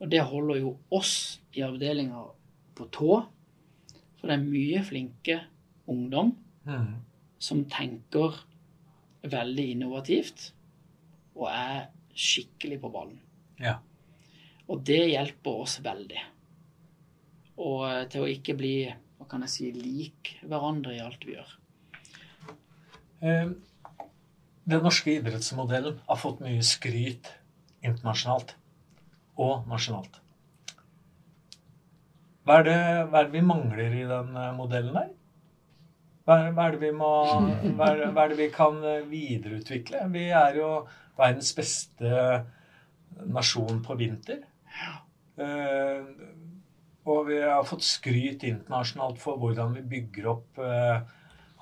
Og 0.00 0.10
det 0.12 0.22
holder 0.24 0.60
jo 0.62 0.74
oss 0.96 1.14
i 1.56 1.62
avdelinga 1.64 2.22
på 2.76 2.86
tå. 2.92 3.18
For 4.20 4.28
det 4.28 4.36
er 4.36 4.44
mye 4.46 4.84
flinke 4.84 5.40
ungdom 5.88 6.36
Mm. 6.68 6.98
som 7.40 7.62
tenker 7.64 8.34
veldig 9.22 9.64
innovativt 9.72 10.50
og 11.34 11.46
er 11.48 11.86
skikkelig 12.14 12.76
på 12.82 12.90
ballen. 12.92 13.20
Ja. 13.58 13.78
Og 14.68 14.82
det 14.84 15.08
hjelper 15.08 15.62
oss 15.64 15.78
veldig. 15.82 16.20
Og 17.64 17.86
eh, 17.88 18.04
til 18.12 18.26
å 18.26 18.28
ikke 18.28 18.56
bli 18.60 18.74
hva 19.20 19.28
kan 19.28 19.44
jeg 19.44 19.52
si, 19.52 19.66
lik 19.76 20.32
hverandre 20.48 20.94
i 20.96 21.02
alt 21.04 21.26
vi 21.28 21.36
gjør. 21.36 21.50
Eh, 23.20 23.50
Den 24.70 24.84
norske 24.84 25.12
idrettsmodellen 25.18 25.98
har 26.06 26.18
fått 26.20 26.40
mye 26.44 26.62
skryt 26.64 27.28
internasjonalt 27.84 28.54
og 29.40 29.68
nasjonalt. 29.68 30.20
Hva 32.48 32.60
er 32.60 32.66
det, 32.68 32.76
hva 33.10 33.20
er 33.20 33.28
det 33.28 33.34
vi 33.34 33.42
mangler 33.44 33.96
i 33.98 34.06
den 34.08 34.36
eh, 34.36 34.52
modellen 34.56 34.96
der? 34.96 35.10
Hva 36.24 36.38
er, 36.38 36.52
hva 36.56 36.66
er 36.68 36.76
det 36.76 36.82
vi 36.86 36.92
må 36.96 37.12
hva 37.76 37.90
er, 37.90 38.04
hva 38.14 38.24
er 38.24 38.32
det 38.32 38.40
vi 38.40 38.48
kan 38.54 38.80
eh, 38.80 39.04
videreutvikle? 39.10 40.06
Vi 40.14 40.26
er 40.32 40.60
jo 40.60 40.70
verdens 41.20 41.52
beste 41.56 42.24
nasjon 43.28 43.82
på 43.84 43.96
vinter. 44.00 44.46
Og 47.10 47.26
vi 47.30 47.38
har 47.42 47.64
fått 47.66 47.82
skryt 47.86 48.44
internasjonalt 48.46 49.18
for 49.22 49.40
hvordan 49.40 49.72
vi 49.76 49.82
opp 50.30 50.60
eh, 50.62 51.00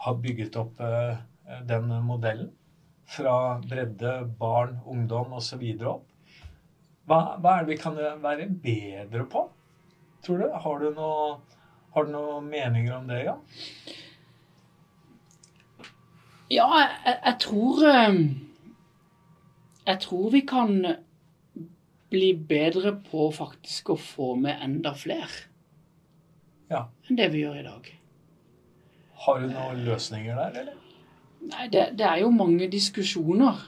har 0.04 0.16
bygget 0.24 0.56
opp 0.60 0.80
eh, 0.84 1.20
den 1.68 1.88
modellen. 2.04 2.50
Fra 3.08 3.34
bredde, 3.64 4.18
barn, 4.40 4.74
ungdom 4.84 5.32
osv. 5.38 5.62
opp. 5.88 6.04
Hva, 7.08 7.20
hva 7.40 7.54
er 7.56 7.64
det 7.64 7.72
vi 7.72 7.78
kan 7.80 7.96
være 8.20 8.48
bedre 8.66 9.24
på, 9.32 9.46
tror 10.26 10.42
du? 10.42 10.50
Har 10.64 10.82
du 10.82 10.90
noe, 10.92 11.38
har 11.94 12.04
du 12.04 12.12
noen 12.12 12.50
meninger 12.52 12.98
om 12.98 13.06
det, 13.08 13.22
Jan? 13.24 13.40
Ja, 16.52 16.66
jeg- 17.04 17.20
jeg 17.24 17.36
tror 17.40 17.82
eh, 17.88 18.20
Jeg 19.88 20.00
tror 20.04 20.30
vi 20.30 20.40
kan 20.44 20.74
bli 22.10 22.32
bedre 22.50 22.94
på 23.10 23.28
faktisk 23.34 23.90
å 23.92 23.98
få 24.00 24.32
med 24.40 24.62
enda 24.64 24.94
flere 24.96 25.46
Ja. 26.70 26.86
enn 27.08 27.16
det 27.16 27.30
vi 27.32 27.42
gjør 27.44 27.60
i 27.60 27.66
dag. 27.66 27.90
Har 29.24 29.40
du 29.40 29.48
noen 29.50 29.84
løsninger 29.84 30.36
der, 30.36 30.60
eller? 30.62 30.74
Nei, 31.48 31.68
det, 31.72 31.84
det 31.98 32.06
er 32.06 32.22
jo 32.22 32.30
mange 32.34 32.68
diskusjoner 32.70 33.60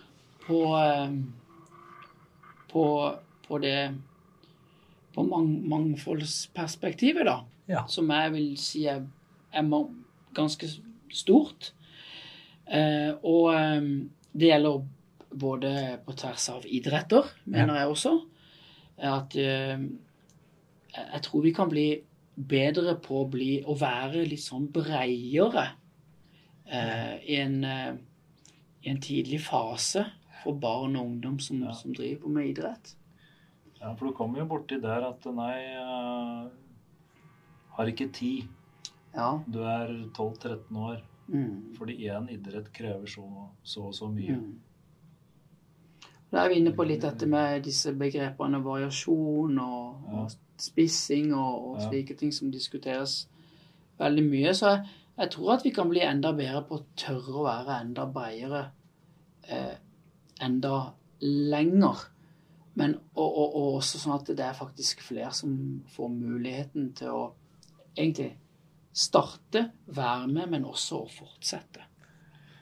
på 0.47 0.62
eh, 0.78 1.14
på, 2.70 2.84
på 3.49 3.59
det 3.59 3.78
på 5.14 5.24
mang, 5.26 5.49
mangfoldsperspektivet, 5.68 7.26
da. 7.26 7.41
Ja. 7.70 7.84
Som 7.91 8.11
jeg 8.14 8.32
vil 8.34 8.51
si 8.59 8.84
er, 8.91 9.03
er 9.53 9.70
ganske 10.34 10.68
stort. 11.11 11.72
Eh, 12.70 13.11
og 13.26 13.51
eh, 13.55 13.88
det 14.32 14.53
gjelder 14.53 14.84
både 15.30 15.72
på 16.07 16.14
tvers 16.18 16.49
av 16.55 16.66
idretter, 16.66 17.26
mener 17.51 17.80
jeg 17.80 17.91
også. 17.91 18.14
At 19.01 19.36
eh, 19.36 19.80
jeg 20.90 21.22
tror 21.24 21.42
vi 21.44 21.53
kan 21.57 21.70
bli 21.70 21.88
bedre 22.34 22.96
på 23.03 23.22
å, 23.22 23.28
bli, 23.30 23.51
å 23.64 23.74
være 23.78 24.24
litt 24.28 24.42
sånn 24.42 24.68
breiere 24.72 25.66
eh, 26.66 27.16
i, 27.24 27.36
en, 27.40 27.59
eh, 27.64 27.92
i 28.84 28.92
en 28.92 29.01
tidlig 29.03 29.42
fase 29.44 30.07
for 30.42 30.57
barn 30.61 30.96
og 30.96 31.07
ungdom 31.07 31.38
som, 31.42 31.61
Ja. 31.64 31.74
som 31.76 31.92
driver 31.96 32.22
på 32.22 32.32
med 32.32 32.53
idrett. 32.53 32.94
Ja, 33.80 33.94
for 33.94 34.09
du 34.09 34.16
kommer 34.16 34.42
jo 34.42 34.48
borti 34.48 34.76
der 34.80 35.07
at 35.09 35.24
nei, 35.32 35.55
uh, 35.80 36.48
har 37.76 37.88
ikke 37.88 38.11
tid. 38.12 38.48
Ja. 39.14 39.38
Du 39.48 39.62
er 39.64 39.88
12-13 40.12 40.76
år. 40.76 41.01
Mm. 41.30 41.76
Fordi 41.78 41.94
én 42.11 42.26
idrett 42.32 42.72
krever 42.74 43.07
så 43.09 43.24
så, 43.62 43.86
og 43.86 43.94
så 43.94 44.09
mye. 44.11 44.36
Mm. 44.36 44.59
Da 46.31 46.45
er 46.45 46.49
vi 46.53 46.61
inne 46.61 46.72
på 46.76 46.85
litt 46.87 47.03
dette 47.03 47.26
med 47.26 47.64
disse 47.66 47.93
begrepene 47.99 48.61
variasjon 48.64 49.59
og, 49.59 50.05
Ja. 50.07 50.22
og 50.22 50.31
spissing 50.61 51.33
og, 51.35 51.64
og 51.70 51.81
Ja. 51.81 51.89
slike 51.89 52.14
ting 52.16 52.33
som 52.33 52.51
diskuteres 52.51 53.28
veldig 53.99 54.24
mye. 54.31 54.55
Så 54.55 54.66
jeg, 54.68 54.87
jeg 55.18 55.31
tror 55.31 55.53
at 55.57 55.64
vi 55.64 55.70
kan 55.70 55.89
bli 55.91 56.01
enda 56.01 56.33
bedre 56.33 56.62
på 56.68 56.78
å 56.78 56.85
tørre 56.97 57.35
å 57.35 57.45
være 57.49 57.81
enda 57.81 58.07
bredere 58.07 58.70
eh, 59.49 59.74
enda 60.41 60.93
lenger. 61.20 62.07
Men, 62.74 62.95
og, 63.16 63.26
og, 63.39 63.57
og 63.57 63.74
også 63.81 63.99
sånn 63.99 64.14
at 64.14 64.26
det 64.37 64.45
er 64.47 64.55
faktisk 64.57 65.03
flere 65.03 65.33
som 65.35 65.83
får 65.97 66.09
muligheten 66.14 66.93
til 66.97 67.09
å 67.09 67.24
egentlig 67.97 68.37
starte, 68.93 69.70
være 69.87 70.28
med, 70.31 70.49
men 70.51 70.64
også 70.64 71.03
å 71.03 71.09
fortsette. 71.11 71.83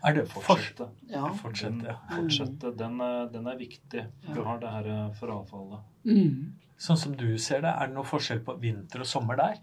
Er 0.06 0.14
det 0.14 0.24
for, 0.30 0.42
Fortsette. 0.46 0.86
Ja. 1.10 1.24
fortsette? 1.34 1.86
ja. 1.90 1.96
Fortsette. 2.12 2.70
Den, 2.78 3.00
er- 3.02 3.28
den 3.32 3.46
er 3.50 3.56
viktig. 3.58 4.04
Du 4.34 4.42
har 4.46 4.60
det 4.62 4.70
her 4.70 4.86
eh, 4.94 5.08
frafallet. 5.18 5.80
Mm. 6.06 6.52
Sånn 6.78 7.00
som 7.00 7.16
du 7.18 7.26
ser 7.42 7.64
det, 7.64 7.72
er 7.74 7.88
det 7.90 7.96
noe 7.96 8.06
forskjell 8.06 8.44
på 8.46 8.54
vinter 8.62 9.02
og 9.02 9.08
sommer 9.10 9.36
der? 9.40 9.56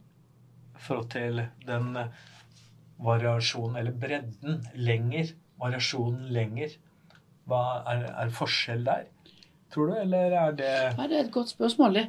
I 0.76 0.82
forhold 0.84 1.08
til 1.14 1.40
den 1.66 1.96
eh, 2.02 2.10
variasjonen, 3.00 3.78
eller 3.80 3.96
bredden, 3.96 4.60
lenger. 4.76 5.32
Variasjonen 5.62 6.28
lenger. 6.36 6.76
Hva 7.48 7.62
er, 7.94 8.04
er 8.26 8.30
forskjell 8.36 8.84
der, 8.88 9.08
tror 9.72 9.92
du, 9.92 9.96
eller 10.02 10.34
er 10.42 10.54
det 10.58 10.70
Nei, 10.98 11.08
det 11.12 11.18
er 11.22 11.26
et 11.28 11.34
godt 11.36 11.52
spørsmål. 11.54 11.94
Det, 12.02 12.06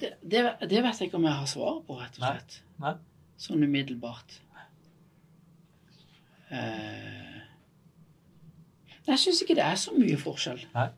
det, 0.00 0.10
det, 0.22 0.42
det 0.70 0.82
vet 0.84 1.00
jeg 1.00 1.08
ikke 1.10 1.18
om 1.20 1.24
jeg 1.28 1.36
har 1.42 1.48
svar 1.50 1.78
på, 1.86 1.96
rett 2.00 2.16
og 2.20 2.24
Nei. 2.24 2.32
slett. 2.38 2.58
Nei. 2.84 2.92
Sånn 3.38 3.64
umiddelbart. 3.68 4.36
Eh, 6.50 7.27
jeg 9.08 9.18
syns 9.22 9.42
ikke 9.44 9.56
det 9.58 9.64
er 9.64 9.78
så 9.80 9.94
mye 9.96 10.16
forskjell. 10.20 10.62
Nei. 10.74 10.88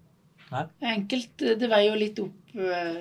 Nei. 0.51 0.65
Enkelt 0.93 1.43
eh, 1.47 1.55
Det 1.61 1.69
veier 1.71 1.93
jo 1.93 1.99
litt 2.01 2.19
opp 2.19 2.55
eh, 2.59 2.97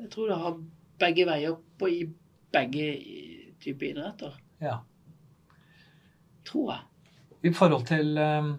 Jeg 0.00 0.08
tror 0.10 0.30
det 0.32 0.38
har 0.42 0.56
begge 1.00 1.26
veier 1.28 1.52
opp 1.54 1.84
i 1.86 2.00
begge 2.52 2.86
typer 3.62 3.92
idretter. 3.92 4.34
Ja. 4.60 4.80
Tror 6.48 6.72
jeg. 6.72 7.12
I 7.46 7.52
forhold 7.56 7.86
til 7.88 8.18
eh, 8.18 8.50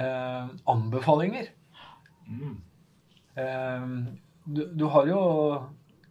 eh, 0.00 0.46
anbefalinger 0.74 1.52
Mm. 2.26 2.56
eh, 3.38 3.82
du, 4.46 4.64
du 4.74 4.84
har 4.90 5.06
jo 5.06 5.20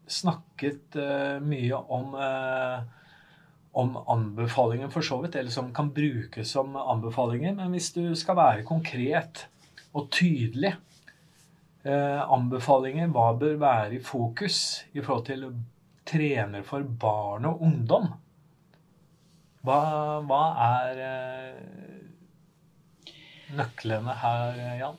snakket 0.08 0.96
eh, 0.96 1.42
mye 1.44 1.76
om 1.92 2.14
eh, 2.16 2.86
om 3.76 3.98
anbefalinger 4.08 4.88
for 4.94 5.04
så 5.04 5.18
vidt, 5.22 5.36
eller 5.36 5.52
som 5.52 5.74
kan 5.76 5.90
brukes 5.94 6.52
som 6.56 6.76
anbefalinger. 6.80 7.54
Men 7.58 7.72
hvis 7.76 7.92
du 7.96 8.16
skal 8.16 8.38
være 8.40 8.64
konkret 8.68 9.48
og 9.96 10.08
tydelig 10.16 10.72
eh, 11.84 12.22
Anbefalinger, 12.24 13.12
hva 13.12 13.34
bør 13.40 13.58
være 13.60 13.98
i 13.98 14.04
fokus 14.04 14.58
i 14.96 15.04
forhold 15.04 15.26
til 15.28 15.44
trener 16.08 16.64
for 16.68 16.82
barn 16.88 17.46
og 17.50 17.62
ungdom? 17.68 18.08
Hva, 19.66 19.80
hva 20.24 20.44
er 20.70 21.04
eh, 21.10 23.12
nøklene 23.60 24.14
her, 24.24 24.64
Jan? 24.80 24.98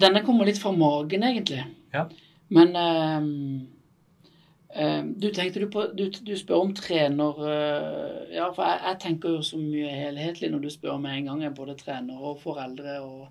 Denne 0.00 0.22
kommer 0.26 0.48
litt 0.48 0.62
fra 0.62 0.72
magen, 0.74 1.22
egentlig. 1.26 1.62
Ja. 1.94 2.04
Men 2.54 2.68
ehm, 2.78 3.34
du 4.70 5.30
tenkte 5.34 5.58
du 5.60 5.66
på 5.66 5.82
Du, 5.98 6.04
du 6.10 6.36
spør 6.38 6.60
om 6.62 6.74
trener 6.78 7.38
eh, 7.50 8.34
Ja, 8.36 8.50
for 8.54 8.62
jeg, 8.68 8.78
jeg 8.86 8.98
tenker 9.02 9.32
jo 9.34 9.40
så 9.42 9.58
mye 9.58 9.88
helhetlig 9.90 10.50
når 10.52 10.60
du 10.62 10.68
spør 10.70 11.00
med 11.02 11.16
en 11.18 11.24
gang. 11.26 11.40
Jeg 11.42 11.50
er 11.50 11.56
både 11.56 11.74
trener 11.80 12.20
og 12.22 12.38
foreldre 12.42 13.00
og, 13.02 13.24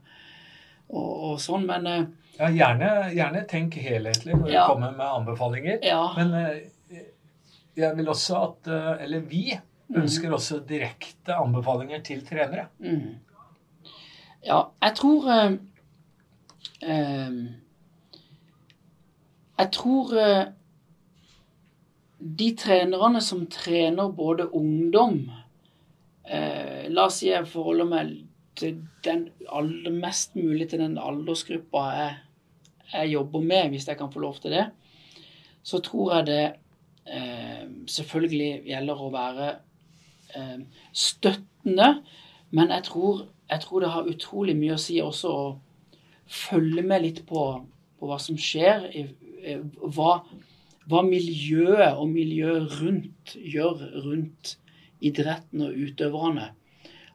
og, 0.89 1.13
og 1.29 1.39
sånn. 1.39 1.63
Men 1.69 1.87
eh, 1.87 2.03
Ja, 2.39 2.49
gjerne, 2.51 2.89
gjerne 3.15 3.45
tenk 3.47 3.79
helhetlig 3.79 4.35
når 4.35 4.51
Ja. 4.51 4.65
du 4.67 4.73
kommer 4.73 4.91
med 4.99 5.07
anbefalinger. 5.07 5.79
ja. 5.83 6.01
Men 6.17 6.35
eh, 6.41 6.59
jeg 7.79 7.95
vil 7.95 8.09
også 8.11 8.35
at 8.43 8.67
Eller 9.05 9.19
vi 9.23 9.53
ønsker 9.95 10.33
også 10.35 10.59
direkte 10.67 11.33
anbefalinger 11.39 12.01
til 12.03 12.19
trenere. 12.27 12.67
Mm. 12.83 13.15
Ja, 14.45 14.59
jeg 14.83 14.95
tror 14.99 15.29
eh, 15.31 15.53
eh, 16.83 17.39
Jeg 19.59 19.71
tror 19.75 20.13
eh, 20.19 20.45
de 22.19 22.49
trenerne 22.59 23.21
som 23.23 23.45
trener 23.51 24.11
både 24.11 24.49
ungdom 24.55 25.21
eh, 26.27 26.89
La 26.91 27.05
oss 27.07 27.21
si 27.21 27.29
jeg 27.29 27.47
forholder 27.47 27.87
meg 27.87 28.15
til 28.59 28.81
den 29.05 29.29
aller 29.47 29.93
mest 29.95 30.35
mulig 30.35 30.67
til 30.69 30.83
den 30.83 30.97
aldersgruppa 30.99 31.83
jeg, 31.95 32.17
jeg 32.91 33.11
jobber 33.13 33.45
med, 33.45 33.69
hvis 33.71 33.87
jeg 33.87 33.97
kan 33.97 34.11
få 34.11 34.19
lov 34.19 34.39
til 34.41 34.51
det, 34.51 34.65
så 35.63 35.79
tror 35.85 36.13
jeg 36.17 36.27
det 36.27 36.43
eh, 37.07 37.65
selvfølgelig 37.87 38.51
gjelder 38.67 39.03
å 39.05 39.11
være 39.13 39.49
eh, 40.35 40.59
støttende, 40.91 41.89
men 42.51 42.73
jeg 42.73 42.87
tror, 42.89 43.27
jeg 43.49 43.63
tror 43.63 43.85
det 43.85 43.93
har 43.93 44.11
utrolig 44.11 44.57
mye 44.57 44.75
å 44.75 44.81
si 44.81 44.99
også 45.01 45.31
å 45.31 45.49
følge 46.29 46.83
med 46.85 47.05
litt 47.05 47.23
på, 47.29 47.45
på 47.99 48.09
hva 48.09 48.19
som 48.21 48.37
skjer, 48.37 48.89
i, 48.91 49.05
hva, 49.79 50.19
hva 50.89 51.03
miljøet 51.05 51.99
og 51.99 52.09
miljøet 52.09 52.79
rundt 52.79 53.35
gjør 53.37 53.83
rundt 54.05 54.55
idretten 55.05 55.63
og 55.67 55.77
utøverne. 55.77 56.49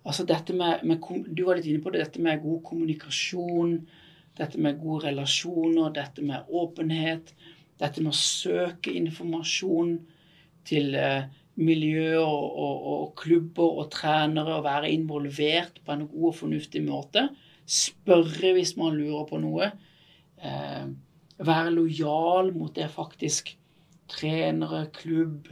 Altså 0.05 0.27
dette 0.29 0.55
med, 0.57 0.85
med, 0.85 1.01
Du 1.35 1.47
var 1.47 1.59
litt 1.59 1.69
inne 1.69 1.83
på 1.83 1.93
det, 1.93 2.05
dette 2.05 2.23
med 2.23 2.43
god 2.43 2.61
kommunikasjon, 2.69 3.79
dette 4.39 4.61
med 4.61 4.81
gode 4.83 5.09
relasjoner, 5.09 5.95
dette 5.95 6.25
med 6.25 6.51
åpenhet, 6.51 7.33
dette 7.81 8.03
med 8.03 8.13
å 8.13 8.19
søke 8.19 8.93
informasjon 8.95 9.97
til 10.69 10.95
eh, 10.99 11.27
miljø 11.61 12.21
og, 12.21 12.45
og, 12.67 12.87
og 12.93 13.09
klubber 13.19 13.81
og 13.81 13.91
trenere, 13.95 14.59
og 14.59 14.67
være 14.67 14.93
involvert 14.93 15.81
på 15.85 15.95
en 15.95 16.07
god 16.11 16.29
og 16.31 16.39
fornuftig 16.43 16.85
måte. 16.87 17.29
Spørre 17.65 18.55
hvis 18.57 18.75
man 18.81 18.97
lurer 18.99 19.27
på 19.29 19.41
noe. 19.43 19.73
Eh, 20.39 20.87
være 21.45 21.75
lojal 21.75 22.53
mot 22.55 22.75
det 22.77 22.91
faktisk 22.93 23.55
trenere, 24.11 24.87
klubb, 24.95 25.49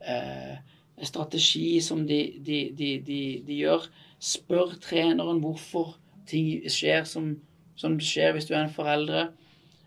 eh, 0.00 0.58
strategi 1.06 1.80
som 1.80 2.06
de, 2.06 2.20
de, 2.44 2.60
de, 2.76 2.92
de, 3.06 3.58
gjør. 3.62 3.86
Spør 4.18 4.74
treneren 4.82 5.42
hvorfor 5.42 5.96
ting 6.28 6.66
skjer 6.70 7.06
som, 7.08 7.36
som 7.78 7.98
skjer 8.02 8.34
hvis 8.34 8.48
du 8.48 8.54
er 8.54 8.64
en 8.64 8.74
foreldre. 8.74 9.28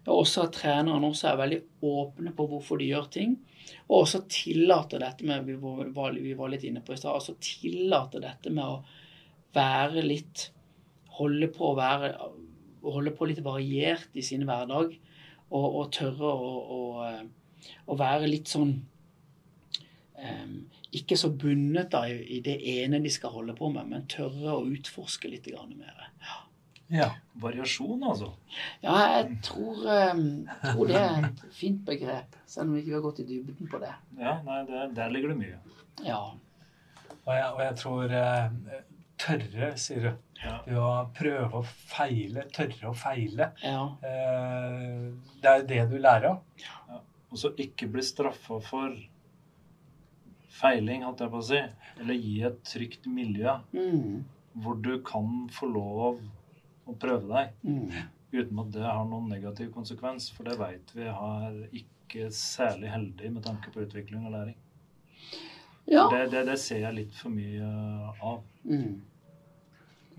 Og 0.07 0.23
også 0.23 0.47
at 0.47 0.55
treneren 0.57 1.05
også 1.05 1.29
er 1.29 1.41
veldig 1.43 1.61
åpne 1.85 2.33
på 2.37 2.47
hvorfor 2.49 2.81
de 2.81 2.89
gjør 2.89 3.09
ting. 3.13 3.35
Og 3.89 4.01
også 4.01 4.23
tillater 4.31 5.03
dette 5.03 5.27
med 5.27 5.45
vi 5.45 5.57
var, 5.61 6.15
vi 6.15 6.33
var 6.37 6.51
litt 6.51 6.65
inne 6.67 6.81
på 6.85 6.95
i 6.95 6.99
stad, 6.99 7.13
altså 7.13 7.35
tillater 7.43 8.23
dette 8.23 8.53
med 8.53 8.65
å 8.65 8.81
være 9.55 10.03
litt 10.05 10.49
Holde 11.11 11.49
på 11.51 11.65
å 11.67 11.75
være 11.75 12.13
Holde 12.81 13.11
på 13.13 13.27
litt 13.29 13.41
variert 13.45 14.15
i 14.17 14.23
sin 14.25 14.45
hverdag. 14.47 14.95
Og, 15.51 15.65
og 15.67 15.89
tørre 15.93 16.31
å, 16.31 16.79
å, 17.85 17.97
være 17.99 18.29
litt 18.29 18.51
sånn 18.51 18.73
um, 20.21 20.55
Ikke 20.97 21.17
så 21.19 21.31
bundet 21.31 21.91
da 21.93 22.05
i, 22.09 22.17
i 22.37 22.39
det 22.45 22.57
ene 22.75 23.01
de 23.03 23.11
skal 23.13 23.33
holde 23.35 23.55
på 23.57 23.71
med, 23.73 23.89
men 23.89 24.07
tørre 24.11 24.57
å 24.57 24.65
utforske 24.67 25.31
litt 25.31 25.49
mer. 25.75 26.07
Ja. 26.91 27.07
Variasjon, 27.39 28.03
altså. 28.03 28.33
Ja, 28.83 28.97
jeg 29.15 29.37
tror, 29.47 29.79
um, 30.11 30.25
tror 30.65 30.89
det 30.89 30.97
er 30.99 31.27
et 31.29 31.43
fint 31.55 31.85
begrep, 31.87 32.35
selv 32.45 32.67
om 32.67 32.75
vi 32.75 32.83
ikke 32.83 32.97
har 32.97 33.05
gått 33.05 33.21
i 33.23 33.27
dybden 33.29 33.69
på 33.71 33.79
det. 33.79 33.93
Ja, 34.19 34.41
nei, 34.43 34.57
det, 34.67 34.89
der 34.97 35.13
ligger 35.13 35.31
det 35.31 35.37
mye. 35.39 35.59
Ja. 36.03 36.19
Og 37.21 37.31
jeg, 37.37 37.47
og 37.47 37.61
jeg 37.63 37.77
tror 37.79 38.15
eh, 38.17 38.81
tørre, 39.21 39.71
sier 39.79 40.07
du. 40.07 40.11
Ja. 40.41 40.55
Det 40.65 40.77
å 40.81 40.91
prøve 41.15 41.61
å 41.61 41.63
feile, 41.69 42.47
tørre 42.53 42.91
å 42.91 42.95
feile. 42.97 43.51
ja. 43.63 43.85
Eh, 44.07 45.07
det 45.41 45.51
er 45.51 45.67
det 45.69 45.81
du 45.93 45.97
lærer 46.01 46.33
av. 46.33 47.01
Og 47.31 47.39
så 47.39 47.53
ikke 47.63 47.87
bli 47.91 48.03
straffa 48.03 48.59
for 48.63 48.95
feiling, 50.51 51.05
holdt 51.07 51.23
jeg 51.23 51.31
på 51.31 51.41
å 51.41 51.47
si. 51.47 51.61
Eller 52.01 52.19
gi 52.19 52.35
et 52.47 52.63
trygt 52.67 53.07
miljø 53.11 53.57
Mm, 53.71 54.23
hvor 54.63 54.75
du 54.83 54.97
kan 55.07 55.47
få 55.53 55.69
lov 55.71 56.19
å 56.89 56.95
prøve 56.99 57.29
deg 57.29 57.53
mm. 57.63 58.01
uten 58.33 58.59
at 58.65 58.73
det 58.75 58.83
har 58.83 59.05
noen 59.07 59.29
negativ 59.31 59.71
konsekvens. 59.75 60.27
For 60.35 60.47
det 60.49 60.57
veit 60.59 60.91
vi 60.95 61.07
er 61.07 61.61
ikke 61.71 62.27
særlig 62.35 62.91
heldig 62.91 63.31
med 63.37 63.45
tanke 63.47 63.71
på 63.71 63.85
utvikling 63.85 64.27
og 64.27 64.35
læring. 64.35 64.59
Ja. 65.87 66.09
Det, 66.11 66.27
det, 66.31 66.43
det 66.51 66.59
ser 66.61 66.83
jeg 66.83 66.97
litt 66.99 67.15
for 67.15 67.33
mye 67.33 67.71
av. 68.19 68.43
Mm. 68.67 68.99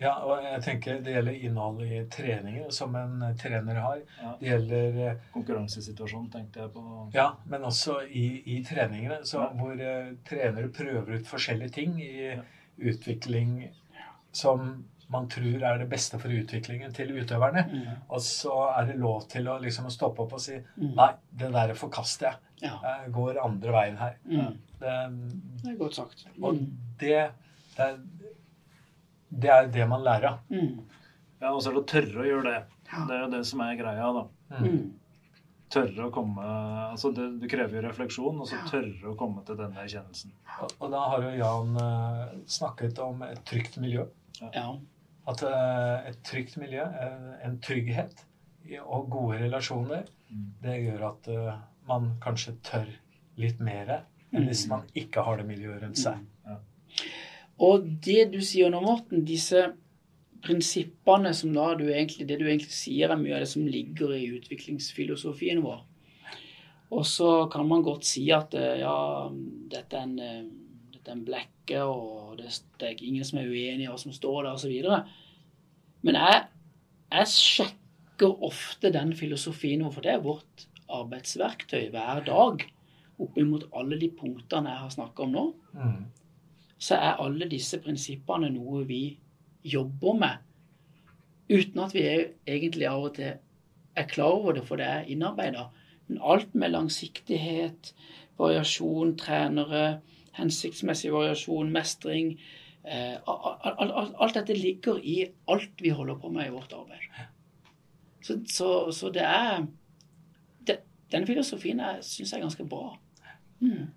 Ja, 0.02 0.12
og 0.26 0.42
jeg 0.42 0.62
tenker 0.64 1.00
Det 1.04 1.12
gjelder 1.14 1.36
innholdet 1.46 1.92
i 1.94 2.00
treninger, 2.10 2.70
som 2.74 2.94
en 2.98 3.20
trener 3.38 3.78
har. 3.84 4.00
Ja. 4.22 4.32
Det 4.40 4.48
gjelder 4.50 5.00
eh, 5.08 5.20
Konkurransesituasjonen 5.34 6.30
tenkte 6.32 6.64
jeg 6.64 6.72
på. 6.74 6.82
Ja, 7.14 7.28
men 7.46 7.62
også 7.68 8.00
i, 8.08 8.26
i 8.56 8.62
treningene, 8.66 9.20
så 9.28 9.44
Ja. 9.44 9.50
hvor 9.60 9.72
uh, 9.78 10.12
trenere 10.28 10.68
prøver 10.74 11.14
ut 11.20 11.26
forskjellige 11.30 11.70
ting 11.80 12.00
i 12.02 12.12
Ja. 12.34 12.42
utvikling 12.78 13.68
som 14.32 14.84
man 15.12 15.26
tror 15.28 15.60
er 15.62 15.78
det 15.82 15.90
beste 15.92 16.16
for 16.18 16.32
utviklingen 16.32 16.92
til 16.96 17.10
utøverne. 17.20 17.66
Mm. 17.68 17.96
Og 18.08 18.20
så 18.24 18.54
er 18.78 18.86
det 18.88 18.94
lov 18.98 19.26
til 19.28 19.44
å 19.52 19.58
liksom 19.60 19.90
stoppe 19.92 20.22
opp 20.24 20.32
og 20.38 20.40
si 20.40 20.54
Mm. 20.78 20.94
Nei, 20.96 21.10
det 21.36 21.50
der 21.52 21.74
forkaster 21.74 22.30
jeg. 22.30 22.36
Ja. 22.62 22.78
Jeg 22.82 23.12
går 23.12 23.38
andre 23.44 23.72
veien 23.74 23.96
her. 24.00 24.14
Mm. 24.24 24.56
Det, 24.80 24.94
Det 25.62 25.70
er 25.74 25.76
godt 25.78 25.94
sagt. 25.94 26.24
og 26.40 26.54
Mm. 26.54 26.66
det, 26.98 27.30
det, 27.76 27.84
er, 27.84 27.98
det 29.32 29.50
er 29.50 29.68
det 29.72 29.86
man 29.88 30.02
lærer 30.04 30.28
av. 30.34 30.38
Mm. 30.52 30.80
Ja, 31.42 31.50
og 31.54 31.62
så 31.64 31.70
er 31.70 31.76
det 31.78 31.82
å 31.82 31.88
tørre 31.90 32.20
å 32.22 32.26
gjøre 32.28 32.50
det. 32.50 32.58
Det 32.92 33.14
er 33.16 33.22
jo 33.24 33.30
det 33.32 33.40
som 33.48 33.62
er 33.64 33.78
greia, 33.78 34.10
da. 34.18 34.24
Mm. 34.60 34.90
Tørre 35.72 36.04
å 36.08 36.12
komme 36.12 36.44
Altså, 36.92 37.08
det, 37.16 37.24
det 37.40 37.48
krever 37.48 37.78
jo 37.78 37.82
refleksjon, 37.86 38.40
og 38.44 38.48
så 38.50 38.58
tørre 38.68 39.08
å 39.08 39.16
komme 39.16 39.40
til 39.48 39.56
denne 39.56 39.80
erkjennelsen. 39.80 40.34
Og, 40.60 40.74
og 40.84 40.90
da 40.92 41.00
har 41.08 41.24
jo 41.24 41.30
Jan 41.38 41.78
uh, 41.80 42.34
snakket 42.52 43.00
om 43.00 43.22
et 43.24 43.40
trygt 43.48 43.78
miljø. 43.80 44.04
Ja. 44.52 44.66
At 45.32 45.40
uh, 45.46 46.04
et 46.10 46.18
trygt 46.28 46.58
miljø, 46.60 46.84
en, 46.84 47.30
en 47.48 47.56
trygghet 47.64 48.26
og 48.84 49.08
gode 49.14 49.40
relasjoner, 49.46 50.04
Mm. 50.32 50.44
det 50.64 50.74
gjør 50.80 51.02
at 51.10 51.26
uh, 51.28 51.48
man 51.84 52.06
kanskje 52.24 52.54
tør 52.64 52.86
litt 53.36 53.58
mer 53.60 53.90
enn 54.32 54.46
hvis 54.46 54.62
Mm. 54.64 54.70
man 54.70 54.86
ikke 54.96 55.20
har 55.26 55.36
det 55.36 55.44
miljøet 55.44 55.82
rundt 55.82 55.98
seg. 56.00 56.22
Og 57.62 57.86
det 58.02 58.26
du 58.32 58.40
sier 58.42 58.72
nå, 58.72 58.80
Morten, 58.82 59.22
disse 59.26 59.68
prinsippene 60.42 61.30
som 61.36 61.52
da 61.54 61.68
du 61.78 61.84
egentlig, 61.86 62.26
det 62.26 62.40
du 62.40 62.48
egentlig 62.48 62.74
sier, 62.74 63.12
er 63.12 63.20
mye 63.20 63.36
av 63.36 63.44
det 63.44 63.50
som 63.52 63.66
ligger 63.68 64.14
i 64.16 64.24
utviklingsfilosofien 64.34 65.62
vår. 65.62 65.84
Og 66.92 67.06
så 67.08 67.28
kan 67.52 67.68
man 67.68 67.84
godt 67.86 68.04
si 68.08 68.26
at 68.34 68.54
eh, 68.58 68.82
ja, 68.82 68.96
dette 69.72 69.96
er 69.96 70.08
en, 70.08 70.16
eh, 70.20 70.42
dette 70.92 71.08
er 71.08 71.14
en 71.14 71.24
blekke, 71.28 71.84
og 71.86 72.34
det, 72.40 72.50
det 72.80 72.88
er 72.88 73.06
ingen 73.06 73.24
som 73.24 73.40
er 73.40 73.48
uenig 73.48 73.86
i 73.86 73.92
hva 73.92 74.00
som 74.00 74.12
står 74.12 74.42
der, 74.48 74.58
osv. 74.58 76.02
Men 76.02 76.18
jeg, 76.18 76.42
jeg 77.14 77.32
sjekker 77.32 78.44
ofte 78.44 78.90
den 78.92 79.14
filosofien 79.16 79.86
vår, 79.86 79.94
for 79.94 80.04
det 80.04 80.16
er 80.16 80.26
vårt 80.26 80.66
arbeidsverktøy 80.92 81.86
hver 81.94 82.26
dag. 82.26 82.66
Opp 83.22 83.38
mot 83.46 83.64
alle 83.78 83.96
de 84.00 84.10
punktene 84.18 84.74
jeg 84.74 84.82
har 84.82 84.96
snakka 84.98 85.28
om 85.28 85.38
nå 85.38 85.46
Mm. 85.72 86.02
Så 86.82 86.96
er 86.98 87.20
alle 87.22 87.46
disse 87.50 87.78
prinsippene 87.82 88.48
noe 88.50 88.82
vi 88.88 89.02
jobber 89.70 90.16
med, 90.18 90.40
uten 91.52 91.82
at 91.84 91.92
vi 91.94 92.02
egentlig 92.48 92.88
av 92.90 93.04
og 93.06 93.14
til 93.18 93.36
er 93.94 94.08
klar 94.08 94.32
over 94.38 94.56
det, 94.56 94.64
for 94.66 94.80
det 94.80 94.86
er 94.88 95.08
innarbeida. 95.12 95.66
Men 96.08 96.18
alt 96.24 96.54
med 96.58 96.72
langsiktighet, 96.72 97.92
variasjon, 98.40 99.12
trenere, 99.20 100.00
hensiktsmessig 100.38 101.12
variasjon, 101.12 101.70
mestring 101.74 102.32
eh, 102.88 103.18
al- 103.28 103.58
al- 103.68 103.92
al- 104.00 104.14
Alt 104.24 104.38
dette 104.40 104.56
ligger 104.56 104.98
i 105.04 105.18
alt 105.52 105.84
vi 105.84 105.92
holder 105.92 106.16
på 106.22 106.32
med 106.32 106.48
i 106.48 106.54
vårt 106.54 106.72
arbeid. 106.72 107.04
Så, 108.22 108.38
så, 108.48 108.70
så 108.96 109.10
det 109.12 109.22
er 109.26 109.66
det, 110.66 110.78
Den 111.12 111.26
filosofien 111.28 111.80
syns 112.00 112.32
jeg 112.32 112.38
er 112.40 112.46
ganske 112.46 112.64
bra. 112.64 112.96
Mm. 113.60 113.90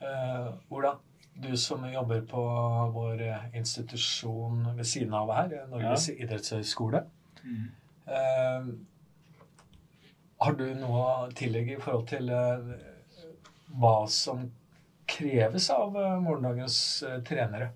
Uh, 0.00 0.54
Ola, 0.70 0.94
du 1.40 1.56
som 1.56 1.84
jobber 1.92 2.20
på 2.28 2.42
vår 2.94 3.22
eh, 3.26 3.48
institusjon 3.58 4.62
ved 4.76 4.86
siden 4.86 5.14
av 5.16 5.32
her, 5.34 5.52
eh, 5.56 5.66
Norges 5.72 6.08
idrettshøgskole. 6.12 7.04
Eh, 8.06 8.70
har 10.40 10.56
du 10.56 10.64
noe 10.78 11.02
å 11.04 11.28
tillegge 11.36 11.76
i 11.76 11.82
forhold 11.82 12.06
til 12.08 12.30
eh, 12.32 12.70
hva 13.80 13.94
som 14.08 14.46
kreves 15.10 15.68
av 15.74 15.96
eh, 16.00 16.16
morgendagens 16.22 16.78
eh, 17.04 17.18
trenere? 17.28 17.70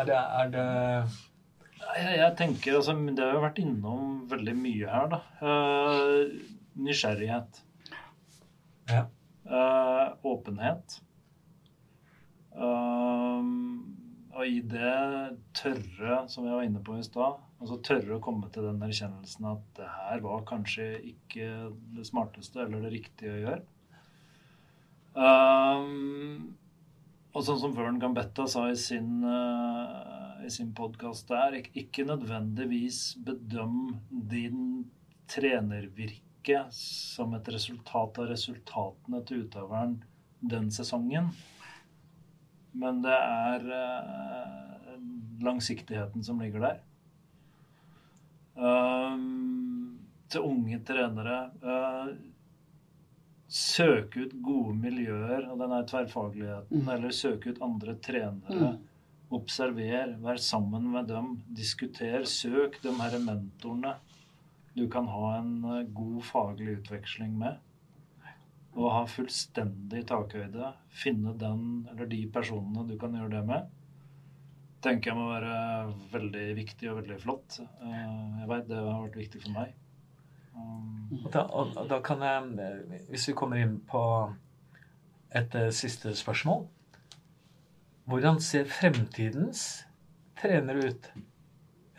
Er 0.00 0.08
det, 0.08 0.16
er 0.16 0.52
det 0.52 0.66
Jeg, 1.80 2.12
jeg 2.20 2.34
tenker, 2.38 2.76
altså, 2.78 2.94
Det 3.16 3.24
har 3.24 3.34
jo 3.36 3.42
vært 3.44 3.60
innom 3.60 4.04
veldig 4.30 4.54
mye 4.56 4.92
her, 4.94 5.10
da. 5.12 5.18
Nysgjerrighet. 6.80 7.60
Ja. 8.88 9.02
Åpenhet. 10.24 11.00
Og 12.60 14.46
i 14.46 14.60
det 14.64 15.38
tørre, 15.56 16.22
som 16.32 16.46
jeg 16.46 16.54
var 16.56 16.64
inne 16.64 16.80
på 16.84 16.96
i 16.96 17.04
stad, 17.04 17.40
altså 17.60 17.76
tørre 17.84 18.16
å 18.16 18.22
komme 18.24 18.48
til 18.52 18.64
den 18.68 18.80
erkjennelsen 18.86 19.48
at 19.50 19.66
det 19.76 19.88
her 19.90 20.22
var 20.24 20.46
kanskje 20.48 20.86
ikke 21.10 21.48
det 21.96 22.06
smarteste 22.08 22.62
eller 22.64 22.86
det 22.86 22.94
riktige 22.94 23.34
å 23.34 23.42
gjøre. 23.42 23.60
Um, 25.10 26.54
og 27.34 27.44
sånn 27.44 27.60
som 27.60 27.74
Vern 27.76 28.00
Gambetta 28.02 28.46
sa 28.48 28.64
i 28.70 28.78
sin, 28.78 29.20
uh, 29.26 30.40
i 30.46 30.50
sin 30.52 30.72
podkast 30.78 31.28
der, 31.28 31.58
ikke 31.60 32.06
nødvendigvis 32.08 33.18
bedøm 33.26 33.98
din 34.08 34.86
trenervirke 35.30 36.64
som 36.74 37.34
et 37.36 37.52
resultat 37.52 38.22
av 38.22 38.30
resultatene 38.32 39.20
til 39.28 39.44
utøveren 39.44 39.98
den 40.40 40.70
sesongen. 40.74 41.28
Men 42.72 43.02
det 43.02 43.14
er 43.16 43.64
uh, 43.66 44.98
langsiktigheten 45.42 46.24
som 46.24 46.40
ligger 46.40 46.60
der. 46.66 46.80
Um, 48.60 49.98
til 50.30 50.44
unge 50.46 50.78
trenere 50.86 51.38
uh, 51.64 52.10
Søke 53.50 54.26
ut 54.28 54.34
gode 54.46 54.76
miljøer 54.78 55.48
og 55.50 55.56
den 55.58 55.72
er 55.74 55.86
tverrfagligheten, 55.90 56.84
Mm. 56.84 56.88
eller 56.94 57.10
søke 57.10 57.50
ut 57.50 57.62
andre 57.62 57.96
trenere. 57.98 58.68
Mm. 58.76 58.84
Observer, 59.34 60.12
vær 60.22 60.36
sammen 60.38 60.86
med 60.92 61.08
dem, 61.08 61.32
diskuter, 61.50 62.22
søk 62.24 62.78
de 62.82 62.92
her 62.94 63.18
mentorene 63.18 63.96
du 64.76 64.86
kan 64.88 65.06
ha 65.10 65.38
en 65.40 65.64
god 65.94 66.22
faglig 66.22 66.78
utveksling 66.78 67.34
med. 67.38 67.56
Og 68.78 68.86
ha 68.94 69.02
fullstendig 69.10 70.04
takhøyde. 70.06 70.72
Finne 70.94 71.34
den 71.38 71.86
eller 71.90 72.06
de 72.10 72.20
personene 72.32 72.86
du 72.88 72.96
kan 73.00 73.14
gjøre 73.16 73.32
det 73.34 73.44
med. 73.48 73.70
Tenker 74.80 75.10
jeg 75.10 75.18
må 75.18 75.26
være 75.28 75.56
veldig 76.12 76.44
viktig 76.56 76.88
og 76.90 77.00
veldig 77.02 77.18
flott. 77.20 77.58
Eh, 77.60 78.38
Jeg 78.40 78.48
veit 78.48 78.68
det 78.70 78.78
har 78.78 79.02
vært 79.02 79.18
viktig 79.20 79.42
for 79.42 79.56
meg. 79.58 79.74
Um, 80.54 81.10
Og 81.24 81.32
da, 81.32 81.42
og, 81.46 81.76
da 81.90 82.00
kan 82.04 82.22
jeg, 82.26 82.70
hvis 83.10 83.28
vi 83.28 83.34
kommer 83.38 83.60
inn 83.60 83.76
på 83.86 84.00
et 85.30 85.54
eh, 85.54 85.68
siste 85.70 86.10
spørsmål 86.18 86.64
Hvordan 88.10 88.40
ser 88.42 88.64
fremtidens 88.66 89.84
trenere 90.40 90.88
ut? 90.90 91.06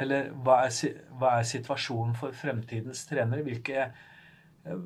Eller 0.01 0.31
hva 0.43 0.57
er, 0.65 0.97
hva 1.15 1.37
er 1.39 1.47
situasjonen 1.47 2.17
for 2.19 2.35
fremtidens 2.35 3.05
trenere? 3.07 3.45
Hvilke, 3.47 3.85
eh, 4.65 4.83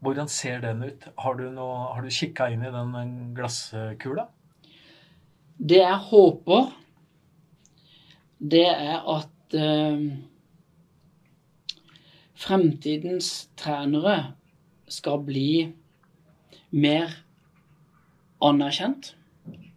hvordan 0.00 0.28
ser 0.30 0.60
den 0.62 0.84
ut? 0.86 1.08
Har 1.18 1.38
du, 1.38 1.48
noe, 1.50 1.90
du 2.02 2.10
kikka 2.12 2.48
inn 2.52 2.64
i 2.66 2.72
den 2.74 3.32
glasskula? 3.36 4.28
Det 5.58 5.80
jeg 5.80 6.02
håper, 6.10 6.68
det 8.38 8.66
er 8.70 9.02
at 9.10 9.58
eh, 9.58 10.04
fremtidens 12.38 13.48
trenere 13.58 14.18
skal 14.88 15.24
bli 15.26 15.50
mer 16.70 17.10
anerkjent. 18.44 19.16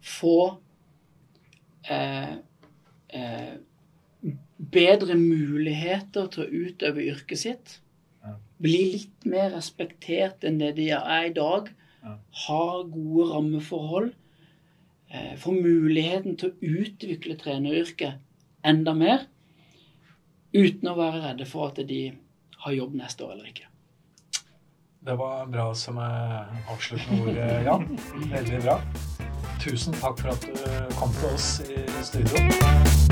Få 0.02 0.36
eh, 1.90 2.38
eh, 3.10 3.54
bedre 4.72 5.18
muligheter 5.18 6.30
til 6.30 6.44
å 6.44 6.66
utøve 6.68 7.08
yrket 7.10 7.42
sitt. 7.42 7.81
Bli 8.62 8.82
litt 8.94 9.26
mer 9.28 9.50
respektert 9.56 10.44
enn 10.46 10.60
det 10.62 10.74
de 10.78 10.90
er 10.94 11.28
i 11.28 11.34
dag. 11.34 11.70
Ja. 12.02 12.16
Ha 12.46 12.64
gode 12.90 13.28
rammeforhold 13.32 14.12
eh, 15.10 15.34
får 15.38 15.58
muligheten 15.58 16.38
til 16.38 16.50
å 16.52 16.72
utvikle 16.82 17.38
treneryrket 17.38 18.22
enda 18.66 18.94
mer, 18.94 19.26
uten 20.54 20.90
å 20.90 20.96
være 20.98 21.22
redde 21.26 21.46
for 21.50 21.70
at 21.72 21.82
de 21.88 22.02
har 22.62 22.74
jobb 22.76 22.94
neste 22.98 23.26
år 23.26 23.36
eller 23.36 23.50
ikke. 23.50 23.68
Det 25.02 25.16
var 25.18 25.48
bra 25.50 25.72
som 25.74 25.98
avsluttende 25.98 27.24
ord, 27.24 27.40
Jan. 27.66 27.88
Veldig 28.30 28.60
bra. 28.62 28.78
Tusen 29.62 29.98
takk 29.98 30.22
for 30.22 30.34
at 30.36 30.46
du 30.46 30.94
kom 30.98 31.10
til 31.18 31.34
oss 31.34 31.50
i 31.66 31.82
studio. 32.06 33.11